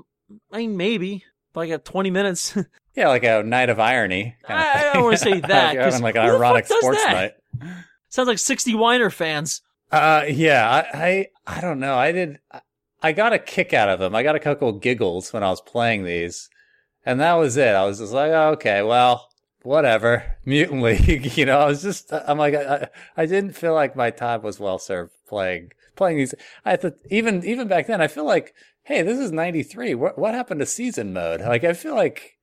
I 0.51 0.59
mean, 0.59 0.77
maybe 0.77 1.25
like 1.55 1.71
at 1.71 1.85
20 1.85 2.11
minutes. 2.11 2.57
Yeah, 2.95 3.09
like 3.09 3.25
a 3.25 3.43
night 3.43 3.71
of 3.71 3.81
irony. 3.81 4.37
I- 4.47 4.91
I 4.91 4.93
don't 4.93 5.05
wanna 5.05 5.17
say 5.17 5.41
that, 5.49 5.73
You're 5.73 5.83
having 5.85 6.03
like 6.03 6.15
an 6.15 6.27
who 6.27 6.33
the 6.33 6.39
fuck 6.39 6.41
ironic 6.43 6.67
sports 6.67 7.03
that? 7.05 7.39
night. 7.63 7.75
Sounds 8.11 8.29
like 8.29 8.39
60 8.39 8.75
Weiner 8.75 9.09
fans. 9.09 9.63
Uh, 9.91 10.25
yeah, 10.29 10.69
I, 10.93 11.29
I, 11.47 11.57
I 11.57 11.61
don't 11.63 11.81
know. 11.81 11.97
I 11.97 12.13
did. 12.13 12.39
I- 12.51 12.61
I 13.03 13.13
got 13.13 13.33
a 13.33 13.39
kick 13.39 13.73
out 13.73 13.89
of 13.89 13.99
them. 13.99 14.15
I 14.15 14.23
got 14.23 14.37
a 14.37 14.41
couple 14.41 14.71
giggles 14.73 15.33
when 15.33 15.43
I 15.43 15.49
was 15.49 15.63
playing 15.63 16.05
these, 16.05 16.51
and 17.07 17.19
that 17.21 17.33
was 17.33 17.57
it. 17.57 17.75
I 17.75 17.85
was 17.87 17.99
just 17.99 18.13
like, 18.13 18.31
oh, 18.31 18.51
okay, 18.51 18.83
well, 18.83 19.29
whatever. 19.63 20.37
Mutant 20.45 20.83
League, 20.83 21.37
you 21.37 21.47
know. 21.47 21.61
I 21.61 21.67
was 21.67 21.83
just. 21.83 22.13
I'm 22.13 22.37
like, 22.39 22.55
I, 22.55 22.89
I 23.17 23.25
didn't 23.25 23.57
feel 23.57 23.73
like 23.75 23.97
my 23.97 24.11
time 24.11 24.43
was 24.43 24.61
well 24.61 24.79
served 24.79 25.13
playing 25.27 25.71
playing 25.97 26.19
these. 26.19 26.35
I 26.65 26.77
thought 26.77 26.95
even 27.11 27.43
even 27.45 27.69
back 27.69 27.87
then, 27.87 28.01
I 28.03 28.07
feel 28.09 28.25
like, 28.27 28.55
hey, 28.85 29.03
this 29.03 29.19
is 29.19 29.33
'93. 29.33 29.95
What 29.95 30.19
what 30.19 30.35
happened 30.35 30.61
to 30.61 30.67
season 30.67 31.13
mode? 31.13 31.41
Like, 31.41 31.65
I 31.65 31.73
feel 31.73 31.95
like. 31.95 32.39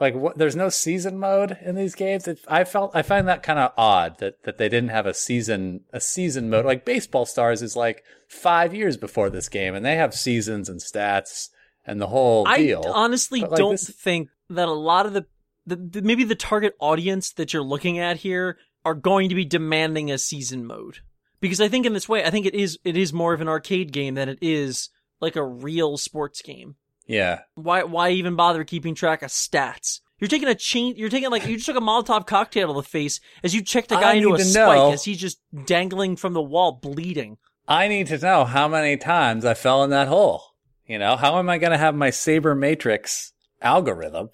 Like 0.00 0.14
what, 0.16 0.36
there's 0.36 0.56
no 0.56 0.68
season 0.68 1.16
mode 1.16 1.56
in 1.64 1.76
these 1.76 1.94
games. 1.94 2.26
It, 2.26 2.40
I 2.48 2.64
felt 2.64 2.90
I 2.92 3.02
find 3.02 3.28
that 3.28 3.44
kind 3.44 3.60
of 3.60 3.72
odd 3.76 4.18
that 4.18 4.42
that 4.42 4.58
they 4.58 4.68
didn't 4.68 4.88
have 4.88 5.06
a 5.06 5.14
season 5.14 5.82
a 5.92 6.00
season 6.00 6.50
mode. 6.50 6.64
Like 6.64 6.84
Baseball 6.84 7.24
Stars 7.24 7.62
is 7.62 7.76
like 7.76 8.02
five 8.26 8.74
years 8.74 8.96
before 8.96 9.30
this 9.30 9.48
game, 9.48 9.76
and 9.76 9.84
they 9.84 9.94
have 9.94 10.12
seasons 10.12 10.68
and 10.68 10.80
stats 10.80 11.50
and 11.84 12.00
the 12.00 12.08
whole 12.08 12.46
I 12.46 12.58
deal. 12.58 12.82
I 12.86 12.90
honestly 12.90 13.40
like, 13.40 13.56
don't 13.56 13.72
this- 13.72 13.90
think 13.90 14.28
that 14.50 14.68
a 14.68 14.72
lot 14.72 15.06
of 15.06 15.12
the, 15.12 15.26
the, 15.66 15.76
the 15.76 16.02
maybe 16.02 16.24
the 16.24 16.34
target 16.34 16.74
audience 16.78 17.32
that 17.32 17.52
you're 17.52 17.62
looking 17.62 17.98
at 17.98 18.18
here 18.18 18.58
are 18.84 18.94
going 18.94 19.28
to 19.28 19.34
be 19.34 19.44
demanding 19.44 20.10
a 20.10 20.18
season 20.18 20.66
mode 20.66 20.98
because 21.40 21.60
I 21.60 21.68
think 21.68 21.86
in 21.86 21.92
this 21.92 22.08
way 22.08 22.24
I 22.24 22.30
think 22.30 22.46
it 22.46 22.54
is 22.54 22.78
it 22.84 22.96
is 22.96 23.12
more 23.12 23.32
of 23.32 23.40
an 23.40 23.48
arcade 23.48 23.92
game 23.92 24.14
than 24.14 24.28
it 24.28 24.38
is 24.42 24.90
like 25.22 25.36
a 25.36 25.42
real 25.44 25.96
sports 25.96 26.42
game. 26.42 26.74
yeah, 27.06 27.40
Why 27.54 27.84
why 27.84 28.10
even 28.10 28.36
bother 28.36 28.64
keeping 28.64 28.94
track 28.94 29.22
of 29.22 29.30
stats? 29.30 30.00
You're 30.18 30.28
taking 30.28 30.48
a 30.48 30.54
chain. 30.54 30.94
You're 30.96 31.08
taking 31.08 31.30
like 31.30 31.46
you 31.46 31.54
just 31.56 31.66
took 31.66 31.76
a 31.76 31.80
Molotov 31.80 32.26
cocktail 32.26 32.68
to 32.68 32.74
the 32.74 32.82
face 32.86 33.18
as 33.42 33.54
you 33.54 33.62
checked 33.62 33.90
a 33.90 33.96
I 33.96 34.00
guy 34.00 34.12
into 34.14 34.34
a 34.34 34.38
spike 34.38 34.76
know- 34.76 34.92
as 34.92 35.04
he's 35.04 35.18
just 35.18 35.40
dangling 35.64 36.16
from 36.16 36.32
the 36.34 36.42
wall, 36.42 36.72
bleeding. 36.72 37.38
I 37.66 37.88
need 37.88 38.08
to 38.08 38.18
know 38.18 38.44
how 38.44 38.68
many 38.68 38.96
times 38.96 39.44
I 39.44 39.54
fell 39.54 39.82
in 39.84 39.90
that 39.90 40.08
hole. 40.08 40.42
You 40.86 40.98
know, 40.98 41.16
how 41.16 41.38
am 41.38 41.48
I 41.48 41.58
going 41.58 41.70
to 41.72 41.78
have 41.78 41.94
my 41.94 42.10
sabermetrics 42.10 43.30
algorithm 43.60 44.30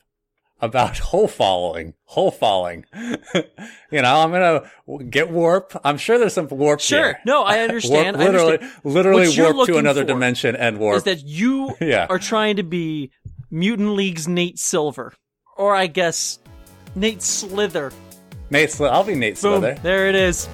about 0.60 0.98
hole 0.98 1.28
following, 1.40 1.94
hole 2.04 2.30
falling? 2.30 2.84
you 2.94 4.02
know, 4.02 4.20
I'm 4.20 4.30
going 4.30 4.62
to 4.98 5.04
get 5.04 5.30
warp. 5.30 5.78
I'm 5.84 5.98
sure 5.98 6.18
there's 6.18 6.34
some 6.34 6.48
warp. 6.48 6.80
Sure, 6.80 6.98
here. 7.04 7.18
no, 7.24 7.42
I 7.44 7.60
understand. 7.64 8.16
Warp, 8.16 8.28
I 8.28 8.30
literally, 8.32 8.52
understand. 8.58 8.84
literally 8.94 9.40
warp 9.54 9.66
to 9.68 9.78
another 9.78 10.04
dimension 10.04 10.56
and 10.56 10.78
warp. 10.78 10.96
Is 10.98 11.02
that 11.04 11.24
you 11.24 11.74
Yeah. 11.80 12.06
are 12.10 12.18
trying 12.18 12.56
to 12.56 12.62
be 12.62 13.10
Mutant 13.50 13.90
League's 13.90 14.28
Nate 14.28 14.58
Silver, 14.58 15.14
or 15.56 15.74
I 15.74 15.86
guess 15.86 16.38
Nate 16.94 17.22
Slither. 17.22 17.92
Nate 18.50 18.70
Slither. 18.70 18.92
I'll 18.94 19.04
be 19.04 19.14
Nate 19.14 19.40
Boom, 19.40 19.60
Slither. 19.60 19.78
there 19.82 20.08
it 20.08 20.14
is. 20.14 20.48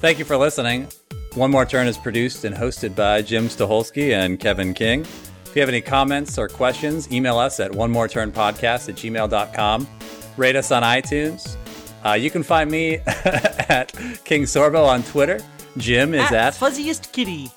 Thank 0.00 0.18
you 0.18 0.24
for 0.26 0.36
listening. 0.36 0.88
One 1.34 1.50
More 1.50 1.66
Turn 1.66 1.88
is 1.88 1.98
produced 1.98 2.44
and 2.44 2.54
hosted 2.54 2.94
by 2.94 3.20
Jim 3.20 3.48
Staholski 3.48 4.12
and 4.16 4.38
Kevin 4.38 4.72
King. 4.72 5.00
If 5.00 5.56
you 5.56 5.60
have 5.60 5.68
any 5.68 5.80
comments 5.80 6.38
or 6.38 6.48
questions, 6.48 7.10
email 7.12 7.38
us 7.38 7.58
at 7.60 7.72
one 7.72 7.90
more 7.90 8.08
turn 8.08 8.30
podcast 8.32 8.88
at 8.88 8.96
gmail.com. 8.96 9.88
Rate 10.36 10.56
us 10.56 10.70
on 10.70 10.82
iTunes. 10.82 11.56
Uh, 12.04 12.12
you 12.12 12.30
can 12.30 12.42
find 12.42 12.70
me 12.70 12.96
at 13.06 13.92
King 14.24 14.42
Sorbo 14.42 14.86
on 14.86 15.02
Twitter. 15.04 15.40
Jim 15.76 16.14
is 16.14 16.22
At 16.22 16.32
at 16.32 16.54
Fuzziest 16.54 17.12
Kitty. 17.12 17.50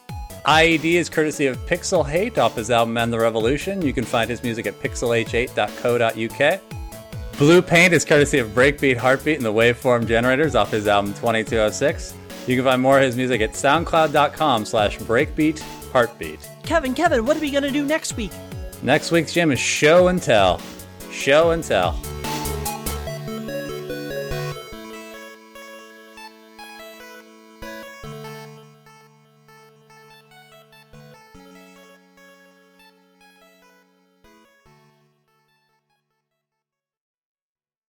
IED 0.45 0.85
is 0.93 1.09
courtesy 1.09 1.45
of 1.47 1.57
Pixelh8 1.65 2.37
off 2.37 2.55
his 2.55 2.71
album 2.71 2.97
And 2.97 3.11
the 3.11 3.19
Revolution. 3.19 3.81
You 3.81 3.93
can 3.93 4.05
find 4.05 4.29
his 4.29 4.41
music 4.43 4.65
at 4.65 4.79
pixelh8.co.uk. 4.79 6.61
Blue 7.37 7.61
Paint 7.61 7.93
is 7.93 8.05
courtesy 8.05 8.39
of 8.39 8.49
Breakbeat 8.49 8.97
Heartbeat 8.97 9.37
and 9.37 9.45
the 9.45 9.53
Waveform 9.53 10.07
Generators 10.07 10.55
off 10.55 10.71
his 10.71 10.87
album 10.87 11.13
2206. 11.15 12.13
You 12.47 12.55
can 12.55 12.63
find 12.63 12.81
more 12.81 12.97
of 12.97 13.03
his 13.03 13.15
music 13.15 13.41
at 13.41 13.51
soundcloud.com 13.51 14.65
slash 14.65 14.97
breakbeat 14.99 15.61
heartbeat. 15.91 16.47
Kevin, 16.63 16.93
Kevin, 16.93 17.25
what 17.25 17.37
are 17.37 17.39
we 17.39 17.51
gonna 17.51 17.71
do 17.71 17.85
next 17.85 18.15
week? 18.17 18.31
Next 18.83 19.11
week's 19.11 19.33
Jim 19.33 19.51
is 19.51 19.59
Show 19.59 20.07
and 20.09 20.21
Tell. 20.21 20.61
Show 21.11 21.51
and 21.51 21.63
Tell. 21.63 21.99